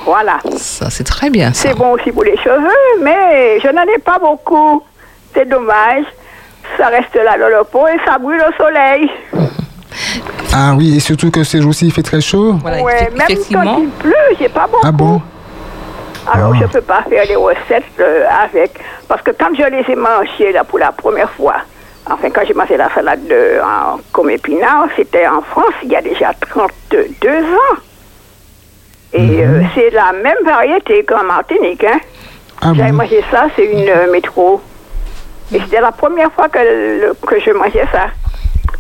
Voilà. 0.06 0.38
Ça, 0.58 0.90
c'est 0.90 1.04
très 1.04 1.30
bien. 1.30 1.52
C'est 1.54 1.76
bon 1.76 1.92
aussi 1.94 2.12
pour 2.12 2.24
les 2.24 2.38
cheveux, 2.38 3.02
mais 3.02 3.60
je 3.60 3.68
n'en 3.70 3.84
ai 3.84 4.00
pas 4.00 4.18
beaucoup. 4.20 4.84
C'est 5.34 5.48
dommage. 5.48 6.06
Ça 6.78 6.88
reste 6.88 7.14
là 7.16 7.38
dans 7.38 7.50
le 7.58 7.64
pot 7.66 7.88
et 7.88 8.00
ça 8.06 8.18
brûle 8.18 8.42
au 8.48 8.64
soleil. 8.64 9.10
Ah 10.56 10.74
oui, 10.78 10.98
et 10.98 11.00
surtout 11.00 11.30
que 11.32 11.44
ces 11.44 11.62
jours-ci, 11.62 11.88
il 11.88 11.92
fait 11.94 12.04
très 12.04 12.22
chaud. 12.22 12.54
Voilà, 12.62 12.82
ouais, 12.82 13.10
effe- 13.12 13.18
même 13.18 13.38
quand 13.66 13.78
il 13.80 13.90
pleut, 13.90 14.14
j'ai 14.40 14.50
pas 14.50 14.66
beaucoup. 14.68 14.82
Ah 14.86 14.92
bon 14.92 15.22
Alors 16.32 16.54
Ah. 16.56 16.60
je 16.62 16.66
peux 16.68 16.82
pas 16.82 17.04
faire 17.10 17.26
les 17.28 17.36
recettes 17.36 17.84
euh, 18.00 18.26
avec. 18.44 18.72
Parce 19.08 19.22
que 19.22 19.32
quand 19.32 19.50
je 19.58 19.64
les 19.64 19.84
ai 19.92 19.96
mangées 19.96 20.52
là 20.54 20.64
pour 20.64 20.80
la 20.80 20.92
première 20.92 21.30
fois, 21.32 21.56
enfin 22.10 22.30
quand 22.30 22.42
j'ai 22.48 22.54
mangé 22.54 22.78
la 22.78 22.90
salade 22.94 23.26
de, 23.28 23.60
en, 23.62 24.00
comme 24.12 24.30
épinard, 24.30 24.88
c'était 24.96 25.28
en 25.28 25.42
France 25.42 25.74
il 25.84 25.90
y 25.92 25.96
a 25.96 26.02
déjà 26.02 26.32
32 26.50 27.00
ans. 27.44 27.78
Et 29.14 29.20
Mhm. 29.22 29.40
euh, 29.42 29.64
c'est 29.76 29.90
la 29.92 30.12
même 30.12 30.38
variété 30.44 31.04
qu'en 31.06 31.24
Martinique, 31.24 31.84
hein. 31.84 32.00
Ah 32.62 32.72
J'avais 32.76 32.92
bon 32.92 32.98
mangé 32.98 33.24
ça, 33.32 33.46
c'est 33.56 33.66
une 33.66 33.88
euh, 33.90 34.12
métro. 34.12 34.62
Et 35.54 35.60
c'était 35.60 35.82
la 35.82 35.92
première 35.92 36.32
fois 36.32 36.50
que, 36.50 36.58
le- 36.60 37.14
que 37.28 37.40
je 37.40 37.52
mangeais 37.52 37.86
ça. 37.92 38.06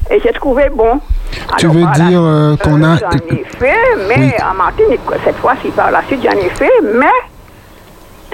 Et 0.09 0.19
j'ai 0.21 0.31
trouvé 0.33 0.69
bon. 0.69 0.99
Tu 1.57 1.67
veux 1.67 1.85
dire 1.95 2.19
euh, 2.21 2.55
qu'on 2.57 2.81
a... 2.83 2.97
J'en 2.97 3.11
ai 3.11 3.43
fait, 3.59 3.75
mais 4.07 4.15
Oui. 4.17 4.31
en 4.43 4.53
Martinique, 4.55 5.01
cette 5.23 5.35
fois-ci 5.37 5.67
par 5.69 5.91
la 5.91 6.01
suite, 6.03 6.21
j'en 6.23 6.31
ai 6.39 6.49
fait, 6.49 6.71
mais 6.81 7.05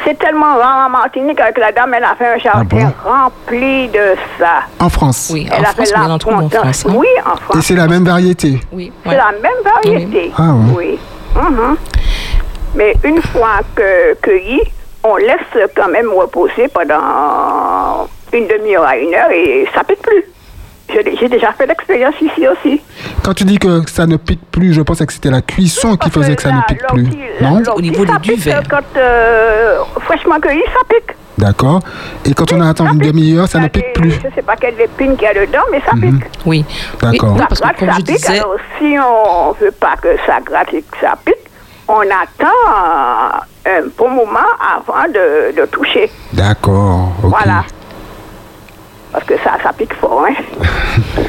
c'est 0.05 0.17
tellement 0.17 0.55
rare 0.57 0.87
en 0.87 0.89
Martinique 0.89 1.39
avec 1.39 1.57
la 1.57 1.71
dame, 1.71 1.93
elle 1.93 2.03
a 2.03 2.15
fait 2.15 2.27
un 2.27 2.37
jardin 2.37 2.91
rempli 3.03 3.87
de 3.89 4.15
ça. 4.37 4.61
En 4.79 4.89
France? 4.89 5.29
Oui, 5.33 5.47
elle 5.51 5.59
en 5.59 5.63
a 5.63 5.65
France, 5.73 5.89
fait 5.89 5.95
on 5.97 6.11
en 6.11 6.17
trouve 6.17 6.33
en 6.33 6.35
l'abondance. 6.41 6.59
France. 6.61 6.85
hein. 6.87 6.93
Oui, 6.95 7.07
en 7.25 7.35
France. 7.37 7.55
Et 7.57 7.61
c'est 7.61 7.75
la 7.75 7.87
même 7.87 8.03
variété? 8.05 8.59
Oui, 8.71 8.91
C'est 9.05 9.15
la 9.15 9.31
même 9.41 9.51
variété. 9.63 10.31
Ah 10.37 10.51
ouais. 10.53 10.73
Oui. 10.77 10.99
Mhm. 11.35 11.77
Mais 12.75 12.93
une 13.03 13.21
fois 13.21 13.59
que 13.75 14.13
cueilli, 14.21 14.61
on 15.03 15.15
laisse 15.17 15.69
quand 15.75 15.87
même 15.89 16.09
reposer 16.11 16.67
pendant 16.67 18.07
une 18.33 18.47
demi-heure 18.47 18.83
à 18.85 18.97
une 18.97 19.13
heure 19.13 19.31
et 19.31 19.67
ça 19.73 19.83
pique 19.83 20.01
plus. 20.01 20.23
J'ai 20.91 21.29
déjà 21.29 21.51
fait 21.53 21.67
l'expérience 21.67 22.15
ici 22.21 22.47
aussi. 22.47 22.81
Quand 23.23 23.33
tu 23.33 23.43
dis 23.43 23.57
que 23.59 23.87
ça 23.89 24.07
ne 24.07 24.17
pique 24.17 24.41
plus, 24.51 24.73
je 24.73 24.81
pensais 24.81 25.05
que 25.05 25.13
c'était 25.13 25.29
la 25.29 25.41
cuisson 25.41 25.95
qui 25.97 26.09
faisait 26.09 26.35
que 26.35 26.41
ça 26.41 26.51
ne 26.51 26.61
pique 26.67 26.85
plus. 26.87 27.07
Non? 27.41 27.61
Au 27.75 27.81
niveau 27.81 28.05
du 28.05 28.17
duvet. 28.19 28.55
Quand 28.69 28.79
euh, 28.97 29.79
fraîchement 30.01 30.39
cueilli, 30.39 30.63
ça 30.73 30.79
pique. 30.87 31.15
D'accord. 31.37 31.79
Et 32.25 32.33
quand 32.33 32.51
on 32.51 32.59
Oui, 32.59 32.67
attend 32.67 32.85
ça 32.87 32.91
une 32.91 32.97
demi-heure, 32.99 33.47
ça 33.47 33.59
ne 33.59 33.67
pique 33.67 33.85
des- 33.85 33.93
plus. 33.93 34.11
Je 34.21 34.27
ne 34.27 34.33
sais 34.33 34.41
pas 34.41 34.55
quelle 34.57 34.79
épine 34.81 35.15
qu'il 35.15 35.23
y 35.23 35.27
a 35.27 35.33
dedans, 35.45 35.63
mais 35.71 35.79
ça 35.85 35.91
pique. 35.93 36.25
Oui. 36.45 36.65
D'accord. 37.01 37.33
Oui, 37.33 37.39
Ça 37.39 37.45
parce 37.47 37.59
que 37.61 37.79
comme 37.79 37.87
ça 37.89 37.93
je 37.93 38.01
pique. 38.03 38.15
disais, 38.15 38.39
Alors, 38.39 38.55
si 38.77 38.95
on 38.99 39.49
ne 39.53 39.65
veut 39.65 39.71
pas 39.71 39.95
que 40.01 40.09
ça 40.25 40.39
gratte 40.43 40.73
et 40.73 40.81
que 40.81 40.97
ça 40.99 41.13
pique, 41.23 41.35
on 41.87 42.01
attend 42.01 43.41
un 43.65 43.81
bon 43.97 44.09
moment 44.09 44.39
avant 44.59 45.07
de, 45.07 45.55
de 45.59 45.65
toucher. 45.67 46.09
D'accord. 46.33 47.13
Voilà. 47.21 47.63
Parce 49.11 49.25
que 49.25 49.33
ça, 49.43 49.57
ça 49.63 49.73
pique 49.73 49.93
fort, 49.95 50.25
hein. 50.29 50.33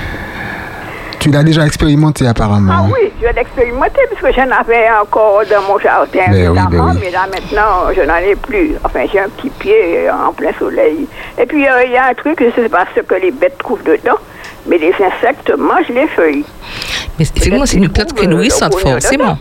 Tu 1.19 1.29
l'as 1.31 1.43
déjà 1.43 1.67
expérimenté 1.67 2.27
apparemment. 2.27 2.73
Ah 2.75 2.83
oui, 2.91 3.13
je 3.21 3.27
l'ai 3.29 3.41
expérimenté 3.41 4.01
parce 4.11 4.23
que 4.23 4.41
j'en 4.41 4.51
avais 4.51 4.89
encore 5.03 5.43
dans 5.51 5.61
mon 5.71 5.79
jardin 5.79 6.09
Ben 6.29 6.33
oui, 6.33 6.39
évidemment, 6.39 6.69
ben 6.71 6.95
oui. 6.95 6.99
mais 7.05 7.11
là 7.11 7.27
maintenant, 7.31 7.93
je 7.95 8.01
n'en 8.01 8.17
ai 8.17 8.35
plus. 8.37 8.73
Enfin, 8.83 9.01
j'ai 9.13 9.21
un 9.21 9.29
petit 9.29 9.51
pied 9.51 10.09
en 10.11 10.33
plein 10.33 10.53
soleil. 10.59 11.07
Et 11.39 11.45
puis, 11.45 11.67
euh, 11.69 11.85
il 11.85 11.93
y 11.93 11.97
a 11.99 12.07
un 12.07 12.15
truc, 12.15 12.39
je 12.41 12.47
ne 12.47 12.53
sais 12.53 12.69
pas 12.71 12.87
ce 12.97 13.01
que 13.03 13.15
les 13.17 13.33
bêtes 13.33 13.59
trouvent 13.59 13.83
dedans, 13.83 14.17
mais 14.67 14.79
les 14.79 14.95
insectes 14.95 15.53
mangent 15.59 15.91
les 15.91 16.07
feuilles. 16.07 16.45
mais 17.19 17.25
effectivement, 17.25 17.67
c'est 17.67 17.77
une 17.77 17.91
plante 17.91 18.15
qui 18.15 18.25
est 18.25 18.27
euh, 18.27 18.31
nourrissante, 18.31 18.75
forcément. 18.79 19.25
dedans. 19.25 19.39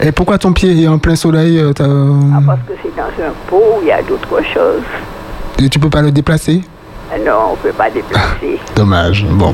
Et 0.00 0.12
pourquoi 0.12 0.38
ton 0.38 0.52
pied 0.52 0.80
est 0.80 0.86
en 0.86 0.98
plein 1.00 1.16
soleil 1.16 1.58
euh, 1.58 1.72
t'as- 1.72 1.82
Ah, 1.86 2.40
parce 2.46 2.60
que 2.68 2.72
c'est 2.84 2.94
dans 2.94 3.02
un 3.26 3.32
pot, 3.48 3.80
il 3.82 3.88
y 3.88 3.92
a 3.92 4.00
d'autres 4.02 4.42
choses. 4.54 4.82
Tu 5.58 5.78
peux 5.80 5.90
pas 5.90 6.02
le 6.02 6.12
déplacer? 6.12 6.62
Non, 7.24 7.32
on 7.48 7.52
ne 7.52 7.56
peut 7.56 7.72
pas 7.72 7.90
déplacer. 7.90 8.58
Dommage. 8.76 9.24
Bon. 9.30 9.52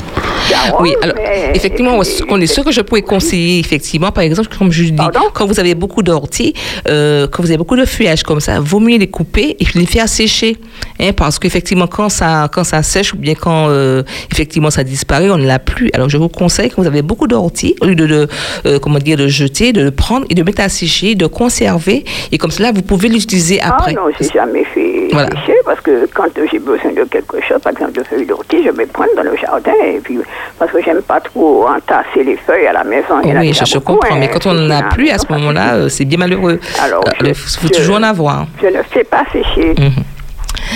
Oui, 0.80 0.94
alors 1.02 1.16
mais- 1.16 1.52
effectivement, 1.54 1.98
qu'on 2.28 2.40
est 2.40 2.46
sûr 2.46 2.64
que 2.64 2.72
je 2.72 2.80
pourrais 2.82 3.02
conseiller, 3.02 3.58
effectivement, 3.60 4.10
par 4.10 4.24
exemple, 4.24 4.48
comme 4.58 4.70
je 4.72 4.84
dis, 4.84 4.92
Pardon? 4.92 5.20
quand 5.32 5.46
vous 5.46 5.58
avez 5.58 5.74
beaucoup 5.74 6.02
d'orties, 6.02 6.52
euh, 6.88 7.26
quand 7.30 7.42
vous 7.42 7.48
avez 7.50 7.56
beaucoup 7.58 7.76
de 7.76 7.84
feuillage 7.84 8.22
comme 8.22 8.40
ça, 8.40 8.60
vaut 8.60 8.80
mieux 8.80 8.98
les 8.98 9.06
couper 9.08 9.56
et 9.58 9.64
puis 9.64 9.78
les 9.78 9.86
faire 9.86 10.08
sécher, 10.08 10.56
hein, 11.00 11.12
parce 11.16 11.38
qu'effectivement, 11.38 11.86
quand 11.86 12.08
ça, 12.08 12.48
quand 12.52 12.64
ça 12.64 12.82
sèche 12.82 13.14
ou 13.14 13.16
bien 13.16 13.34
quand 13.34 13.68
euh, 13.68 14.02
effectivement 14.32 14.70
ça 14.70 14.84
disparaît, 14.84 15.30
on 15.30 15.38
ne 15.38 15.46
l'a 15.46 15.58
plus. 15.58 15.90
Alors, 15.94 16.08
je 16.08 16.16
vous 16.18 16.28
conseille 16.28 16.70
quand 16.70 16.82
vous 16.82 16.88
avez 16.88 17.02
beaucoup 17.02 17.26
d'orties, 17.26 17.74
au 17.80 17.86
lieu 17.86 17.94
de, 17.94 18.06
de, 18.06 18.28
euh, 18.66 18.78
comment 18.78 18.98
dire, 18.98 19.16
de 19.16 19.28
jeter, 19.28 19.72
de 19.72 19.80
le 19.82 19.90
prendre 19.92 20.26
et 20.28 20.34
de 20.34 20.42
mettre 20.42 20.60
à 20.62 20.68
sécher, 20.68 21.14
de 21.14 21.26
conserver, 21.26 22.04
et 22.32 22.38
comme 22.38 22.50
cela, 22.50 22.70
vous 22.72 22.82
pouvez 22.82 23.08
l'utiliser 23.08 23.60
Ah 23.62 23.68
après. 23.78 23.94
non, 23.94 24.02
j'ai 24.20 24.28
jamais 24.28 24.64
fait 24.74 25.08
Voilà. 25.12 25.30
sécher 25.40 25.56
parce 25.64 25.80
que 25.80 26.06
quand 26.14 26.24
j'ai 26.52 26.58
besoin 26.58 26.92
de 26.92 27.04
quelque 27.04 27.40
par 27.62 27.72
exemple 27.72 27.92
de 27.92 28.02
feuilles 28.04 28.26
d'ortie, 28.26 28.64
je 28.64 28.70
vais 28.70 28.86
prendre 28.86 29.10
dans 29.16 29.22
le 29.22 29.36
jardin 29.36 29.72
et 29.84 29.98
puis 30.00 30.18
parce 30.58 30.70
que 30.70 30.82
j'aime 30.82 31.02
pas 31.02 31.20
trop 31.20 31.66
entasser 31.68 32.24
les 32.24 32.36
feuilles 32.36 32.66
à 32.66 32.72
la 32.72 32.84
maison. 32.84 33.20
Oui, 33.24 33.52
je, 33.52 33.64
je 33.64 33.74
beaucoup, 33.78 33.94
comprends, 33.94 34.14
hein, 34.14 34.18
mais 34.20 34.28
quand 34.28 34.46
on 34.46 34.54
n'en 34.54 34.70
a 34.70 34.82
plus, 34.84 35.10
à 35.10 35.18
ce 35.18 35.26
moment-là, 35.32 35.74
euh, 35.74 35.88
c'est 35.88 36.04
bien 36.04 36.18
malheureux. 36.18 36.58
Alors, 36.82 37.04
Euh, 37.04 37.26
Il 37.28 37.34
faut 37.34 37.68
je- 37.68 37.72
toujours 37.72 37.96
en 37.96 38.02
avoir. 38.02 38.46
Je 38.62 38.68
ne 38.68 38.82
fais 38.82 39.04
pas 39.04 39.24
sécher. 39.32 39.74
Mhm. 39.78 39.92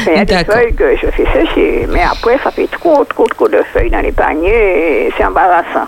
Mais 0.06 0.12
il 0.12 0.18
y 0.18 0.20
a 0.20 0.24
des 0.24 0.34
D'accord. 0.34 0.54
feuilles 0.56 0.74
que 0.74 0.96
je 0.96 1.06
fais 1.10 1.26
sécher. 1.32 1.86
Mais 1.90 2.02
après, 2.02 2.38
ça 2.44 2.50
fait 2.50 2.66
trop, 2.70 3.04
trop, 3.04 3.26
trop 3.26 3.48
de 3.48 3.62
feuilles 3.72 3.90
dans 3.90 4.00
les 4.00 4.12
paniers 4.12 5.06
et 5.06 5.12
c'est 5.16 5.24
embarrassant. 5.24 5.86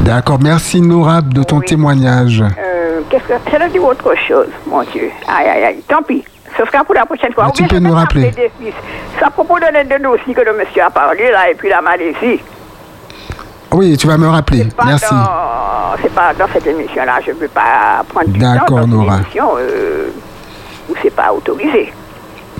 D'accord. 0.00 0.38
Merci 0.42 0.80
Nora 0.80 1.20
de 1.22 1.42
ton 1.42 1.58
Oui. 1.58 1.66
témoignage. 1.66 2.42
Euh, 2.42 3.00
Qu'est-ce 3.10 3.24
que. 3.24 3.50
Ça 3.50 3.68
dire 3.68 3.84
autre 3.84 4.14
chose, 4.28 4.48
mon 4.66 4.82
Dieu? 4.82 5.10
Aïe, 5.28 5.48
aïe, 5.48 5.64
aïe. 5.64 5.82
Tant 5.88 6.02
pis. 6.02 6.24
Ce 6.56 6.64
sera 6.64 6.84
pour 6.84 6.94
la 6.94 7.06
prochaine 7.06 7.32
fois. 7.32 7.46
Mais 7.46 7.52
tu 7.52 7.64
peux 7.64 7.78
nous 7.78 7.92
rappeler. 7.92 8.30
des 8.30 8.50
à 9.22 9.30
propos 9.30 9.58
de 9.58 9.66
l'aide 9.72 9.88
de 9.88 10.02
dossier 10.02 10.34
que 10.34 10.40
le 10.40 10.52
monsieur 10.54 10.82
a 10.82 10.90
parlé, 10.90 11.30
là, 11.30 11.50
et 11.50 11.54
puis 11.54 11.68
la 11.68 11.80
Malaisie. 11.80 12.40
Oui, 13.72 13.96
tu 13.96 14.06
vas 14.06 14.18
me 14.18 14.28
rappeler. 14.28 14.64
Pas 14.76 14.84
Merci. 14.84 15.14
C'est 16.02 16.12
pas 16.12 16.34
dans 16.34 16.46
cette 16.52 16.66
émission-là. 16.66 17.20
Je 17.24 17.30
ne 17.30 17.36
peux 17.36 17.48
pas 17.48 18.04
prendre 18.08 18.28
du 18.28 18.38
temps 18.38 18.52
D'accord, 18.52 18.78
dans 18.80 18.84
une 18.84 18.90
Nora. 18.90 19.16
émission 19.16 19.48
euh, 19.58 20.08
où 20.90 20.94
c'est 21.02 21.14
pas 21.14 21.32
autorisé. 21.32 21.92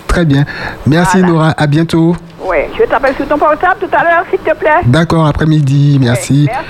Très 0.07 0.24
bien. 0.24 0.45
Merci 0.86 1.18
Voilà. 1.18 1.32
Nora. 1.32 1.55
À 1.57 1.66
bientôt. 1.66 2.16
Oui, 2.45 2.57
je 2.76 2.84
t'appelle 2.84 3.14
sur 3.14 3.26
ton 3.28 3.38
portable 3.38 3.76
tout 3.80 3.97
à 3.97 4.03
l'heure, 4.03 4.24
s'il 4.28 4.38
te 4.40 4.55
plaît. 4.57 4.80
D'accord, 4.86 5.26
après-midi, 5.26 5.99
merci. 6.01 6.49
Merci. 6.51 6.68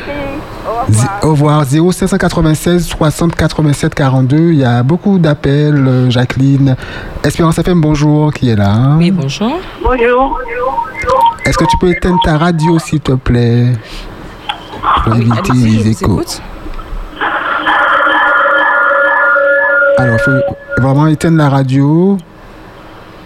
Au 0.67 1.31
revoir. 1.31 1.65
Au 1.65 1.65
revoir. 1.65 1.93
0596 1.93 2.87
60 2.87 3.35
87 3.35 3.95
42. 3.95 4.37
Il 4.37 4.59
y 4.59 4.65
a 4.65 4.83
beaucoup 4.83 5.19
d'appels, 5.19 5.87
euh, 5.89 6.11
Jacqueline. 6.11 6.77
Espérance 7.25 7.59
FM, 7.59 7.81
bonjour, 7.81 8.33
qui 8.33 8.51
est 8.51 8.57
là 8.57 8.71
hein? 8.71 8.97
Oui, 8.99 9.11
bonjour. 9.11 9.59
Bonjour. 9.83 10.39
Est-ce 11.45 11.57
que 11.59 11.65
tu 11.65 11.77
peux 11.79 11.91
éteindre 11.91 12.21
ta 12.23 12.37
radio, 12.37 12.79
s'il 12.79 13.01
te 13.01 13.13
plaît? 13.13 13.73
Pour 15.05 15.15
éviter 15.15 15.51
Allez-y, 15.51 15.79
je 15.79 15.85
les 15.85 15.91
échos. 15.91 16.21
Alors, 19.99 20.17
il 20.17 20.23
faut 20.23 20.83
vraiment 20.83 21.07
éteindre 21.07 21.39
la 21.39 21.49
radio. 21.49 22.19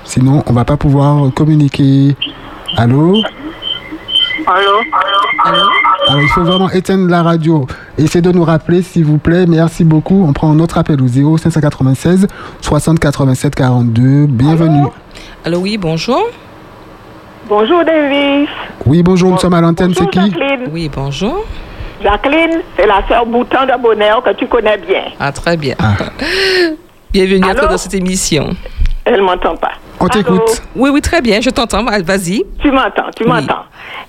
Sinon, 0.06 0.42
on 0.46 0.52
va 0.52 0.64
pas 0.64 0.76
pouvoir 0.76 1.32
communiquer. 1.34 2.16
Allô? 2.76 3.14
Allô? 4.46 4.78
Alors, 5.44 6.20
il 6.20 6.28
faut 6.28 6.44
vraiment 6.44 6.70
éteindre 6.70 7.08
la 7.10 7.22
radio. 7.22 7.66
Essayez 7.98 8.22
de 8.22 8.30
nous 8.30 8.44
rappeler, 8.44 8.82
s'il 8.82 9.04
vous 9.04 9.18
plaît. 9.18 9.44
Merci 9.46 9.84
beaucoup. 9.84 10.24
On 10.26 10.32
prend 10.32 10.50
un 10.50 10.58
autre 10.60 10.78
appel 10.78 11.02
au 11.02 11.08
0 11.08 11.36
596 11.36 12.28
60 12.60 12.98
87 13.00 13.54
42. 13.54 14.26
Bienvenue. 14.26 14.86
Allô, 15.44 15.58
oui, 15.58 15.76
bonjour. 15.76 16.22
Bonjour, 17.48 17.84
Davis. 17.84 18.48
Oui, 18.86 19.02
bonjour, 19.02 19.30
nous 19.30 19.38
sommes 19.38 19.54
à 19.54 19.60
l'antenne. 19.60 19.92
C'est 19.94 20.08
qui? 20.10 20.20
Jacqueline. 20.20 20.68
Oui, 20.72 20.90
bonjour. 20.94 21.44
Jacqueline, 22.02 22.60
c'est 22.76 22.86
la 22.86 23.06
sœur 23.08 23.26
Bouton 23.26 23.64
de 23.66 23.80
Bonheur 23.82 24.22
que 24.22 24.30
tu 24.34 24.46
connais 24.46 24.78
bien. 24.78 25.04
Ah, 25.18 25.32
très 25.32 25.56
bien. 25.56 25.74
Ah. 25.78 25.94
Bienvenue 27.12 27.44
à 27.44 27.54
toi 27.54 27.62
Allô 27.62 27.72
dans 27.72 27.78
cette 27.78 27.94
émission. 27.94 28.50
Elle 29.04 29.22
m'entend 29.22 29.56
pas. 29.56 29.72
On 30.00 30.08
t'écoute. 30.08 30.62
Oui, 30.74 30.90
oui, 30.92 31.00
très 31.00 31.20
bien, 31.20 31.40
je 31.40 31.50
t'entends. 31.50 31.84
Vas-y. 31.84 32.42
Tu 32.60 32.70
m'entends, 32.70 33.10
tu 33.16 33.24
Oui. 33.24 33.28
m'entends. 33.30 33.64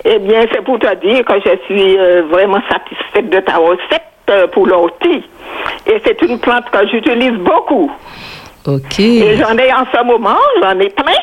Eh 0.06 0.20
bien, 0.20 0.42
c'est 0.52 0.64
pour 0.64 0.78
te 0.80 0.94
dire 0.96 1.24
que 1.26 1.34
je 1.46 1.58
suis 1.66 1.98
euh, 1.98 2.24
vraiment 2.30 2.60
satisfaite 2.70 3.30
de 3.30 3.40
ta 3.40 3.58
recette 3.58 4.02
euh, 4.30 4.48
pour 4.48 4.68
l'ortie. 4.68 5.24
Et 5.86 6.02
c'est 6.06 6.22
une 6.22 6.40
plante 6.40 6.70
que 6.72 6.88
j'utilise 6.90 7.34
beaucoup. 7.40 7.92
Ok. 8.68 9.00
Et 9.00 9.38
j'en 9.38 9.58
ai 9.58 9.72
en 9.72 9.86
ce 9.94 10.04
moment, 10.04 10.38
j'en 10.62 10.78
ai 10.80 10.90
plein. 10.90 11.14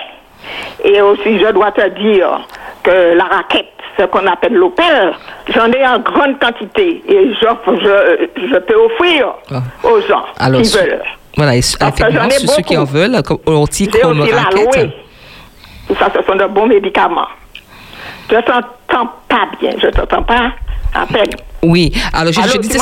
Et 0.82 1.00
aussi, 1.02 1.38
je 1.38 1.52
dois 1.52 1.72
te 1.72 1.86
dire 2.00 2.40
que 2.82 3.14
la 3.14 3.24
raquette, 3.24 3.66
ce 3.98 4.04
qu'on 4.04 4.26
appelle 4.26 4.54
l'opel, 4.54 5.12
j'en 5.48 5.70
ai 5.72 5.86
en 5.86 5.98
grande 6.00 6.38
quantité. 6.40 7.02
Et 7.08 7.32
j'offre- 7.40 7.76
je, 7.80 8.46
je 8.50 8.56
peux 8.58 8.74
offrir 8.76 9.34
Ah. 9.52 9.60
aux 9.86 10.00
gens 10.00 10.24
Alors, 10.38 10.60
qui 10.62 10.76
veulent. 10.76 11.02
Voilà, 11.36 11.56
et 11.56 11.58
effectivement, 11.58 12.28
ceux 12.30 12.62
qui 12.62 12.76
en 12.76 12.84
veulent, 12.84 13.16
J'ai 13.16 14.00
comme 14.00 14.20
aussi 14.20 14.32
raquette. 14.32 14.90
ça, 15.98 16.08
ce 16.14 16.22
sont 16.22 16.36
de 16.36 16.46
bons 16.46 16.66
médicaments. 16.66 17.28
Je 18.30 18.36
t'entends 18.36 19.10
pas 19.28 19.48
bien, 19.60 19.72
je 19.82 19.88
t'entends 19.88 20.22
pas 20.22 20.52
à 20.94 21.06
peine. 21.06 21.30
Oui, 21.62 21.92
alors 22.12 22.32
je, 22.32 22.40
Allô, 22.40 22.48
je 22.48 22.52
tu 22.54 22.58
disais. 22.60 22.78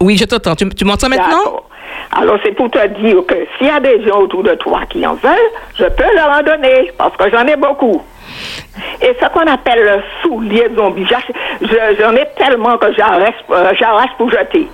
Oui, 0.00 0.16
je 0.16 0.24
t'entends. 0.24 0.54
Tu, 0.54 0.68
tu 0.70 0.84
m'entends 0.84 1.08
maintenant? 1.08 1.62
Alors, 2.12 2.38
c'est 2.44 2.52
pour 2.52 2.70
te 2.70 2.86
dire 3.00 3.16
que 3.26 3.34
s'il 3.56 3.66
y 3.66 3.70
a 3.70 3.80
des 3.80 4.04
gens 4.06 4.20
autour 4.20 4.42
de 4.42 4.54
toi 4.54 4.80
qui 4.88 5.04
en 5.06 5.14
veulent, 5.14 5.32
je 5.78 5.84
peux 5.84 6.14
leur 6.14 6.30
en 6.30 6.42
donner, 6.42 6.92
parce 6.96 7.16
que 7.16 7.30
j'en 7.30 7.46
ai 7.46 7.56
beaucoup. 7.56 8.02
Et 9.00 9.16
ce 9.20 9.28
qu'on 9.28 9.46
appelle 9.50 9.82
le 9.82 10.02
soulier 10.22 10.68
zombie, 10.76 11.06
j'en 11.10 12.12
ai 12.14 12.26
tellement 12.36 12.76
que 12.78 12.92
j'arrache 12.94 13.34
euh, 13.50 14.06
pour 14.18 14.30
jeter. 14.30 14.68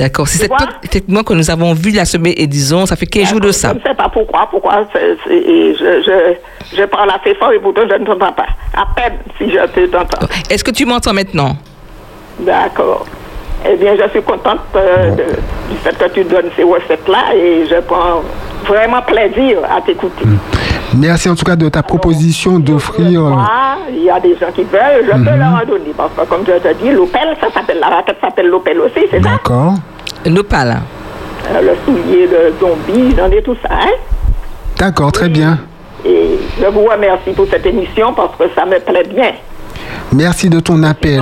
D'accord. 0.00 0.26
C'est 0.28 0.38
cette 0.38 0.52
effectivement, 0.82 1.22
que 1.22 1.34
nous 1.34 1.50
avons 1.50 1.74
vu 1.74 1.90
la 1.90 2.04
semaine, 2.04 2.34
et 2.36 2.46
disons, 2.46 2.86
ça 2.86 2.96
fait 2.96 3.06
15 3.06 3.28
jours 3.30 3.40
de 3.40 3.52
ça. 3.52 3.68
Je 3.70 3.74
ne 3.78 3.80
sais 3.82 3.94
pas 3.94 4.08
pourquoi, 4.08 4.48
pourquoi 4.50 4.86
c'est- 4.92 5.16
c'est- 5.26 5.34
et 5.34 5.74
je, 5.74 6.02
je, 6.06 6.76
je 6.78 6.84
parle 6.84 7.10
assez 7.10 7.34
fort 7.34 7.52
et 7.52 7.58
pourtant 7.60 7.82
je 7.90 7.96
ne 7.96 8.04
t'entends 8.06 8.32
pas. 8.32 8.46
À 8.74 8.86
peine 8.96 9.18
si 9.36 9.50
je 9.50 9.58
te 9.66 9.86
t'entends. 9.86 10.26
Est-ce 10.48 10.64
que 10.64 10.70
tu 10.70 10.86
m'entends 10.86 11.12
maintenant? 11.12 11.56
D'accord. 12.40 13.06
Eh 13.70 13.76
bien, 13.76 13.94
je 13.94 14.08
suis 14.10 14.22
contente 14.22 14.60
euh, 14.74 15.10
de- 15.10 15.22
du 15.70 15.76
fait 15.84 15.96
que 15.98 16.08
tu 16.14 16.24
donnes 16.24 16.48
ces 16.56 16.62
recettes-là 16.62 17.34
et 17.36 17.66
je 17.70 17.78
prends 17.82 18.22
vraiment 18.66 19.02
plaisir 19.02 19.58
à 19.70 19.82
t'écouter. 19.82 20.24
Merci 20.96 21.28
en 21.28 21.34
tout 21.36 21.44
cas 21.44 21.56
de 21.56 21.68
ta 21.68 21.82
proposition 21.82 22.58
d'offrir. 22.58 23.20
Moi, 23.22 23.46
Il 23.92 24.02
y 24.04 24.10
a 24.10 24.18
des 24.18 24.36
gens 24.36 24.50
qui 24.54 24.62
veulent, 24.64 25.04
je 25.06 25.12
peux 25.12 25.36
leur 25.38 25.54
en 25.62 25.66
donner. 25.66 25.92
Parce 25.96 26.10
que, 26.16 26.22
comme 26.28 26.44
je 26.46 26.52
te 26.58 26.74
dis, 26.82 26.90
l'opel, 26.90 27.36
ça 27.40 27.50
s'appelle, 27.52 27.78
la 27.80 27.88
raquette 27.88 28.16
s'appelle 28.20 28.48
l'opel 28.48 28.80
aussi, 28.80 29.06
c'est 29.10 29.22
ça? 29.22 29.30
D'accord. 29.30 29.74
Nopal. 30.26 30.78
Euh, 31.52 31.60
Le 31.62 31.74
soulier 31.84 32.26
de 32.26 32.52
zombie, 32.60 33.14
j'en 33.16 33.30
ai 33.30 33.42
tout 33.42 33.56
ça, 33.62 33.68
hein? 33.72 33.92
D'accord, 34.78 35.12
très 35.12 35.28
bien. 35.28 35.58
Et 36.04 36.38
je 36.60 36.66
vous 36.66 36.84
remercie 36.84 37.30
pour 37.36 37.46
cette 37.50 37.66
émission 37.66 38.12
parce 38.14 38.34
que 38.36 38.44
ça 38.54 38.64
me 38.66 38.78
plaît 38.80 39.04
bien. 39.14 39.32
Merci 40.12 40.48
de 40.50 40.58
ton 40.60 40.82
appel. 40.82 41.20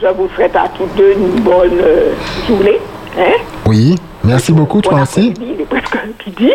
Je 0.00 0.06
vous 0.08 0.28
souhaite 0.34 0.54
à 0.56 0.68
tous 0.76 0.86
deux 0.96 1.12
une 1.12 1.40
bonne 1.40 1.78
euh, 1.80 2.12
journée. 2.46 2.78
Hein? 3.18 3.32
Oui, 3.66 3.94
merci 4.24 4.52
beaucoup, 4.52 4.80
Bon 4.80 4.90
toi 4.90 5.02
aussi. 5.02 5.32
il 5.40 5.60
est 5.60 5.64
presque 5.64 5.96
midi. 6.26 6.52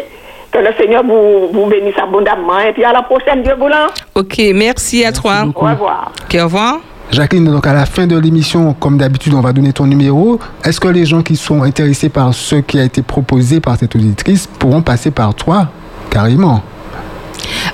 Que 0.52 0.60
le 0.60 0.74
Seigneur 0.78 1.04
vous, 1.04 1.47
vous 1.54 1.66
bénisse 1.68 1.97
abondamment. 1.97 2.60
Et 2.60 2.74
puis 2.74 2.84
à 2.84 2.91
la 2.91 3.04
prochaine, 3.04 3.41
Dieu 3.43 3.54
voulant. 3.58 3.88
Ok, 4.16 4.41
merci 4.54 5.06
à 5.06 5.12
toi. 5.12 5.45
Au 5.45 5.60
revoir. 5.60 6.12
Ok, 6.26 6.38
au 6.39 6.43
revoir. 6.43 6.80
Jacqueline, 7.12 7.45
donc 7.45 7.68
à 7.68 7.74
la 7.74 7.86
fin 7.86 8.08
de 8.08 8.18
l'émission, 8.18 8.74
comme 8.74 8.97
d'habitude, 8.97 9.34
on 9.34 9.41
va 9.41 9.52
donner 9.52 9.74
ton 9.74 9.86
numéro. 9.86 10.39
Est-ce 10.64 10.80
que 10.80 10.88
les 10.88 11.06
gens 11.06 11.22
qui 11.22 11.36
sont 11.36 11.62
intéressés 11.64 12.08
par 12.10 12.34
ce 12.34 12.56
qui 12.56 12.80
a 12.80 12.84
été 12.84 13.02
proposé 13.02 13.60
par 13.60 13.76
cette 13.78 13.95
auditrice 13.95 14.47
pourront 14.47 14.82
passer 14.82 15.12
par 15.12 15.34
toi 15.36 15.68
Carrément? 16.10 16.62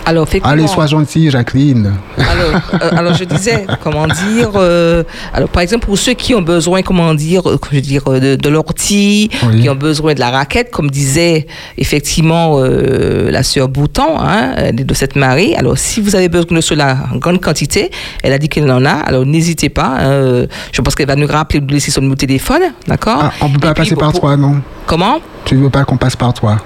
Alors, 0.07 0.23
effectivement. 0.23 0.53
Allez, 0.53 0.67
sois 0.67 0.87
gentille, 0.87 1.29
Jacqueline. 1.29 1.93
Alors, 2.17 2.61
euh, 2.81 2.97
alors 2.97 3.13
je 3.13 3.25
disais, 3.25 3.65
comment 3.83 4.07
dire, 4.07 4.51
euh, 4.55 5.03
alors 5.33 5.49
par 5.49 5.61
exemple 5.61 5.85
pour 5.85 5.97
ceux 5.97 6.13
qui 6.13 6.33
ont 6.33 6.41
besoin, 6.41 6.81
comment 6.81 7.13
dire, 7.13 7.47
euh, 7.49 7.57
je 7.69 7.75
veux 7.75 7.81
dire 7.81 8.03
de, 8.05 8.35
de 8.35 8.49
l'ortie, 8.49 9.29
Oui. 9.45 9.61
qui 9.61 9.69
ont 9.69 9.75
besoin 9.75 10.13
de 10.13 10.19
la 10.21 10.29
raquette, 10.31 10.71
comme 10.71 10.89
disait 10.89 11.45
effectivement 11.77 12.57
euh, 12.59 13.29
la 13.31 13.43
sœur 13.43 13.67
Bouton 13.67 14.17
hein, 14.19 14.71
de 14.71 14.93
cette 14.93 15.15
Marie. 15.17 15.55
Alors 15.55 15.77
si 15.77 15.99
vous 15.99 16.15
avez 16.15 16.29
besoin 16.29 16.55
de 16.57 16.61
cela 16.61 16.97
en 17.13 17.17
grande 17.17 17.41
quantité, 17.41 17.91
elle 18.23 18.31
a 18.33 18.37
dit 18.37 18.47
qu'elle 18.49 18.71
en 18.71 18.85
a. 18.85 18.91
Alors 18.93 19.25
n'hésitez 19.25 19.69
pas. 19.69 19.97
hein, 19.99 20.45
je 20.71 20.81
pense 20.81 20.95
qu'elle 20.95 21.07
va 21.07 21.15
nous 21.17 21.27
rappeler 21.27 21.59
de 21.59 21.71
laisser 21.71 21.91
son 21.91 21.99
numéro 22.01 22.15
de 22.15 22.19
téléphone, 22.21 22.61
d'accord? 22.87 23.19
Ah, 23.23 23.31
on 23.41 23.49
peut 23.49 23.57
Et 23.57 23.59
pas 23.59 23.73
puis, 23.73 23.83
passer 23.83 23.93
pour- 23.95 24.03
par 24.03 24.13
toi, 24.13 24.37
non? 24.37 24.61
Comment? 24.85 25.19
Tu 25.43 25.55
veux 25.55 25.69
pas 25.69 25.83
qu'on 25.83 25.97
passe 25.97 26.15
par 26.15 26.33
toi? 26.33 26.57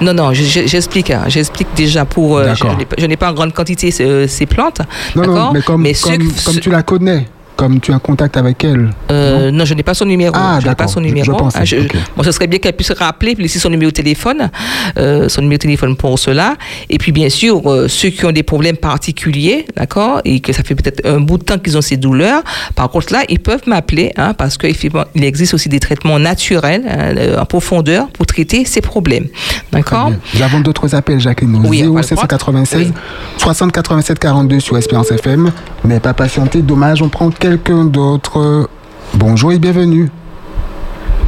Non, 0.00 0.14
non, 0.14 0.32
je- 0.32 0.42
je- 0.44 0.66
j'explique. 0.66 1.10
hein, 1.10 1.24
j'explique 1.28 1.68
déjà 1.76 2.04
pour. 2.04 2.38
euh, 2.38 2.44
je 2.54 2.64
n'ai 2.78 2.84
pas- 2.84 2.96
je 2.98 3.06
n'ai 3.06 3.16
pas 3.16 3.30
en 3.30 3.34
grande 3.34 3.52
quantité 3.52 3.90
ces, 3.90 4.26
ces 4.28 4.46
plantes. 4.46 4.80
Non, 5.16 5.22
non, 5.26 5.52
mais 5.52 5.62
comme, 5.62 5.82
comme, 6.02 6.32
comme 6.44 6.60
tu 6.60 6.70
la 6.70 6.82
connais, 6.82 7.26
comme 7.62 7.78
tu 7.78 7.92
as 7.92 8.00
contact 8.00 8.36
avec 8.36 8.64
elle. 8.64 8.90
Euh, 9.12 9.52
non, 9.52 9.64
je 9.64 9.74
n'ai 9.74 9.84
pas 9.84 9.94
son 9.94 10.04
numéro. 10.04 10.34
Ah, 10.36 10.58
je 10.60 10.66
n'ai 10.68 10.74
pas 10.74 10.88
son 10.88 11.00
numéro. 11.00 11.24
je 11.24 11.56
Ah, 11.56 11.64
je- 11.64 11.76
bon, 12.16 12.22
ce 12.24 12.32
serait 12.32 12.48
bien 12.48 12.58
qu'elle 12.58 12.72
puisse 12.72 12.90
rappeler, 12.90 13.36
laisser 13.36 13.60
son 13.60 13.70
numéro 13.70 13.92
de 13.92 13.94
téléphone, 13.94 14.50
euh, 14.98 15.28
son 15.28 15.42
numéro 15.42 15.58
de 15.58 15.62
téléphone 15.62 15.94
pour 15.94 16.18
cela. 16.18 16.56
Et 16.90 16.98
puis, 16.98 17.12
bien 17.12 17.28
sûr, 17.28 17.62
euh, 17.70 17.86
ceux 17.86 18.08
qui 18.08 18.24
ont 18.24 18.32
des 18.32 18.42
problèmes 18.42 18.76
particuliers, 18.76 19.64
d'accord, 19.76 20.20
et 20.24 20.40
que 20.40 20.52
ça 20.52 20.64
fait 20.64 20.74
peut-être 20.74 21.06
un 21.06 21.20
bout 21.20 21.38
de 21.38 21.44
temps 21.44 21.56
qu'ils 21.58 21.78
ont 21.78 21.82
ces 21.82 21.96
douleurs, 21.96 22.42
par 22.74 22.90
contre, 22.90 23.12
là, 23.12 23.22
ils 23.28 23.38
peuvent 23.38 23.62
m'appeler, 23.68 24.10
hein, 24.16 24.34
parce 24.34 24.58
qu'il 24.58 24.74
existe 25.14 25.54
aussi 25.54 25.68
des 25.68 25.78
traitements 25.78 26.18
naturels 26.18 26.82
hein, 26.88 27.40
en 27.40 27.44
profondeur 27.46 28.08
pour 28.08 28.26
traiter 28.26 28.64
ces 28.64 28.80
problèmes. 28.80 29.26
D'accord? 29.70 30.10
Nous 30.34 30.42
avons 30.42 30.58
d'autres 30.58 30.96
appels, 30.96 31.20
Jacqueline. 31.20 31.64
Oui, 31.64 31.84
on 31.86 31.92
va 31.94 32.00
le 32.00 32.06
0796 32.06 32.86
prendre. 32.90 32.98
60 33.38 33.70
87 33.72 34.18
42 34.18 34.58
sur 34.58 34.76
Espérance 34.76 35.12
FM. 35.12 35.52
Mais 35.84 36.00
pas 36.00 36.12
patienter, 36.14 36.62
dommage, 36.62 37.02
on 37.02 37.08
prend 37.08 37.30
quelqu'un 37.52 37.84
d'autre. 37.84 38.66
Bonjour 39.14 39.52
et 39.52 39.58
bienvenue. 39.58 40.08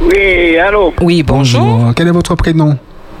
Oui, 0.01 0.57
allô 0.57 0.91
Oui, 1.01 1.21
bonjour. 1.21 1.91
Quel 1.95 2.07
est 2.07 2.11
votre 2.11 2.33
prénom? 2.33 2.75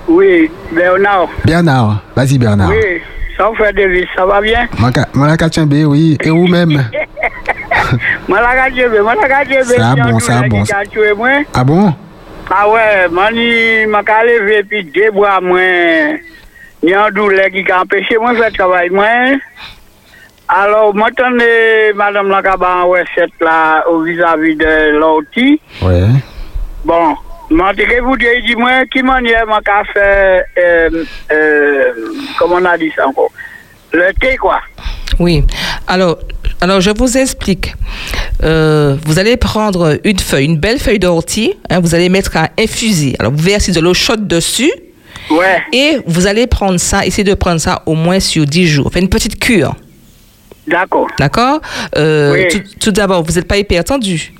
Oui, 0.07 0.49
Bernard. 0.71 1.27
Bernard. 1.45 2.01
Vas-y, 2.15 2.39
Bernard. 2.39 2.69
Oui, 2.69 3.01
ça 3.37 3.47
vous 3.47 3.55
fait 3.55 3.73
des 3.73 4.07
ça 4.15 4.25
va 4.25 4.41
bien? 4.41 4.67
Maka- 4.79 5.07
Malaka 5.13 5.49
Tchembe, 5.49 5.73
oui. 5.87 6.17
Et 6.23 6.29
vous-même 6.31 6.71
Malaka 8.27 8.71
Djebe, 8.73 8.99
Malaka 9.03 9.43
Djebe. 9.45 9.77
Ça 9.77 9.91
a 9.91 9.95
bon, 9.95 10.19
ça 10.19 10.37
a 10.39 10.47
bon. 10.47 10.63
Ah 11.53 11.63
bon? 11.63 11.93
Ah 12.49 12.69
ouais, 12.69 13.07
mani, 13.11 13.85
maka 13.87 14.23
levé 14.23 14.63
puis 14.63 14.83
deux 14.85 15.11
bras, 15.11 15.39
moi. 15.41 15.59
Il 16.81 16.89
y 16.89 16.93
a 16.93 17.05
un 17.05 17.11
douleur 17.11 17.49
qui 17.49 17.71
a 17.71 17.81
empêché 17.81 18.17
moi 18.19 18.31
de 18.33 18.37
faire 18.37 18.49
le 18.49 18.53
travail, 18.57 18.89
moi. 18.89 19.05
Alors, 20.47 20.93
maintenant, 20.93 21.31
madame 21.95 22.29
la 22.29 22.41
cabane, 22.41 22.83
ouais, 22.87 23.03
cette 23.15 23.31
là, 23.41 23.83
au 23.89 24.01
vis-à-vis 24.03 24.55
de 24.55 24.97
l'ortie. 24.97 25.59
Ouais. 25.81 26.07
Bon, 26.83 27.15
je 27.49 28.01
vous 28.01 28.17
dire, 28.17 28.29
dis-moi, 28.45 28.85
qui 28.91 29.01
manière 29.01 29.45
m'a 29.47 29.59
faire, 29.93 30.43
euh, 30.57 31.03
euh, 31.31 31.91
comment 32.37 32.55
on 32.55 32.65
a 32.65 32.77
dit 32.77 32.91
ça 32.95 33.07
encore? 33.07 33.31
Le 33.91 34.11
thé, 34.19 34.35
quoi. 34.37 34.59
Oui. 35.19 35.43
Alors, 35.87 36.17
alors 36.61 36.81
je 36.81 36.91
vous 36.95 37.17
explique. 37.17 37.73
Euh, 38.43 38.97
vous 39.05 39.17
allez 39.17 39.37
prendre 39.37 39.97
une 40.03 40.19
feuille, 40.19 40.45
une 40.45 40.57
belle 40.57 40.79
feuille 40.79 40.99
d'ortie. 40.99 41.53
hein, 41.69 41.79
vous 41.79 41.95
allez 41.95 42.09
mettre 42.09 42.35
à 42.37 42.49
infuser. 42.59 43.15
Alors, 43.19 43.31
vous 43.31 43.43
versez 43.43 43.71
de 43.71 43.79
l'eau 43.79 43.93
chaude 43.93 44.27
dessus. 44.27 44.71
Ouais. 45.31 45.63
Et 45.73 45.97
vous 46.05 46.27
allez 46.27 46.45
prendre 46.45 46.77
ça, 46.77 47.05
essayer 47.05 47.23
de 47.23 47.33
prendre 47.33 47.59
ça 47.59 47.81
au 47.85 47.95
moins 47.95 48.19
sur 48.19 48.45
10 48.45 48.67
jours. 48.67 48.91
Faites 48.91 49.01
une 49.01 49.09
petite 49.09 49.39
cure. 49.39 49.75
D'accord. 50.67 51.07
D'accord 51.19 51.59
Euh, 51.97 52.33
Oui. 52.33 52.47
Tout, 52.49 52.61
tout 52.79 52.91
d'abord, 52.91 53.23
vous 53.23 53.33
n'êtes 53.33 53.47
pas 53.47 53.57
hypertendu. 53.57 54.33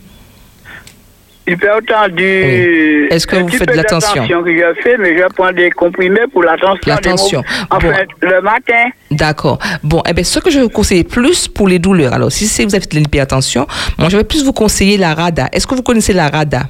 Hyper 1.48 1.78
tendu. 1.88 2.24
Oui. 2.24 3.08
Est-ce 3.12 3.28
que 3.28 3.36
vous 3.36 3.50
faites 3.50 3.70
de 3.70 3.76
la 3.76 3.84
tension 3.84 4.24
que 4.26 4.52
je 4.52 4.82
fais, 4.82 4.98
mais 4.98 5.16
je 5.16 5.24
prends 5.36 5.52
des 5.52 5.70
comprimés 5.70 6.22
pour 6.34 6.42
la 6.42 6.58
tension. 6.58 6.80
La 6.88 6.96
des 6.96 7.02
tension. 7.10 7.42
mots- 7.42 7.78
Bon. 7.80 7.90
Enfin, 7.90 8.04
le 8.22 8.42
matin. 8.42 8.90
D'accord. 9.12 9.60
Bon, 9.84 10.02
eh 10.10 10.14
bien, 10.14 10.24
ce 10.24 10.40
que 10.40 10.50
je 10.50 10.58
vais 10.58 10.64
vous 10.64 10.70
conseiller 10.72 11.04
plus 11.04 11.48
pour 11.48 11.68
les 11.68 11.78
douleurs. 11.78 12.14
Alors, 12.14 12.32
si 12.32 12.48
c'est 12.48 12.64
vous 12.66 12.74
avez 12.74 12.88
de 12.88 12.96
l'hypertension, 12.98 13.68
moi, 14.00 14.10
je 14.10 14.18
vais 14.18 14.24
plus 14.24 14.44
vous 14.44 14.54
conseiller 14.54 14.98
la 14.98 15.14
RADA. 15.14 15.50
Est-ce 15.52 15.68
que 15.68 15.76
vous 15.76 15.84
connaissez 15.84 16.14
la 16.14 16.30
RADA? 16.30 16.64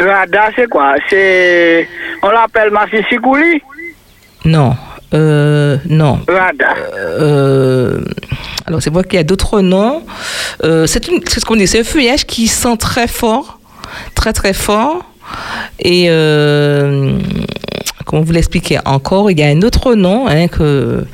Rada, 0.00 0.48
c'est 0.56 0.66
quoi? 0.66 0.94
C'est. 1.10 1.86
On 2.22 2.30
l'appelle 2.30 2.70
Massissikouli 2.70 3.60
Non. 4.46 4.74
Euh, 5.14 5.76
non. 5.88 6.20
Rada. 6.28 6.74
Euh, 6.96 8.00
alors, 8.66 8.80
c'est 8.82 8.90
vrai 8.92 9.02
qu'il 9.04 9.14
y 9.14 9.18
a 9.18 9.24
d'autres 9.24 9.60
noms. 9.60 10.02
Euh, 10.64 10.86
c'est 10.86 11.04
ce 11.04 11.44
qu'on 11.44 11.56
dit, 11.56 11.66
c'est 11.66 11.80
un 11.80 11.84
feuillage 11.84 12.24
qui 12.26 12.46
sent 12.48 12.76
très 12.78 13.08
fort, 13.08 13.58
très 14.14 14.32
très 14.32 14.52
fort. 14.52 15.04
Et 15.80 16.06
comment 18.06 18.22
vous 18.22 18.32
l'expliquer 18.32 18.78
encore? 18.84 19.30
Il 19.30 19.38
y 19.38 19.42
a 19.42 19.46
un 19.46 19.62
autre 19.62 19.94
nom 19.94 20.26
hein, 20.28 20.48
que. 20.48 21.04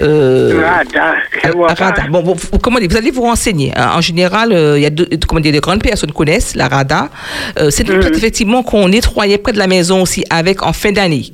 euh, 0.00 0.60
Rada. 0.62 1.14
Rada. 1.74 2.02
Bon, 2.10 2.22
bon, 2.22 2.34
vous- 2.34 2.58
comment 2.58 2.78
dire, 2.78 2.88
vous 2.90 2.96
allez 2.96 3.10
vous 3.10 3.22
renseigner. 3.22 3.72
hein. 3.76 3.92
En 3.96 4.00
général, 4.00 4.52
euh, 4.52 4.78
il 4.78 4.82
y 4.82 4.86
a 4.86 4.90
deux, 4.90 5.08
comment 5.28 5.40
dire, 5.40 5.52
des 5.52 5.60
grandes 5.60 5.82
personnes 5.82 6.12
connaissent 6.12 6.54
la 6.54 6.68
Rada. 6.68 7.08
Euh, 7.58 7.70
c'est 7.70 7.88
une 7.88 7.98
plante 8.00 8.16
effectivement 8.16 8.62
qu'on 8.62 8.88
nettoyait 8.88 9.38
près 9.38 9.52
de 9.52 9.58
la 9.58 9.66
maison 9.68 10.02
aussi 10.02 10.24
avec 10.30 10.62
en 10.62 10.72
fin 10.72 10.92
d'année. 10.92 11.30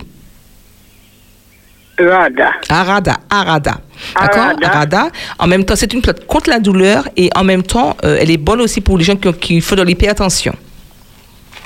Rada. 2.09 2.51
Arada, 2.69 3.17
Arada. 3.31 3.75
D'accord? 4.21 4.53
Arada. 4.65 5.09
En 5.39 5.47
même 5.47 5.65
temps, 5.65 5.77
c'est 5.77 5.93
une 5.93 6.03
plante 6.03 6.27
contre 6.27 6.51
la 6.51 6.59
douleur 6.59 7.09
et 7.17 7.31
en 7.37 7.45
même 7.45 7.63
temps, 7.63 7.97
euh, 8.05 8.19
elle 8.21 8.31
est 8.31 8.37
bonne 8.37 8.61
aussi 8.61 8.81
pour 8.81 8.99
les 8.99 9.05
gens 9.05 9.17
qui, 9.17 9.29
ont- 9.29 9.33
qui 9.33 9.61
font 9.61 9.77
de 9.77 9.83
l'hypertension. 9.83 10.55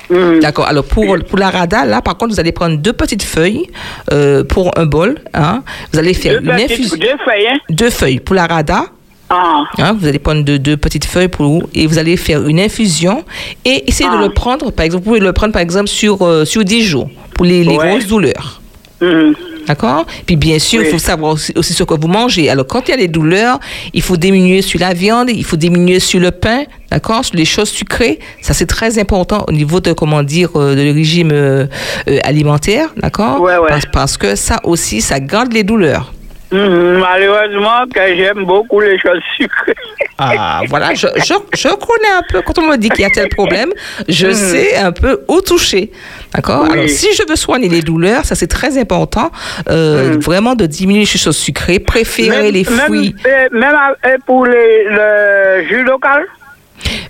Mhm. 0.09 0.39
D'accord. 0.39 0.65
Alors, 0.67 0.85
pour, 0.85 1.05
pour 1.27 1.37
l'Arada, 1.37 1.83
là, 1.85 2.01
par 2.01 2.17
contre, 2.17 2.33
vous 2.33 2.39
allez 2.39 2.53
prendre 2.53 2.77
deux 2.77 2.93
petites 2.93 3.23
feuilles 3.23 3.67
euh, 4.13 4.43
pour 4.43 4.71
un 4.77 4.85
bol. 4.85 5.15
Hein. 5.33 5.63
Vous 5.91 5.99
allez 5.99 6.13
faire 6.13 6.41
Deux 6.41 6.45
une 6.51 6.59
infusion. 6.61 6.95
Deux 6.97 7.17
feuilles, 7.25 7.47
hein? 7.47 7.57
Deux 7.69 7.89
feuilles 7.89 8.19
pour 8.21 8.35
l'Arada. 8.35 8.85
Ah. 9.29 9.63
Hein, 9.79 9.97
vous 9.99 10.07
allez 10.07 10.19
prendre 10.19 10.43
deux, 10.45 10.57
deux 10.57 10.77
petites 10.77 11.03
feuilles 11.03 11.27
pour 11.27 11.45
vous 11.45 11.63
et 11.75 11.85
vous 11.85 11.97
allez 11.97 12.15
faire 12.15 12.47
une 12.47 12.61
infusion 12.61 13.25
et 13.65 13.83
essayez 13.89 14.09
de 14.09 14.15
Ah. 14.17 14.21
le 14.21 14.29
prendre, 14.29 14.71
par 14.71 14.85
exemple, 14.85 15.03
vous 15.03 15.09
pouvez 15.09 15.19
le 15.19 15.33
prendre 15.33 15.51
par 15.51 15.61
exemple 15.61 15.87
sur, 15.89 16.21
euh, 16.25 16.45
sur 16.45 16.63
10 16.63 16.83
jours 16.83 17.09
pour 17.35 17.43
les, 17.45 17.65
les 17.65 17.75
Ouais. 17.75 17.89
grosses 17.89 18.07
douleurs. 18.07 18.61
Mhm. 19.01 19.35
D'accord? 19.67 20.05
Puis 20.25 20.35
bien 20.37 20.59
sûr, 20.59 20.81
il 20.81 20.85
Oui. 20.85 20.91
faut 20.91 20.97
savoir 20.99 21.33
aussi, 21.33 21.51
aussi 21.55 21.73
ce 21.73 21.83
que 21.83 21.93
vous 21.93 22.07
mangez. 22.07 22.49
Alors, 22.49 22.65
quand 22.67 22.81
il 22.87 22.91
y 22.91 22.93
a 22.93 22.97
des 22.97 23.07
douleurs, 23.09 23.59
il 23.93 24.01
faut 24.01 24.15
diminuer 24.17 24.61
sur 24.61 24.79
la 24.79 24.93
viande, 24.93 25.29
il 25.29 25.43
faut 25.43 25.57
diminuer 25.57 25.99
sur 25.99 26.19
le 26.19 26.31
pain, 26.31 26.63
d'accord? 26.89 27.25
Sur 27.25 27.35
les 27.35 27.45
choses 27.45 27.69
sucrées. 27.69 28.19
Ça, 28.41 28.53
c'est 28.53 28.65
très 28.65 28.97
important 28.97 29.43
au 29.47 29.51
niveau 29.51 29.79
de, 29.81 29.91
comment 29.93 30.23
dire, 30.23 30.49
euh, 30.55 30.75
de 30.75 30.81
le 30.83 30.91
régime 30.91 31.31
euh, 31.33 31.65
euh, 32.07 32.19
alimentaire, 32.23 32.93
d'accord? 32.97 33.41
Ouais, 33.41 33.57
ouais. 33.57 33.67
Parce, 33.69 33.85
parce 33.91 34.17
que 34.17 34.35
ça 34.35 34.59
aussi, 34.63 35.01
ça 35.01 35.19
garde 35.19 35.51
les 35.51 35.63
douleurs. 35.63 36.13
Mhm. 36.51 36.99
Malheureusement, 36.99 37.85
que 37.93 38.15
j'aime 38.15 38.45
beaucoup 38.45 38.79
les 38.79 38.97
choses 38.99 39.19
sucrées. 39.35 39.75
Ah, 40.17 40.61
voilà, 40.67 40.93
je, 40.93 41.07
je, 41.17 41.33
je 41.53 41.67
connais 41.67 42.13
un 42.17 42.21
peu, 42.29 42.41
quand 42.41 42.57
on 42.59 42.67
me 42.67 42.77
dit 42.77 42.89
qu'il 42.89 43.01
y 43.01 43.05
a 43.05 43.09
tel 43.09 43.29
problème, 43.29 43.71
je 44.07 44.31
sais 44.31 44.77
un 44.77 44.91
peu 44.91 45.21
où 45.27 45.41
toucher. 45.41 45.91
D'accord? 46.33 46.63
Oui. 46.63 46.71
Alors, 46.71 46.89
si 46.89 47.13
je 47.13 47.23
veux 47.27 47.35
soigner 47.35 47.69
les 47.69 47.81
douleurs, 47.81 48.25
ça 48.25 48.35
c'est 48.35 48.47
très 48.47 48.77
important, 48.77 49.29
euh, 49.69 50.17
vraiment 50.19 50.55
de 50.55 50.65
diminuer 50.65 51.01
les 51.01 51.05
choses 51.05 51.37
sucrées, 51.37 51.79
préférer 51.79 52.51
les 52.51 52.63
fruits. 52.63 53.15
Même, 53.25 53.49
même 53.51 54.21
pour 54.25 54.45
les, 54.45 54.85
le 54.85 55.67
jus 55.67 55.83
local? 55.83 56.25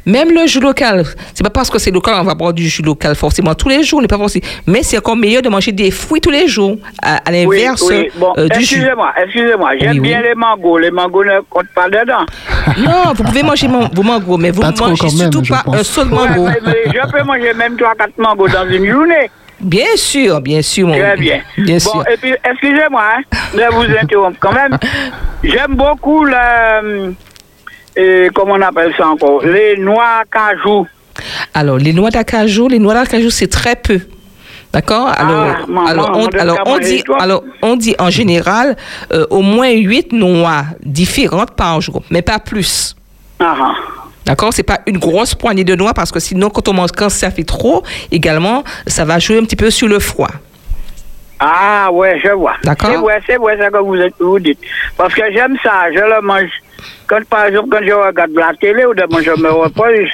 Même 0.06 0.32
le 0.32 0.48
jus 0.48 0.60
local, 0.62 1.04
c'est 1.34 1.44
pas 1.44 1.50
parce 1.50 1.70
que 1.70 1.78
c'est 1.80 1.92
local, 1.92 2.16
on 2.20 2.24
va 2.24 2.34
boire 2.34 2.54
du 2.54 2.68
jus 2.68 2.82
local 2.82 3.16
forcément 3.16 3.54
tous 3.56 3.68
les 3.70 3.84
jours, 3.84 4.02
n'est 4.02 4.08
pas 4.08 4.18
forcément. 4.18 4.46
Mais 4.66 4.82
c'est 4.84 4.98
encore 4.98 5.16
meilleur 5.18 5.42
de 5.42 5.50
manger 5.50 5.72
des 5.72 5.92
fruits 5.92 6.22
tous 6.22 6.30
les 6.32 6.48
jours, 6.48 6.78
à, 7.02 7.20
l'inverse 7.30 7.82
oui. 7.90 8.10
Bon, 8.16 8.34
euh, 8.38 8.48
du 8.48 8.62
jus. 8.64 8.76
excusez-moi, 8.78 9.14
excusez-moi. 9.22 9.72
J'aime 9.80 9.92
Oui, 9.92 10.00
oui. 10.00 10.08
bien 10.08 10.22
les 10.22 10.36
mangos. 10.36 10.78
Les 10.78 10.92
mangos 10.92 11.24
ne 11.26 11.40
comptent 11.50 11.74
pas 11.76 11.90
dedans. 11.90 12.26
Non, 12.78 13.14
vous 13.16 13.24
pouvez 13.24 13.44
manger 13.44 13.68
vos 13.68 14.04
mangos, 14.04 14.38
mais 14.38 14.52
vous 14.52 14.62
trop 14.74 14.88
mangez 14.90 15.04
même, 15.06 15.32
surtout 15.32 15.42
pas 15.50 15.64
pense. 15.66 15.76
un 15.76 15.84
seul 15.84 16.08
Ouais, 16.08 16.16
mango. 16.28 16.46
mais, 16.48 16.60
mais 16.66 16.92
je 16.94 17.12
peux 17.12 17.24
manger 17.24 17.54
même 17.54 17.76
3-4 17.76 18.10
mangos 18.18 18.48
dans 18.50 18.68
une 18.70 18.86
journée. 18.90 19.30
Bien 19.60 19.96
sûr, 19.96 20.40
bien 20.42 20.62
sûr, 20.62 20.88
mon 20.88 20.94
Très 20.98 21.16
bien. 21.18 21.40
Bien 21.58 21.76
bon, 21.76 21.80
sûr. 21.92 22.04
et 22.12 22.18
puis, 22.18 22.34
excusez-moi 22.44 23.04
hein, 23.18 23.22
de 23.56 23.74
vous 23.74 23.98
interrompre 23.98 24.38
quand 24.40 24.52
même. 24.54 24.78
J'aime 25.44 25.76
beaucoup 25.76 26.24
le. 26.26 27.14
Euh, 27.98 28.30
comment 28.34 28.54
on 28.54 28.62
appelle 28.62 28.94
ça 28.98 29.08
encore? 29.08 29.44
Les 29.46 29.78
noix 29.78 30.24
cajou. 30.32 30.88
Alors, 31.54 31.78
les 31.78 31.94
noix 31.94 32.10
d'acajou, 32.12 32.68
les 32.68 32.80
noix 32.80 32.94
d'acajou, 32.94 33.30
c'est 33.30 33.48
très 33.48 33.76
peu. 33.76 34.00
D'accord? 34.74 35.08
Alors, 35.18 35.56
Ah, 35.62 35.66
maman, 35.68 35.86
alors, 35.88 36.12
on 36.14 36.28
alors, 36.40 36.60
on 36.66 36.78
dit, 36.78 37.04
alors, 37.20 37.44
on 37.62 37.76
dit 37.76 37.96
en 38.00 38.10
général 38.10 38.76
euh, 39.14 39.26
au 39.30 39.42
moins 39.42 39.72
8 39.72 40.12
noix 40.12 40.66
différentes 40.84 41.52
par 41.52 41.80
jour, 41.82 42.04
mais 42.12 42.22
pas 42.22 42.38
plus. 42.40 42.96
Ah, 43.40 43.56
ah. 43.60 43.74
D'accord? 44.26 44.52
C'est 44.54 44.64
pas 44.64 44.82
une 44.86 44.98
grosse 44.98 45.34
poignée 45.34 45.64
de 45.64 45.74
noix 45.74 45.94
parce 45.94 46.12
que 46.12 46.20
sinon, 46.20 46.50
quand 46.50 46.68
on 46.68 46.74
mange, 46.74 46.92
quand 46.92 47.10
ça 47.10 47.32
fait 47.32 47.46
trop, 47.46 47.84
également, 48.12 48.64
ça 48.86 49.06
va 49.06 49.20
jouer 49.20 49.38
un 49.40 49.44
petit 49.46 49.56
peu 49.56 49.72
sur 49.72 49.88
le 49.88 50.00
froid. 50.00 50.30
Ah, 51.40 51.90
ouais, 51.92 52.20
je 52.24 52.30
vois. 52.30 52.56
D'accord? 52.64 52.90
C'est 52.92 52.98
vrai, 52.98 53.22
c'est 53.26 53.38
vrai 53.38 53.58
ce 53.62 53.70
que 53.72 53.78
vous, 53.78 53.96
vous 54.20 54.40
dites. 54.40 54.60
Parce 54.98 55.14
que 55.14 55.22
j'aime 55.32 55.56
ça, 55.64 55.86
je 55.94 56.00
le 56.00 56.22
mange. 56.22 56.50
Quand, 57.08 57.24
par 57.30 57.46
exemple, 57.46 57.70
quand 57.72 57.86
je 57.86 57.92
regarde 57.94 58.32
la 58.36 58.52
télé 58.60 58.86
ou 58.86 58.94
de 58.94 59.04
moi, 59.10 59.22
je 59.22 59.32
me 59.32 59.50
repose, 59.50 60.10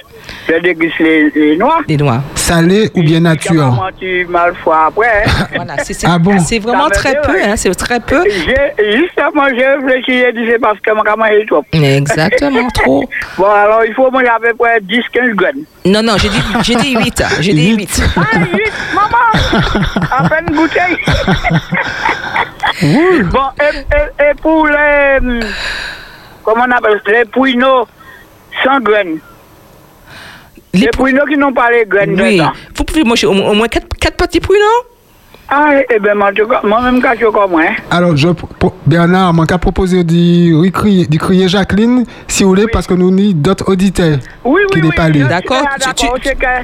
je 0.47 0.59
déguste 0.61 0.99
les, 0.99 1.29
les 1.31 1.57
noix. 1.57 1.79
Les 1.87 1.97
noix. 1.97 2.21
Salé 2.35 2.89
ou 2.93 3.01
bien 3.01 3.19
nature? 3.21 3.51
Comment 3.55 3.89
tu 3.99 4.25
mal 4.29 4.53
fois 4.63 4.85
après 4.87 5.23
hein. 5.25 5.47
Voilà, 5.55 5.77
c'est 5.83 5.93
c'est- 5.93 6.05
Ah 6.09 6.19
bon? 6.19 6.37
c'est 6.39 6.59
vraiment 6.59 6.89
très 6.89 7.13
peu, 7.21 7.35
hein, 7.43 7.55
c'est 7.55 7.73
très 7.75 7.99
peu. 7.99 8.21
J'ai- 8.29 8.97
Justement, 8.97 9.47
j'ai 9.57 9.65
réfléchi, 9.65 10.19
j'ai 10.19 10.33
dit 10.33 10.45
c'est 10.51 10.59
parce 10.59 10.79
que 10.79 10.91
ma 10.91 11.01
caméra 11.01 11.33
est 11.33 11.45
trop. 11.47 11.63
Exactement, 11.73 12.67
trop. 12.73 13.03
Bon, 13.37 13.45
alors 13.49 13.83
il 13.85 13.93
faut 13.93 14.11
manger 14.11 14.27
à 14.27 14.37
peu 14.39 14.53
près 14.53 14.79
10-15 14.79 15.33
graines. 15.35 15.63
Non, 15.85 16.03
non, 16.03 16.13
j'ai 16.17 16.29
dit, 16.29 16.41
j'ai 16.63 16.75
dit 16.75 16.95
8. 16.95 17.23
J'ai 17.39 17.53
dit 17.53 17.75
8. 17.75 18.01
Ah, 18.17 18.21
8, 18.53 18.71
maman 18.93 20.07
À 20.11 20.29
peine 20.29 20.55
bouteille 20.55 20.97
Bon, 23.31 23.47
et, 23.61 23.77
et- 23.95 24.29
et 24.31 24.33
pour 24.41 24.67
les. 24.67 25.17
Comment 26.43 26.65
on 26.67 26.71
appelle 26.71 27.01
ça? 27.05 27.11
Les 27.11 27.25
pouineaux 27.25 27.85
sans 28.63 28.79
graines. 28.79 29.19
Les 30.73 30.79
Les 30.81 30.87
qui 31.29 31.37
n'ont 31.37 31.53
pas 31.53 31.69
les 31.71 31.85
graines 31.85 32.19
Oui, 32.19 32.33
dedans. 32.37 32.51
vous 32.75 32.83
pouvez 32.83 33.03
manger 33.03 33.27
au, 33.27 33.31
au 33.33 33.53
moins 33.53 33.67
4, 33.67 33.87
petits 34.17 34.39
pruneaux. 34.39 34.59
Ah, 35.49 35.69
eh 35.87 35.99
bien, 35.99 36.15
moi, 36.15 36.29
en 36.29 36.33
tout 36.33 36.47
cas, 36.47 36.61
moi-même, 36.63 36.99
quand 37.01 37.13
je 37.19 37.25
comme 37.27 37.51
moi. 37.51 37.61
hein. 37.67 37.75
Alors, 37.91 38.15
je, 38.17 38.29
Bernard, 38.87 39.33
mon 39.33 39.45
cas 39.45 39.57
proposé 39.59 40.03
du 40.03 40.71
crier, 40.73 41.05
du 41.05 41.19
crier 41.19 41.47
Jacqueline, 41.47 42.05
si 42.27 42.43
vous 42.43 42.49
voulez, 42.49 42.65
parce 42.71 42.87
que 42.87 42.93
nous 42.95 43.09
avons 43.09 43.31
d'autres 43.35 43.69
auditeurs 43.71 44.17
Oui, 44.43 44.61
oui, 44.61 44.67
qui 44.71 44.81
oui. 44.81 44.87
n'est 44.87 44.95
pas 44.95 45.03
allé. 45.03 45.23
D'accord, 45.25 45.63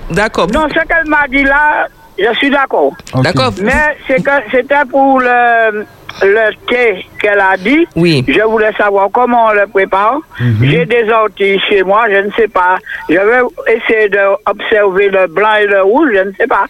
D'accord. 0.10 0.48
Non, 0.52 0.68
ce 0.70 0.74
qu'elle 0.88 1.08
m'a 1.08 1.28
dit 1.30 1.44
là, 1.44 1.88
je 2.18 2.34
suis 2.38 2.50
d'accord. 2.50 2.94
D'accord. 3.22 3.52
Mais 3.62 3.96
c'est 4.08 4.24
que 4.24 4.32
c'était 4.50 4.86
pour 4.90 5.20
le, 5.20 5.86
le 6.22 6.52
thé 6.68 7.06
qu'elle 7.22 7.40
a 7.40 7.56
dit. 7.58 7.86
Oui. 7.96 8.24
Je 8.28 8.42
voulais 8.42 8.72
savoir 8.74 9.10
comment 9.12 9.48
on 9.48 9.52
le 9.54 9.68
prépare. 9.68 10.18
J'ai 10.62 10.86
des 10.86 11.10
orties 11.10 11.60
chez 11.70 11.84
moi, 11.84 12.06
je 12.10 12.18
ne 12.28 12.32
sais 12.32 12.48
pas. 12.48 12.78
Je 13.10 13.16
vais 13.16 13.42
essayer 13.76 14.10
d'observer 14.10 15.10
le 15.10 15.28
blanc 15.28 15.56
et 15.62 15.66
le 15.68 15.82
rouge, 15.84 16.10
je 16.14 16.20
ne 16.24 16.32
sais 16.40 16.48
pas. 16.48 16.66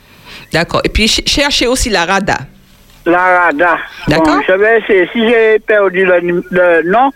D'accord. 0.53 0.81
Et 0.83 0.89
puis 0.89 1.07
ch- 1.07 1.27
cherchez 1.27 1.67
aussi 1.67 1.89
la 1.89 2.05
rada. 2.05 2.37
La 3.05 3.39
rada. 3.41 3.77
D'accord. 4.07 4.35
Bon, 4.37 4.41
je 4.47 4.53
vais 4.53 4.79
essayer. 4.79 5.09
Si 5.13 5.27
j'ai 5.27 5.59
perdu 5.59 6.05
le, 6.05 6.81
nom, 6.89 7.11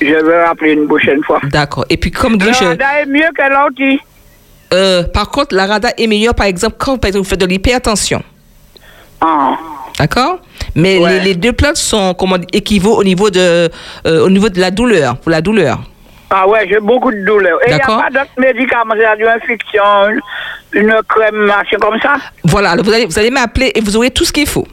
je 0.00 0.06
vais 0.14 0.44
rappeler 0.44 0.72
une 0.72 0.86
prochaine 0.86 1.22
fois. 1.24 1.40
D'accord. 1.44 1.84
Et 1.88 1.96
puis 1.96 2.10
comme 2.10 2.36
dit, 2.36 2.46
Le 2.46 2.52
je, 2.52 2.64
rada 2.64 3.00
est 3.00 3.06
mieux 3.06 3.28
que 3.36 3.48
l'ortie. 3.50 4.00
euh, 4.74 5.02
par 5.04 5.30
contre, 5.30 5.54
la 5.54 5.66
rada 5.66 5.90
est 5.96 6.06
meilleure, 6.06 6.34
par 6.34 6.46
exemple, 6.46 6.76
quand 6.78 6.98
par 6.98 7.08
exemple, 7.08 7.24
vous 7.24 7.30
faites 7.30 7.40
de 7.40 7.46
l'hypertension. 7.46 8.22
Ah. 9.20 9.56
D'accord? 9.98 10.40
Mais 10.74 10.98
Ouais. 10.98 11.18
les, 11.18 11.20
les 11.20 11.34
deux 11.34 11.52
plantes 11.52 11.76
sont 11.76 12.14
comment, 12.14 12.36
équivaut 12.52 12.96
au 12.96 13.04
niveau, 13.04 13.30
de, 13.30 13.68
euh, 14.06 14.24
au 14.24 14.30
niveau 14.30 14.48
de 14.48 14.58
la 14.60 14.70
douleur, 14.70 15.16
pour 15.18 15.30
la 15.30 15.40
douleur. 15.40 15.80
Ah 16.30 16.48
ouais, 16.48 16.66
j'ai 16.68 16.80
beaucoup 16.80 17.12
de 17.12 17.24
douleur. 17.26 17.58
Et 17.66 17.70
il 17.70 17.74
n'y 17.74 17.80
a 17.80 17.86
pas 17.86 18.08
d'autres 18.10 18.30
médicaments, 18.38 18.94
c'est-à-dire 18.96 19.26
une 19.26 19.42
infection, 19.42 19.82
une, 20.72 20.94
crème, 21.06 21.36
machin 21.36 21.76
comme 21.78 22.00
ça? 22.00 22.16
Voilà, 22.44 22.74
vous 22.76 22.90
allez, 22.92 23.04
vous 23.04 23.18
allez 23.18 23.30
m'appeler 23.30 23.70
et 23.74 23.80
vous 23.82 23.96
aurez 23.98 24.10
tout 24.10 24.24
ce 24.24 24.32
qu'il 24.32 24.46
faut. 24.46 24.66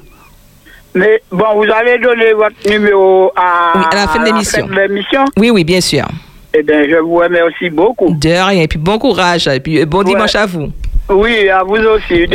Mais 0.95 1.21
bon, 1.31 1.45
vous 1.55 1.69
allez 1.71 1.97
donner 1.99 2.31
votre 2.33 2.55
numéro 2.67 3.31
à, 3.35 3.73
Oui, 3.75 3.83
à 3.91 3.95
la 3.95 4.07
fin 4.07 4.19
de 4.19 4.25
l'émission? 4.25 5.25
Oui, 5.37 5.49
oui, 5.51 5.63
bien 5.65 5.81
sûr. 5.81 6.05
Eh 6.53 6.63
bien, 6.63 6.83
je 6.89 6.95
vous 6.95 7.15
remercie 7.17 7.69
beaucoup. 7.69 8.11
De 8.15 8.29
rien. 8.29 8.61
Et 8.63 8.67
puis 8.67 8.79
bon 8.79 8.97
courage. 8.97 9.47
Et 9.47 9.59
puis 9.59 9.81
euh, 9.81 9.85
bon 9.85 9.99
Ouais. 9.99 10.05
dimanche 10.05 10.33
à 10.35 10.45
vous. 10.47 10.71
Oui, 11.09 11.49
à 11.49 11.63
vous 11.63 11.75
aussi. 11.77 12.27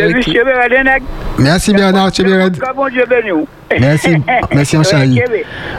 Merci 1.39 1.73
Bernard 1.73 2.11
bénisse. 3.07 3.47
Merci. 3.81 4.17
Merci, 4.53 4.77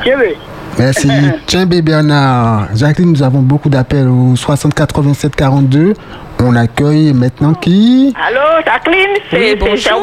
Chébé. 0.04 0.38
Merci. 0.78 1.10
Tchimbe 1.48 1.76
Bernard. 1.84 2.68
Jacqueline, 2.76 3.12
nous 3.12 3.24
avons 3.24 3.40
beaucoup 3.42 3.70
d'appels 3.70 4.08
au 4.08 4.36
60 4.36 4.74
87 4.74 5.36
42. 5.36 5.94
On 6.44 6.56
accueille 6.56 7.14
maintenant 7.14 7.54
qui? 7.54 8.14
Allô, 8.28 8.42
Jacqueline, 8.66 9.16
Oui, 9.32 9.40
c'est 9.40 9.56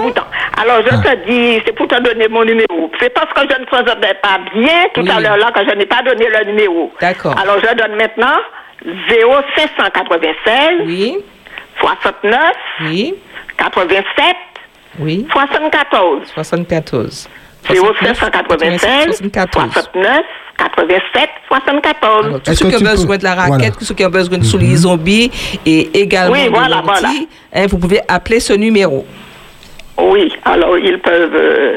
Bouton. 0.03 0.23
Alors, 0.61 0.81
je 0.83 0.97
te 0.97 1.31
dis, 1.31 1.63
c'est 1.67 1.75
pour 1.75 1.87
te 1.89 2.01
donner 2.03 2.27
mon 2.29 2.45
numéro. 2.45 2.91
C'est 3.01 3.13
parce 3.13 3.31
que 3.35 3.41
je 3.43 3.61
ne 3.61 3.67
faisais 3.67 4.15
pas 4.23 4.39
bien 4.55 4.85
tout 4.95 5.03
à 5.11 5.17
Oui. 5.19 5.23
l'heure 5.23 5.37
là 5.37 5.51
que 5.55 5.61
je 5.69 5.77
n'ai 5.77 5.87
pas 5.87 6.03
donné 6.03 6.27
le 6.27 6.51
numéro. 6.51 6.91
D'accord. 7.01 7.35
Alors, 7.39 7.57
je 7.63 7.75
donne 7.77 7.97
maintenant 7.99 8.39
0596 8.85 10.87
Oui, 10.87 11.19
69 11.83 12.41
oui, 12.87 13.15
87 13.59 14.37
oui. 15.01 15.27
74. 15.33 16.29
74. 16.35 17.29
0596 17.69 19.17
74. 19.17 19.73
69 19.73 20.21
87 20.59 21.29
74. 21.49 22.27
Alors, 22.27 22.41
tous 22.43 22.55
ceux 22.55 22.69
qui 22.69 22.77
ont 22.77 22.91
besoin 22.91 23.17
de 23.17 23.25
la 23.25 23.35
raquette, 23.35 23.49
Voilà. 23.59 23.71
tous 23.71 23.85
ceux 23.85 23.95
qui 23.95 24.05
ont 24.05 24.11
besoin 24.11 24.39
de 24.39 24.45
souliers 24.45 24.77
zombies 24.77 25.31
et 25.65 26.01
également 26.01 26.35
Oui, 26.35 26.45
de 26.45 26.51
voilà, 26.51 26.83
voilà. 26.85 27.09
hein, 27.55 27.67
vous 27.69 27.79
pouvez 27.79 28.01
appeler 28.09 28.39
ce 28.41 28.53
numéro. 28.53 29.07
Oui, 29.99 30.33
alors 30.45 30.77
ils 30.79 30.99
peuvent 30.99 31.35
euh, 31.35 31.77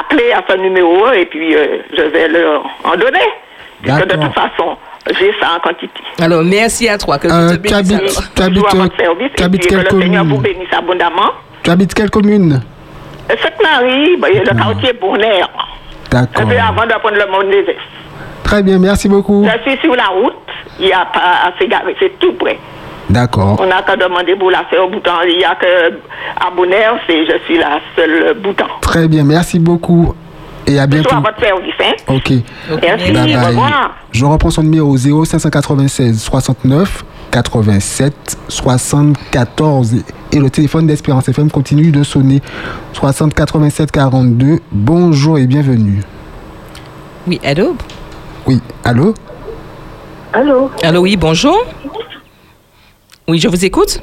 appeler 0.00 0.32
à 0.32 0.42
ce 0.48 0.56
numéro 0.56 1.10
et 1.12 1.26
puis 1.26 1.54
euh, 1.54 1.78
je 1.96 2.02
vais 2.02 2.28
leur 2.28 2.64
en 2.84 2.96
donner. 2.96 3.26
Puisque 3.82 4.06
de 4.06 4.14
toute 4.14 4.34
façon, 4.34 4.76
j'ai 5.18 5.32
ça 5.40 5.56
en 5.56 5.60
quantité. 5.60 6.00
Alors, 6.20 6.42
merci 6.44 6.88
à 6.88 6.98
toi. 6.98 7.18
Que 7.18 7.28
Euh, 7.28 7.48
Dieu 7.48 7.56
te 7.58 7.62
bénisse, 7.62 8.32
t'habites- 8.34 8.64
alors. 8.72 8.88
Tu 8.96 9.02
habites, 9.04 9.40
euh, 9.40 9.44
habites 9.44 9.66
quelle 9.66 9.78
le 9.80 10.00
Seigneur 10.02 10.24
vous 10.24 10.36
commune? 10.36 10.42
bénisse 10.42 10.72
abondamment. 10.76 11.30
Tu 11.62 11.70
habites 11.70 11.94
quelle 11.94 12.10
commune? 12.10 12.60
Sainte-Marie, 13.28 14.16
ben, 14.18 14.30
le 14.34 14.56
quartier 14.56 14.92
Bournaire, 14.94 15.48
un 16.12 16.22
D'accord. 16.22 16.48
peu 16.48 16.56
avant 16.58 16.84
de 16.86 16.92
prendre 17.00 17.16
le 17.16 17.30
monde 17.30 17.50
des 17.50 17.70
Est. 17.70 17.76
Très 18.44 18.62
bien, 18.62 18.78
merci 18.78 19.08
beaucoup. 19.08 19.44
Je 19.44 19.70
suis 19.70 19.80
sur 19.80 19.94
la 19.96 20.06
route, 20.06 20.34
il 20.78 20.86
n'y 20.86 20.92
a 20.92 21.04
pas 21.06 21.46
à 21.46 21.52
s'égarer, 21.58 21.96
c'est 21.98 22.16
tout 22.20 22.32
près. 22.34 22.58
D'accord. 23.10 23.56
On 23.60 23.66
n'a 23.66 23.82
qu'à 23.82 23.96
demander 23.96 24.34
pour 24.36 24.50
la 24.50 24.64
faire 24.64 24.84
au 24.84 24.88
bouton. 24.88 25.10
Il 25.28 25.38
n'y 25.38 25.44
a 25.44 25.54
que 25.54 25.66
à 26.40 26.50
c'est 27.06 27.24
je 27.26 27.38
suis 27.44 27.58
la 27.58 27.80
seule 27.96 28.34
bouton. 28.34 28.66
Très 28.80 29.06
bien, 29.08 29.24
merci 29.24 29.58
beaucoup. 29.58 30.14
Et 30.66 30.78
à 30.78 30.86
bientôt. 30.86 31.08
Toujours 31.10 31.26
à 31.26 31.30
votre 31.30 31.40
service, 31.40 31.74
hein. 31.80 31.92
Ok. 32.08 32.32
Merci, 32.82 33.12
Bye 33.12 33.34
au 33.36 33.38
bye. 33.38 33.46
revoir. 33.46 33.94
Je 34.10 34.24
reprends 34.24 34.50
son 34.50 34.62
numéro 34.64 34.96
0596 34.96 36.20
69 36.20 37.04
87 37.30 38.36
74 38.48 39.94
et 40.32 40.38
le 40.38 40.50
téléphone 40.50 40.86
d'Espérance 40.86 41.28
FM 41.28 41.50
continue 41.50 41.90
de 41.90 42.02
sonner 42.02 42.40
60 42.94 43.34
87 43.34 43.90
42. 43.92 44.58
Bonjour 44.72 45.38
et 45.38 45.46
bienvenue. 45.46 46.02
Oui, 47.26 47.40
allô? 47.44 47.76
Oui, 48.46 48.60
allô? 48.84 49.14
Allô? 50.32 50.70
Allô, 50.82 51.00
oui, 51.00 51.16
bonjour. 51.16 51.56
Oui, 53.28 53.38
je 53.38 53.48
vous 53.48 53.64
écoute. 53.64 54.00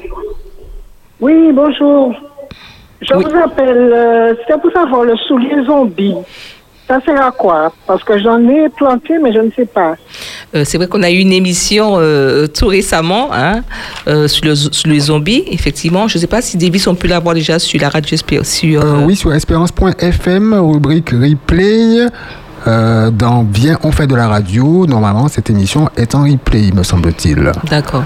Oui, 1.20 1.50
bonjour. 1.52 2.14
Je 3.00 3.14
Oui. 3.14 3.24
vous 3.24 3.36
appelle, 3.38 3.92
euh, 3.92 4.34
c'était 4.40 4.58
pour 4.60 4.70
savoir 4.72 5.02
le 5.04 5.16
soulier 5.28 5.64
zombie. 5.66 6.14
Ça 6.86 7.00
sert 7.04 7.20
à 7.20 7.30
quoi? 7.30 7.72
Parce 7.86 8.04
que 8.04 8.18
j'en 8.18 8.38
ai 8.46 8.68
planté, 8.68 9.14
mais 9.22 9.32
je 9.32 9.38
ne 9.40 9.50
sais 9.56 9.64
pas. 9.64 9.96
Euh, 10.54 10.64
c'est 10.66 10.76
vrai 10.76 10.86
qu'on 10.86 11.02
a 11.02 11.10
eu 11.10 11.16
une 11.18 11.32
émission 11.32 11.94
euh, 11.96 12.46
tout 12.46 12.66
récemment 12.66 13.30
hein, 13.32 13.62
euh, 14.06 14.28
sur, 14.28 14.44
le, 14.44 14.54
sur 14.54 14.88
les 14.90 15.00
zombies, 15.00 15.44
effectivement. 15.50 16.08
Je 16.08 16.18
ne 16.18 16.20
sais 16.20 16.26
pas 16.26 16.42
si 16.42 16.58
Davis, 16.58 16.86
on 16.86 16.94
peut 16.94 17.08
l'avoir 17.08 17.34
déjà 17.34 17.58
sur 17.58 17.80
la 17.80 17.88
radio 17.88 18.16
sur, 18.42 18.82
Euh, 18.82 18.84
euh, 18.84 19.04
Oui, 19.06 19.16
sur 19.16 19.32
espérance.fm, 19.32 20.52
rubrique 20.54 21.10
replay. 21.10 22.06
Euh, 22.66 23.10
dans 23.10 23.42
Bien, 23.42 23.78
on 23.82 23.92
fait 23.92 24.06
de 24.06 24.14
la 24.14 24.28
radio. 24.28 24.86
Normalement, 24.86 25.28
cette 25.28 25.50
émission 25.50 25.88
est 25.96 26.14
en 26.14 26.24
replay, 26.24 26.70
me 26.72 26.82
semble-t-il. 26.82 27.52
D'accord. 27.70 28.04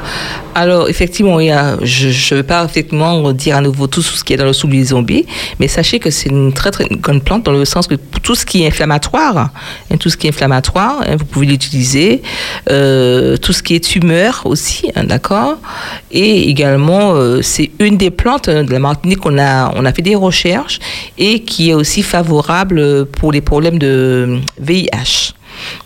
Alors, 0.54 0.88
effectivement, 0.88 1.38
il 1.38 1.46
y 1.46 1.50
a, 1.52 1.76
je 1.82 2.08
ne 2.08 2.40
vais 2.40 2.42
pas 2.42 2.64
effectivement 2.64 3.32
dire 3.32 3.56
à 3.56 3.60
nouveau 3.60 3.86
tout 3.86 4.02
ce 4.02 4.24
qui 4.24 4.32
est 4.32 4.36
dans 4.36 4.44
le 4.44 4.52
sous 4.52 4.66
les 4.66 4.84
zombies, 4.84 5.24
mais 5.60 5.68
sachez 5.68 6.00
que 6.00 6.10
c'est 6.10 6.30
une 6.30 6.52
très, 6.52 6.72
très 6.72 6.86
grande 6.86 7.22
plante 7.22 7.44
dans 7.44 7.52
le 7.52 7.64
sens 7.64 7.86
que 7.86 7.94
tout 7.94 8.34
ce 8.34 8.44
qui 8.44 8.64
est 8.64 8.66
inflammatoire, 8.66 9.38
hein, 9.90 9.96
tout 10.00 10.10
ce 10.10 10.16
qui 10.16 10.26
est 10.26 10.30
inflammatoire, 10.30 11.02
hein, 11.06 11.14
vous 11.16 11.24
pouvez 11.24 11.46
l'utiliser. 11.46 12.22
Euh, 12.70 13.36
tout 13.36 13.52
ce 13.52 13.62
qui 13.62 13.74
est 13.76 13.84
tumeur 13.84 14.42
aussi, 14.44 14.90
hein, 14.96 15.04
d'accord 15.04 15.56
Et 16.10 16.48
également, 16.50 17.12
euh, 17.14 17.40
c'est 17.42 17.70
une 17.78 17.96
des 17.96 18.10
plantes 18.10 18.50
de 18.50 18.70
la 18.72 18.78
Martinique 18.78 19.20
qu'on 19.20 19.38
a, 19.38 19.72
on 19.76 19.84
a 19.84 19.92
fait 19.92 20.02
des 20.02 20.14
recherches 20.14 20.80
et 21.18 21.40
qui 21.44 21.70
est 21.70 21.74
aussi 21.74 22.02
favorable 22.02 23.06
pour 23.06 23.32
les 23.32 23.40
problèmes 23.40 23.78
de 23.78 24.40
VIH. 24.60 25.32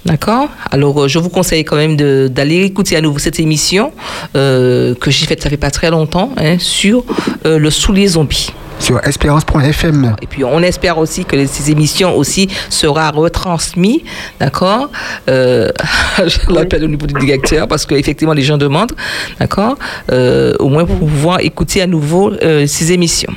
D'accord? 0.05 0.49
Alors, 0.71 1.03
euh, 1.05 1.09
je 1.09 1.19
vous 1.19 1.31
conseille 1.31 1.65
quand 1.65 1.77
même 1.77 1.97
de- 1.97 2.29
d'aller 2.31 2.63
écouter 2.63 2.97
à 2.97 3.01
nouveau 3.01 3.19
cette 3.19 3.41
émission 3.41 3.93
euh, 4.37 4.95
que 4.95 5.11
j'ai 5.11 5.25
faite, 5.27 5.43
ça 5.43 5.49
fait 5.49 5.57
pas 5.57 5.71
très 5.71 5.91
longtemps, 5.91 6.31
hein, 6.37 6.57
sur 6.59 7.05
euh, 7.47 7.59
le 7.59 7.71
sous 7.71 7.93
les 7.93 8.09
zombies. 8.09 8.51
Sur 8.79 8.99
espérance.fm. 9.07 10.17
Et 10.23 10.27
puis, 10.27 10.45
on 10.45 10.61
espère 10.61 10.99
aussi 10.99 11.25
que 11.25 11.47
ces 11.47 11.71
émissions 11.71 12.17
aussi 12.17 12.49
sera 12.69 13.11
retransmis, 13.13 14.03
d'accord? 14.41 14.91
Euh, 15.31 15.71
Je 16.27 16.53
l'appelle 16.53 16.85
au 16.85 16.89
niveau 16.89 17.07
du 17.07 17.15
directeur 17.15 17.69
parce 17.69 17.87
qu'effectivement, 17.87 18.33
les 18.35 18.43
gens 18.43 18.59
demandent, 18.59 18.93
d'accord? 19.39 19.77
Euh, 20.11 20.55
Au 20.59 20.69
moins 20.69 20.85
pour 20.85 20.99
pouvoir 20.99 21.41
écouter 21.41 21.81
à 21.81 21.87
nouveau 21.87 22.33
euh, 22.43 22.67
ces 22.67 22.91
émissions. 22.93 23.33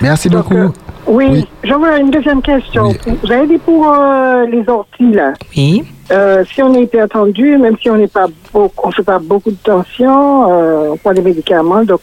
Merci 0.00 0.28
Donc, 0.28 0.44
beaucoup. 0.48 0.56
euh, 0.56 0.68
oui, 1.06 1.26
Oui. 1.30 1.46
je 1.64 1.74
voulais 1.74 2.00
une 2.00 2.10
deuxième 2.10 2.42
question. 2.42 2.88
Oui. 3.06 3.14
Vous 3.22 3.32
avez 3.32 3.46
dit 3.46 3.58
pour 3.58 3.92
euh, 3.92 4.46
les 4.46 4.68
orties, 4.68 5.12
là, 5.12 5.32
Oui 5.56 5.84
euh, 6.10 6.44
si 6.52 6.62
on 6.62 6.74
est 6.74 6.82
hypertendu, 6.82 7.56
même 7.56 7.76
si 7.80 7.88
on 7.88 7.96
n'est 7.96 8.06
pas 8.08 8.26
beaucoup, 8.52 8.88
on 8.88 8.90
fait 8.90 9.02
pas 9.02 9.18
beaucoup 9.18 9.50
de 9.50 9.56
tension, 9.62 10.50
euh, 10.50 10.90
on 10.92 10.96
prend 10.98 11.12
des 11.14 11.22
médicaments, 11.22 11.84
donc 11.84 12.00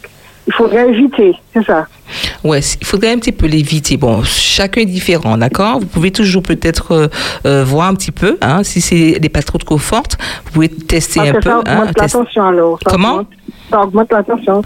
il 0.47 0.54
faudrait 0.54 0.89
éviter, 0.89 1.36
c'est 1.54 1.64
ça? 1.64 1.86
Ouais, 2.43 2.60
il 2.82 2.88
faudrait 2.88 3.12
un 3.12 3.20
petit 3.20 3.32
peu 3.34 3.45
l'éviter. 3.45 3.97
Bon, 3.97 4.24
chacun 4.24 4.82
est 4.82 4.86
différent, 4.86 5.38
d'accord? 5.38 5.80
Vous 5.80 5.86
pouvez 5.86 6.10
toujours 6.10 6.41
peut-être 6.41 6.91
euh, 6.93 7.08
euh, 7.45 7.64
voir 7.64 7.88
un 7.89 7.93
petit 7.93 8.12
peu, 8.12 8.38
hein, 8.41 8.64
si 8.64 8.82
c'est 8.82 9.20
des 9.20 9.30
pas 9.30 9.43
trop 9.43 9.60
trop 9.60 9.78
fortes, 9.78 10.18
vous 10.45 10.52
pouvez 10.54 10.70
tester 10.70 11.20
Parce 11.20 11.30
un 11.30 11.34
que 11.34 11.38
peu. 11.43 11.50
ça 11.50 11.56
hein, 11.58 11.60
augmente 11.82 11.97
la 11.97 12.04
test- 12.06 12.14
tension, 12.14 12.43
alors. 12.47 12.80
Ça 12.84 12.89
Comment? 12.89 13.12
augmente- 13.12 13.28
Ça 13.70 13.82
augmente 13.82 14.11
la 14.11 14.24
tension. 14.24 14.61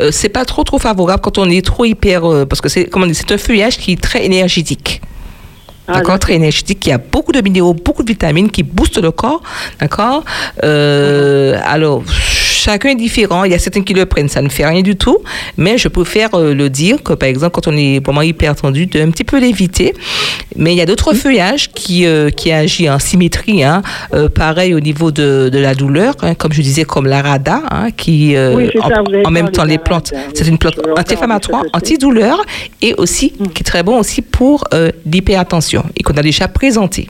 Euh, 0.00 0.10
c'est 0.10 0.28
pas 0.28 0.44
trop 0.44 0.64
trop 0.64 0.78
favorable 0.78 1.20
quand 1.22 1.38
on 1.38 1.48
est 1.48 1.64
trop 1.64 1.84
hyper 1.84 2.24
euh, 2.24 2.44
parce 2.44 2.60
que 2.60 2.68
c'est 2.68 2.86
comment 2.86 3.06
c'est 3.12 3.30
un 3.32 3.38
feuillage 3.38 3.78
qui 3.78 3.92
est 3.92 4.00
très 4.00 4.24
énergétique. 4.24 5.00
Ah, 5.90 5.94
D'accord, 5.94 6.18
très 6.18 6.34
énergétique, 6.34 6.80
qui 6.80 6.92
a 6.92 6.98
beaucoup 6.98 7.32
de 7.32 7.40
minéraux, 7.40 7.72
beaucoup 7.72 8.02
de 8.02 8.08
vitamines, 8.08 8.50
qui 8.50 8.62
boostent 8.62 9.00
le 9.00 9.10
corps. 9.10 9.42
D'accord? 9.80 10.22
Euh, 10.62 11.58
Alors, 11.64 12.02
chacun 12.58 12.90
est 12.90 12.94
différent. 12.94 13.44
Il 13.44 13.52
y 13.52 13.54
a 13.54 13.58
certains 13.58 13.82
qui 13.82 13.94
le 13.94 14.06
prennent, 14.06 14.28
ça 14.28 14.42
ne 14.42 14.48
fait 14.48 14.66
rien 14.66 14.82
du 14.82 14.96
tout. 14.96 15.18
Mais 15.56 15.78
je 15.78 15.88
préfère 15.88 16.34
euh, 16.34 16.54
le 16.54 16.68
dire 16.68 17.02
que, 17.02 17.12
par 17.14 17.28
exemple, 17.28 17.52
quand 17.52 17.68
on 17.68 17.76
est 17.76 18.04
vraiment 18.04 18.22
hyper 18.22 18.54
tendu, 18.56 18.86
de 18.86 19.00
un 19.00 19.10
petit 19.10 19.24
peu 19.24 19.38
l'éviter. 19.38 19.94
Mais 20.56 20.74
il 20.74 20.78
y 20.78 20.80
a 20.80 20.86
d'autres 20.86 21.14
feuillages 21.14 21.70
qui, 21.72 22.04
euh, 22.04 22.30
qui 22.30 22.52
agissent 22.52 22.90
en 22.90 22.98
symétrie. 22.98 23.62
Hein. 23.62 23.82
Euh, 24.12 24.28
pareil 24.28 24.74
au 24.74 24.80
niveau 24.80 25.10
de, 25.10 25.48
de 25.50 25.58
la 25.58 25.74
douleur, 25.74 26.14
hein, 26.22 26.34
comme 26.34 26.52
je 26.52 26.62
disais, 26.62 26.84
comme 26.84 27.06
l'arada, 27.06 27.62
hein, 27.70 27.90
qui, 27.96 28.34
Oui, 28.54 28.70
en, 28.80 28.88
ça, 28.88 29.30
même 29.30 29.50
temps, 29.50 29.64
les 29.64 29.78
plantes, 29.78 30.12
c'est 30.34 30.46
une 30.46 30.58
plante 30.58 30.80
anti-inflammatoire, 30.96 31.64
antidouleur 31.72 32.40
et 32.82 32.94
aussi 32.94 33.32
qui 33.54 33.60
est 33.60 33.64
très 33.64 33.82
bon 33.82 33.98
aussi 33.98 34.22
pour 34.22 34.64
l'hypertension 35.06 35.84
et 35.96 36.02
qu'on 36.02 36.14
a 36.14 36.22
déjà 36.22 36.48
présenté. 36.48 37.08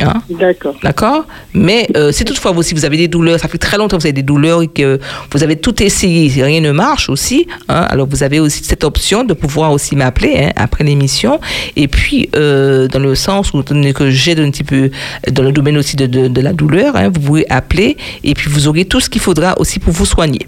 Hein? 0.00 0.22
D'accord. 0.30 0.76
D'accord 0.82 1.26
Mais 1.54 1.88
euh, 1.96 2.12
si 2.12 2.24
toutefois 2.24 2.52
vous, 2.52 2.62
si 2.62 2.74
vous 2.74 2.84
avez 2.84 2.96
des 2.96 3.08
douleurs, 3.08 3.40
ça 3.40 3.48
fait 3.48 3.58
très 3.58 3.76
longtemps 3.76 3.96
que 3.96 4.02
vous 4.02 4.06
avez 4.06 4.12
des 4.12 4.22
douleurs 4.22 4.62
et 4.62 4.68
que 4.68 4.98
vous 5.32 5.42
avez 5.42 5.56
tout 5.56 5.82
essayé, 5.82 6.28
si 6.28 6.42
rien 6.42 6.60
ne 6.60 6.72
marche 6.72 7.08
aussi, 7.08 7.46
hein, 7.68 7.86
alors 7.88 8.06
vous 8.08 8.22
avez 8.22 8.40
aussi 8.40 8.62
cette 8.64 8.84
option 8.84 9.24
de 9.24 9.34
pouvoir 9.34 9.72
aussi 9.72 9.96
m'appeler 9.96 10.34
hein, 10.38 10.52
après 10.56 10.84
l'émission. 10.84 11.40
Et 11.76 11.88
puis, 11.88 12.28
euh, 12.36 12.88
dans 12.88 13.00
le 13.00 13.14
sens 13.14 13.52
où 13.52 13.62
que 13.62 14.10
j'aide 14.10 14.40
un 14.40 14.50
petit 14.50 14.64
peu 14.64 14.90
dans 15.30 15.42
le 15.42 15.52
domaine 15.52 15.76
aussi 15.76 15.96
de, 15.96 16.06
de, 16.06 16.28
de 16.28 16.40
la 16.40 16.52
douleur, 16.52 16.96
hein, 16.96 17.08
vous 17.08 17.20
pouvez 17.20 17.50
appeler 17.50 17.96
et 18.24 18.34
puis 18.34 18.50
vous 18.50 18.68
aurez 18.68 18.84
tout 18.84 19.00
ce 19.00 19.10
qu'il 19.10 19.20
faudra 19.20 19.58
aussi 19.58 19.78
pour 19.78 19.92
vous 19.92 20.06
soigner. 20.06 20.46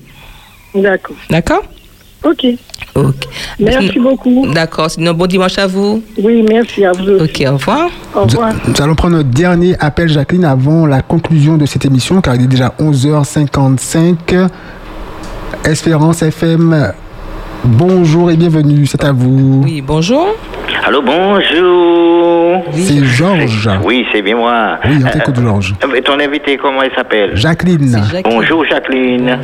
D'accord. 0.74 1.16
D'accord 1.28 1.62
Ok. 2.24 2.46
Ok. 2.94 3.14
Merci 3.58 3.98
beaucoup. 3.98 4.46
D'accord. 4.52 4.90
Sinon, 4.90 5.14
bon 5.14 5.26
dimanche 5.26 5.58
à 5.58 5.66
vous. 5.66 6.02
Oui, 6.22 6.44
merci 6.48 6.84
à 6.84 6.92
vous 6.92 7.08
aussi. 7.08 7.24
Ok, 7.24 7.48
au 7.48 7.52
revoir. 7.54 7.88
Au 8.14 8.20
revoir. 8.24 8.52
Nous 8.66 8.82
allons 8.82 8.94
prendre 8.94 9.16
notre 9.16 9.30
dernier 9.30 9.74
appel, 9.80 10.08
Jacqueline, 10.08 10.44
avant 10.44 10.86
la 10.86 11.00
conclusion 11.02 11.56
de 11.56 11.66
cette 11.66 11.84
émission, 11.84 12.20
car 12.20 12.34
il 12.34 12.42
est 12.42 12.46
déjà 12.46 12.74
11h55. 12.80 14.48
Espérance 15.64 16.22
FM, 16.22 16.92
bonjour 17.64 18.30
et 18.30 18.36
bienvenue, 18.36 18.86
c'est 18.86 19.04
à 19.04 19.12
vous. 19.12 19.60
Oui, 19.62 19.82
bonjour. 19.82 20.26
Allô, 20.86 21.02
bonjour. 21.02 22.64
C'est 22.72 23.04
Georges. 23.04 23.68
Oui, 23.84 24.06
c'est 24.12 24.22
bien 24.22 24.36
moi. 24.36 24.78
Oui, 24.84 24.96
on 25.04 25.10
t'écoute, 25.10 25.36
Georges. 25.40 25.74
Euh, 25.84 26.00
ton 26.00 26.18
invité, 26.18 26.56
comment 26.56 26.82
il 26.82 26.90
s'appelle? 26.94 27.32
Jacqueline. 27.36 28.00
Bonjour, 28.24 28.64
Jacqueline. 28.64 29.38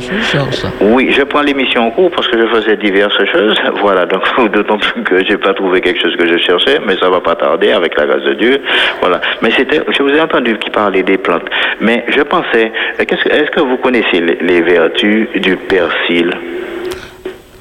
Oui, 0.81 1.13
je 1.15 1.21
prends 1.23 1.41
l'émission 1.41 1.87
en 1.87 1.91
cours 1.91 2.09
parce 2.11 2.27
que 2.27 2.39
je 2.39 2.47
faisais 2.47 2.77
diverses 2.77 3.23
choses. 3.31 3.55
Voilà, 3.81 4.05
donc 4.05 4.23
d'autant 4.53 4.77
plus 4.79 5.03
que 5.03 5.23
j'ai 5.25 5.37
pas 5.37 5.53
trouvé 5.53 5.79
quelque 5.81 6.01
chose 6.01 6.15
que 6.17 6.27
je 6.27 6.37
cherchais, 6.37 6.79
mais 6.85 6.97
ça 6.97 7.09
va 7.09 7.21
pas 7.21 7.35
tarder 7.35 7.71
avec 7.71 7.95
la 7.97 8.05
grâce 8.07 8.23
de 8.23 8.33
Dieu. 8.33 8.59
Voilà. 9.01 9.21
Mais 9.41 9.51
c'était, 9.55 9.81
je 9.95 10.03
vous 10.03 10.09
ai 10.09 10.19
entendu 10.19 10.57
qui 10.57 10.69
parlait 10.71 11.03
des 11.03 11.17
plantes. 11.17 11.45
Mais 11.79 12.03
je 12.09 12.21
pensais, 12.21 12.71
euh, 12.99 13.03
qu'est-ce 13.07 13.23
que- 13.23 13.29
est-ce 13.29 13.51
que 13.51 13.61
vous 13.61 13.77
connaissez 13.77 14.19
les, 14.19 14.37
les 14.41 14.61
vertus 14.61 15.27
du 15.35 15.55
persil? 15.55 16.31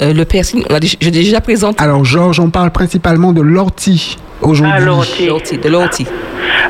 Euh, 0.03 0.13
le 0.13 0.25
persil, 0.25 0.63
on 0.69 0.75
a 0.75 0.79
j'ai 0.81 1.11
déjà 1.11 1.41
présenté. 1.41 1.83
Alors, 1.83 2.05
Georges, 2.05 2.41
on 2.41 2.51
parle 2.51 2.71
principalement 2.71 3.33
de 3.33 3.41
l'ortie 3.41 4.17
aujourd'hui. 4.43 4.73
Ah, 4.77 4.81
l'ortie. 4.81 5.59
De 5.59 5.69
l'ortie. 5.69 6.07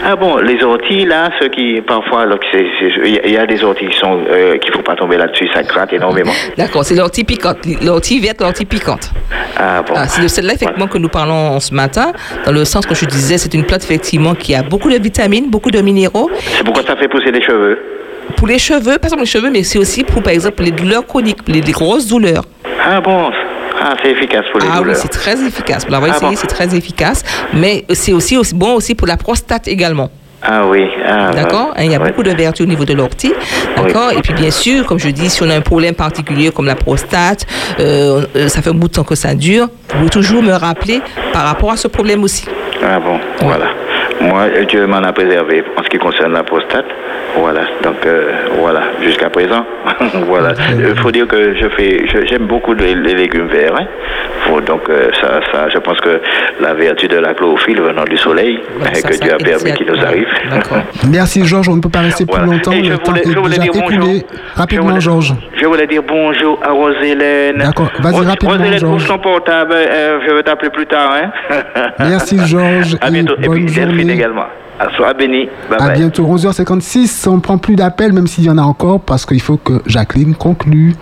Ah 0.05 0.15
bon, 0.15 0.37
les 0.39 0.63
orties, 0.63 1.05
là, 1.05 1.31
ceux 1.41 1.49
qui, 1.49 1.81
parfois, 1.81 2.27
il 2.55 3.33
y 3.33 3.37
a- 3.37 3.47
des 3.47 3.65
orties 3.65 3.87
qui 3.89 3.99
sont, 3.99 4.21
euh, 4.31 4.57
qu'il 4.59 4.73
faut 4.73 4.83
pas 4.83 4.95
tomber 4.95 5.17
là-dessus, 5.17 5.49
ça 5.53 5.63
gratte 5.65 5.93
énormément. 5.93 6.31
D'accord, 6.57 6.85
c'est 6.85 6.95
l'ortie 6.95 7.25
piquante. 7.25 7.59
L'ortie 7.83 8.21
verte, 8.21 8.41
l'ortie 8.41 8.65
piquante. 8.65 9.11
Ah 9.57 9.83
bon. 9.83 9.95
Ah, 9.97 10.07
c'est 10.07 10.23
de 10.23 10.29
celle-là, 10.29 10.55
effectivement, 10.55 10.87
que 10.87 10.99
nous 10.99 11.09
parlons 11.09 11.59
ce 11.59 11.75
matin, 11.75 12.13
dans 12.45 12.53
le 12.53 12.65
sens 12.65 12.87
que 12.87 12.95
je 12.95 13.05
disais, 13.07 13.39
c'est 13.39 13.53
une 13.55 13.65
plante, 13.65 13.83
effectivement, 13.83 14.35
qui 14.37 14.55
a 14.55 14.63
beaucoup 14.63 14.91
de 14.91 14.99
vitamines, 14.99 15.51
beaucoup 15.51 15.71
de 15.73 15.81
minéraux. 15.81 16.31
C'est 16.39 16.65
pourquoi 16.65 16.85
ça 16.85 16.95
fait 16.97 17.09
pousser 17.09 17.33
les 17.33 17.43
cheveux. 17.43 17.79
Pour 18.37 18.47
les 18.49 18.59
cheveux, 18.59 18.99
pas 18.99 19.09
seulement 19.09 19.23
les 19.23 19.27
cheveux, 19.31 19.51
mais 19.51 19.63
c'est 19.63 19.79
aussi 19.79 20.05
pour, 20.05 20.23
par 20.23 20.33
exemple, 20.33 20.63
les 20.63 20.71
douleurs 20.73 21.07
chroniques, 21.07 21.39
les, 21.47 21.61
les 21.61 21.73
grosses 21.73 22.07
douleurs. 22.07 22.45
Ah 22.85 23.01
bon, 23.01 23.31
ah, 23.81 23.95
c'est 24.03 24.11
efficace 24.11 24.45
pour 24.51 24.61
les 24.61 24.67
Ah 24.69 24.75
oui, 24.77 24.79
douleurs. 24.81 24.97
c'est 24.97 25.09
très 25.09 25.41
efficace. 25.45 25.85
Pour 25.85 25.93
l'avoir 25.93 26.11
Ah 26.13 26.17
essayé, 26.17 26.33
bon? 26.33 26.39
c'est 26.41 26.47
très 26.47 26.75
efficace. 26.77 27.23
Mais 27.55 27.85
c'est 27.91 28.13
aussi, 28.13 28.37
aussi 28.37 28.55
bon 28.55 28.75
aussi 28.75 28.95
pour 28.95 29.07
la 29.07 29.17
prostate 29.17 29.69
également. 29.69 30.11
Ah 30.43 30.65
oui, 30.67 30.87
ah, 31.09 31.31
D'accord? 31.33 31.73
Ouais. 31.77 31.87
Il 31.87 31.93
y 31.93 31.95
a 31.95 31.99
Ouais. 31.99 32.09
beaucoup 32.09 32.23
de 32.23 32.31
vertus 32.31 32.65
au 32.67 32.69
niveau 32.69 32.85
de 32.85 32.93
l'ortie. 32.93 33.33
D'accord? 33.77 34.13
Et 34.13 34.21
puis, 34.21 34.35
bien 34.35 34.51
sûr, 34.51 34.85
comme 34.87 34.99
je 34.99 35.09
dis, 35.09 35.29
si 35.31 35.43
on 35.43 35.51
a 35.51 35.55
un 35.57 35.61
problème 35.63 35.95
particulier 35.95 36.51
comme 36.53 36.67
la 36.67 36.77
prostate, 36.77 37.47
euh, 37.81 38.27
euh, 38.37 38.49
ça 38.49 38.61
fait 38.63 38.71
un 38.71 38.75
bout 38.75 38.89
de 38.89 38.93
temps 38.93 39.03
que 39.03 39.15
ça 39.15 39.35
dure, 39.35 39.69
vous 39.91 39.97
pouvez 39.99 40.11
toujours 40.11 40.43
me 40.43 40.53
rappeler 40.53 41.01
par 41.33 41.45
rapport 41.47 41.73
à 41.73 41.77
ce 41.77 41.89
problème 41.89 42.23
aussi. 42.23 42.45
Ah 42.85 43.01
bon, 43.01 43.19
voilà. 43.41 43.67
Moi, 44.21 44.45
Dieu 44.69 44.87
m'en 44.87 44.99
a 45.03 45.13
préservé 45.13 45.65
en 45.77 45.83
ce 45.83 45.89
qui 45.89 45.99
concerne 45.99 46.33
la 46.35 46.45
prostate. 46.45 46.85
Voilà, 47.39 47.61
donc 47.83 47.97
euh, 48.07 48.33
voilà, 48.59 48.83
jusqu'à 49.03 49.29
présent. 49.31 49.65
voilà. 50.27 50.53
Il 50.79 50.97
faut 50.97 51.11
dire 51.11 51.27
que 51.27 51.55
je 51.55 51.69
fais, 51.71 52.07
je- 52.07 52.27
j'aime 52.27 52.47
beaucoup 52.47 52.73
les, 52.73 52.95
les 52.95 53.15
légumes 53.15 53.47
verts. 53.49 53.75
hein. 53.79 53.87
Faut 54.47 54.61
donc 54.61 54.89
euh, 54.89 55.11
ça, 55.21 55.41
ça, 55.53 55.69
je 55.69 55.79
pense 55.79 56.01
que 56.01 56.21
la 56.61 56.73
vertu 56.75 57.09
de 57.09 57.17
la 57.19 57.35
chlorophylle 57.35 57.81
venant 57.81 58.05
du 58.05 58.17
soleil, 58.17 58.61
Voilà, 58.79 58.95
ça, 58.95 59.09
que 59.09 59.15
ça 59.15 59.25
Dieu 59.25 59.35
a 59.35 59.37
permis 59.37 59.73
qu'il 59.75 59.87
nous 59.87 60.03
arrive. 60.05 60.27
Merci, 61.11 61.45
Georges. 61.45 61.69
On 61.69 61.77
ne 61.77 61.81
peut 61.83 61.89
pas 61.91 62.01
rester 62.01 62.25
plus 62.25 62.37
Voilà. 62.37 62.53
longtemps. 62.53 62.73
Et 62.73 62.85
je 62.85 62.91
Le 62.93 62.97
voulais- 63.05 63.21
est 63.21 63.33
je 63.33 63.39
voulais 63.39 63.59
déjà 63.59 63.73
dire 63.73 63.83
bonjour. 63.83 64.15
Rapidement, 64.55 64.85
Je 64.85 64.89
voulais- 64.91 65.01
Georges. 65.01 65.35
Je 65.61 65.67
voulais 65.67 65.87
dire 65.87 66.03
bonjour 66.07 66.59
à 66.63 66.71
Rosélène. 66.71 67.59
D'accord, 67.59 67.91
vas-y 68.01 68.13
Ros- 68.15 68.23
rapidement, 68.25 68.79
Georges. 68.79 69.07
son 69.07 69.19
portable, 69.19 69.73
euh, 69.75 70.19
je 70.27 70.33
vais 70.33 70.43
t'appeler 70.43 70.71
plus 70.71 70.87
tard. 70.87 71.13
Hein? 71.23 71.63
Merci, 71.99 72.39
Georges. 72.47 72.97
À 73.01 73.09
et 73.09 73.11
bientôt. 73.11 73.35
Et, 73.43 73.47
bonne 73.47 73.67
puis 73.67 73.75
Delphine 73.75 74.11
également. 74.11 74.47
À 74.79 74.91
soir 74.97 75.15
béni. 75.15 75.47
Bye 75.71 75.79
À 75.81 75.87
bye. 75.89 75.97
bientôt, 75.99 76.25
11h56. 76.27 77.29
On 77.29 77.37
ne 77.37 77.41
prend 77.41 77.57
plus 77.59 77.77
d'appels, 77.77 78.13
même 78.13 78.27
s'il 78.27 78.45
y 78.45 78.51
en 78.51 78.59
a 78.59 78.63
encore, 78.63 79.01
parce 79.01 79.25
qu'il 79.25 79.41
faut 79.41 79.57
que 79.57 79.81
Jacqueline 79.87 80.35
conclue. 80.35 80.95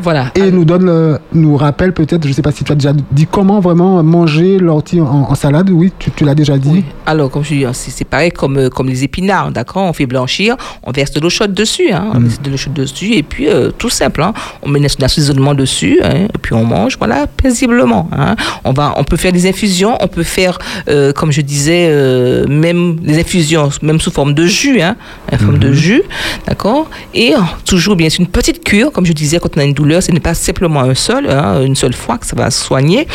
Voilà. 0.00 0.30
Et 0.34 0.50
nous 0.50 0.64
donne, 0.64 0.86
le- 0.86 1.18
nous 1.32 1.56
rappelle 1.56 1.92
peut-être, 1.92 2.22
je 2.24 2.28
ne 2.28 2.32
sais 2.34 2.42
pas 2.42 2.52
si 2.52 2.64
tu 2.64 2.72
as 2.72 2.74
déjà 2.74 2.92
dit 3.12 3.26
comment 3.30 3.60
vraiment 3.60 4.02
manger 4.02 4.58
l'ortie 4.58 5.00
en, 5.00 5.06
en 5.30 5.34
salade. 5.34 5.70
Oui, 5.70 5.92
tu, 5.98 6.10
tu 6.10 6.24
l'as 6.24 6.34
déjà 6.34 6.58
dit. 6.58 6.84
Alors, 7.06 7.30
comme 7.30 7.44
je 7.44 7.54
dis, 7.54 7.64
c'est 7.72 8.04
pareil 8.04 8.30
comme, 8.30 8.56
euh, 8.58 8.68
comme 8.68 8.88
les 8.88 9.04
épinards, 9.04 9.50
d'accord? 9.52 9.82
On 9.84 9.92
fait 9.92 10.06
blanchir, 10.06 10.56
on 10.82 10.92
verse 10.92 11.10
de 11.12 11.20
l'eau 11.20 11.30
chaude 11.30 11.54
dessus, 11.54 11.90
hein, 11.92 12.06
on 12.14 12.20
verse 12.20 12.40
de 12.42 12.50
l'eau 12.50 12.56
chaude 12.56 12.74
dessus, 12.74 13.12
et 13.14 13.22
puis 13.22 13.48
euh, 13.48 13.70
tout 13.76 13.90
simple, 13.90 14.22
hein, 14.22 14.32
on 14.62 14.68
met 14.68 14.80
un 14.80 15.04
assaisonnement 15.04 15.54
dessus, 15.54 16.00
hein, 16.02 16.26
et 16.34 16.38
puis 16.40 16.52
on 16.54 16.64
mange, 16.64 16.96
voilà, 16.98 17.26
paisiblement. 17.26 18.08
Hein. 18.12 18.36
On, 18.64 18.72
va, 18.72 18.94
on 18.96 19.04
peut 19.04 19.16
faire 19.16 19.32
des 19.32 19.48
infusions, 19.48 19.96
on 20.00 20.08
peut 20.08 20.22
faire, 20.22 20.58
euh, 20.88 21.12
comme 21.12 21.32
je 21.32 21.40
disais, 21.40 21.86
euh, 21.90 22.46
même 22.48 22.96
des 22.96 23.18
infusions, 23.20 23.68
même 23.82 24.00
sous 24.00 24.10
forme 24.10 24.34
de 24.34 24.46
jus, 24.46 24.80
hein, 24.80 24.96
en 25.32 25.36
forme 25.38 25.58
de 25.58 25.72
jus, 25.72 26.02
d'accord? 26.46 26.88
Et 27.14 27.32
toujours, 27.64 27.96
bien 27.96 28.08
sûr, 28.10 28.20
une 28.20 28.26
petite 28.28 28.62
cure, 28.64 28.92
comme 28.92 29.06
je 29.06 29.12
disais, 29.12 29.38
quand 29.38 29.56
on 29.56 29.60
a 29.60 29.64
une 29.64 29.72
douleur, 29.74 29.85
ce 30.00 30.12
n'est 30.12 30.20
pas 30.20 30.34
simplement 30.34 30.80
un 30.80 30.94
seul, 30.94 31.28
hein, 31.30 31.62
une 31.62 31.76
seule 31.76 31.94
fois 31.94 32.18
que 32.18 32.26
ça 32.26 32.36
va 32.36 32.50
soigner. 32.50 33.06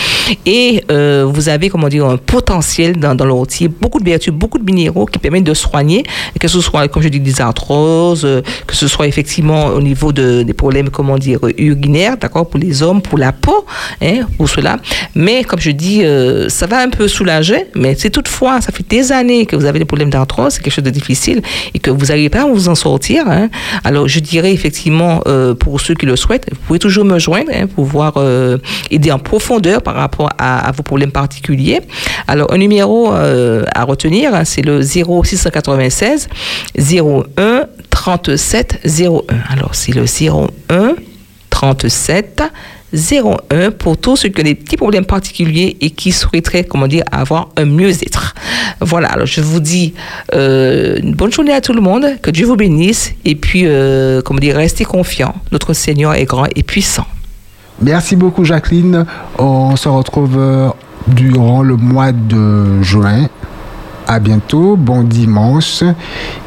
Et 0.46 0.84
euh, 0.92 1.26
vous 1.28 1.50
avez, 1.50 1.70
comment 1.70 1.90
dire, 1.90 2.06
un 2.06 2.18
potentiel 2.18 2.98
dans, 2.98 3.16
dans 3.16 3.26
l'ortie, 3.26 3.68
beaucoup 3.68 4.00
de 4.00 4.06
vertus, 4.06 4.34
beaucoup 4.34 4.58
de 4.58 4.64
minéraux 4.64 5.06
qui 5.06 5.20
permettent 5.20 5.44
de 5.44 5.54
soigner, 5.54 6.04
que 6.40 6.48
ce 6.48 6.62
soit, 6.62 6.88
comme 6.88 7.04
je 7.04 7.10
dis, 7.10 7.20
des 7.20 7.42
arthroses, 7.42 8.26
euh, 8.26 8.42
que 8.68 8.76
ce 8.76 8.88
soit 8.88 9.08
effectivement 9.08 9.68
au 9.68 9.82
niveau 9.82 10.12
de, 10.12 10.44
des 10.44 10.54
problèmes, 10.54 10.90
comment 10.90 11.18
dire, 11.18 11.40
urinaires, 11.58 12.18
d'accord, 12.18 12.48
pour 12.50 12.60
les 12.60 12.84
hommes, 12.84 13.02
pour 13.02 13.18
la 13.18 13.32
peau, 13.32 13.66
hein, 14.02 14.22
pour 14.38 14.50
cela. 14.50 14.78
Mais 15.16 15.44
comme 15.44 15.60
je 15.60 15.72
dis, 15.72 16.04
euh, 16.04 16.50
ça 16.50 16.68
va 16.68 16.80
un 16.82 16.90
peu 16.90 17.08
soulager, 17.08 17.68
mais 17.76 17.96
c'est 17.98 18.10
toutefois, 18.10 18.62
ça 18.62 18.72
fait 18.72 18.88
des 18.88 19.12
années 19.12 19.46
que 19.46 19.56
vous 19.56 19.66
avez 19.66 19.80
des 19.80 19.86
problèmes 19.86 20.10
d'arthrose, 20.10 20.54
c'est 20.54 20.62
quelque 20.64 20.74
chose 20.74 20.84
de 20.84 20.90
difficile 20.90 21.42
et 21.74 21.80
que 21.80 21.92
vous 21.92 22.08
n'arrivez 22.08 22.30
pas 22.30 22.44
à 22.44 22.46
vous 22.46 22.70
en 22.70 22.76
sortir. 22.76 23.26
hein. 23.28 23.50
Alors, 23.84 24.08
je 24.08 24.20
dirais 24.20 24.54
effectivement, 24.54 25.22
pour 25.60 25.80
ceux 25.82 25.94
qui 25.96 26.06
le 26.06 26.16
souhaitent, 26.16 26.48
pouvez 26.68 26.80
toujours 26.80 27.05
me 27.05 27.20
joindre 27.20 27.51
hein, 27.53 27.68
pour 27.68 27.86
pouvoir 27.86 28.14
euh, 28.18 28.57
aider 28.89 29.12
en 29.12 29.20
profondeur 29.20 29.82
par 29.82 29.95
rapport 29.95 30.30
à, 30.38 30.68
à 30.68 30.72
vos 30.72 30.84
problèmes 30.84 31.12
particuliers. 31.12 31.82
Alors, 32.28 32.53
un 32.53 32.57
numéro 32.57 33.14
euh, 33.14 33.64
à 33.74 33.84
retenir, 33.84 34.34
hein, 34.34 34.45
c'est 34.45 34.62
le 34.62 34.82
0696 34.82 36.30
01 36.78 37.66
37 37.89 38.82
01. 38.86 39.22
Alors, 39.49 39.76
c'est 39.76 39.93
le 39.93 40.05
01 40.05 40.95
37 41.49 42.43
01 42.94 43.72
pour 43.72 43.98
tous 43.98 44.16
ceux 44.16 44.30
qui 44.30 44.42
ont 44.42 44.44
des 44.44 44.56
petits 44.56 44.78
problèmes 44.78 45.06
particuliers 45.06 45.78
et 45.82 45.89
qui 45.89 46.12
souhaiteraient, 46.12 46.64
comment 46.64 46.88
dire, 46.88 47.04
avoir 47.12 47.50
un 47.58 47.66
mieux-être. 47.66 48.36
Voilà, 48.80 49.10
alors 49.10 49.26
je 49.26 49.42
vous 49.42 49.60
dis 49.60 49.94
euh, 50.34 50.98
une 51.02 51.14
bonne 51.14 51.32
journée 51.32 51.54
à 51.54 51.62
tout 51.62 51.74
le 51.74 51.82
monde, 51.82 52.06
que 52.22 52.32
Dieu 52.32 52.46
vous 52.46 52.56
bénisse 52.56 53.14
et 53.26 53.36
puis, 53.36 53.64
euh, 53.66 54.22
comment 54.22 54.39
dire, 54.39 54.56
restez 54.56 54.86
confiants. 54.86 55.36
Notre 55.52 55.74
Seigneur 55.74 56.16
est 56.16 56.26
grand 56.26 56.48
et 56.56 56.64
puissant. 56.64 57.06
Merci 57.82 58.16
beaucoup, 58.16 58.44
Jacqueline. 58.44 59.06
On 59.39 59.76
se 59.76 59.89
retrouve 59.89 60.38
euh, 60.38 60.70
durant 61.08 61.64
le 61.64 61.76
mois 61.78 62.12
de 62.12 62.82
juin. 62.84 63.28
À 64.12 64.20
bientôt, 64.20 64.76
bon 64.76 65.03
dimanche. 65.03 65.84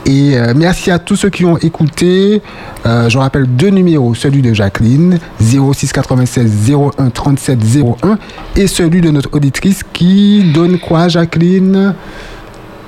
Et 0.04 0.36
euh, 0.36 0.52
merci 0.54 0.90
à 0.90 0.98
tous 0.98 1.16
ceux 1.16 1.30
qui 1.30 1.46
ont 1.46 1.56
écouté. 1.56 2.42
Euh, 2.84 3.08
je 3.08 3.16
rappelle 3.16 3.46
deux 3.46 3.70
numéros, 3.70 4.14
celui 4.14 4.42
de 4.42 4.52
Jacqueline, 4.52 5.18
06 5.40 5.90
96 5.90 6.70
01 6.98 7.08
37 7.08 7.58
01, 8.02 8.18
et 8.56 8.66
celui 8.66 9.00
de 9.00 9.08
notre 9.10 9.30
auditrice 9.32 9.82
qui 9.94 10.52
donne 10.52 10.78
quoi, 10.78 11.08
Jacqueline? 11.08 11.94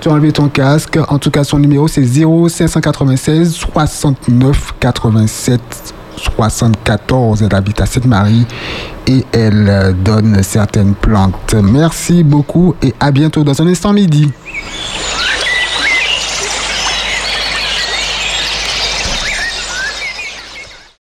Tu 0.02 0.10
as 0.10 0.12
enlevé 0.12 0.30
ton 0.32 0.50
casque. 0.50 0.98
En 1.08 1.18
tout 1.18 1.30
cas, 1.30 1.42
son 1.42 1.58
numéro, 1.58 1.88
c'est 1.88 2.04
0596 2.04 3.54
69 3.54 4.74
87 4.78 5.94
74. 6.16 7.42
Elle 7.42 7.54
habite 7.54 7.80
à 7.80 7.86
Sainte-Marie 7.86 8.46
et 9.06 9.24
elle 9.32 9.68
euh, 9.68 9.92
donne 9.92 10.42
certaines 10.42 10.94
plantes. 10.94 11.54
Merci 11.54 12.22
beaucoup 12.22 12.74
et 12.82 12.94
à 13.00 13.10
bientôt 13.10 13.44
dans 13.44 13.60
un 13.60 13.66
instant 13.66 13.92
midi. 13.92 14.30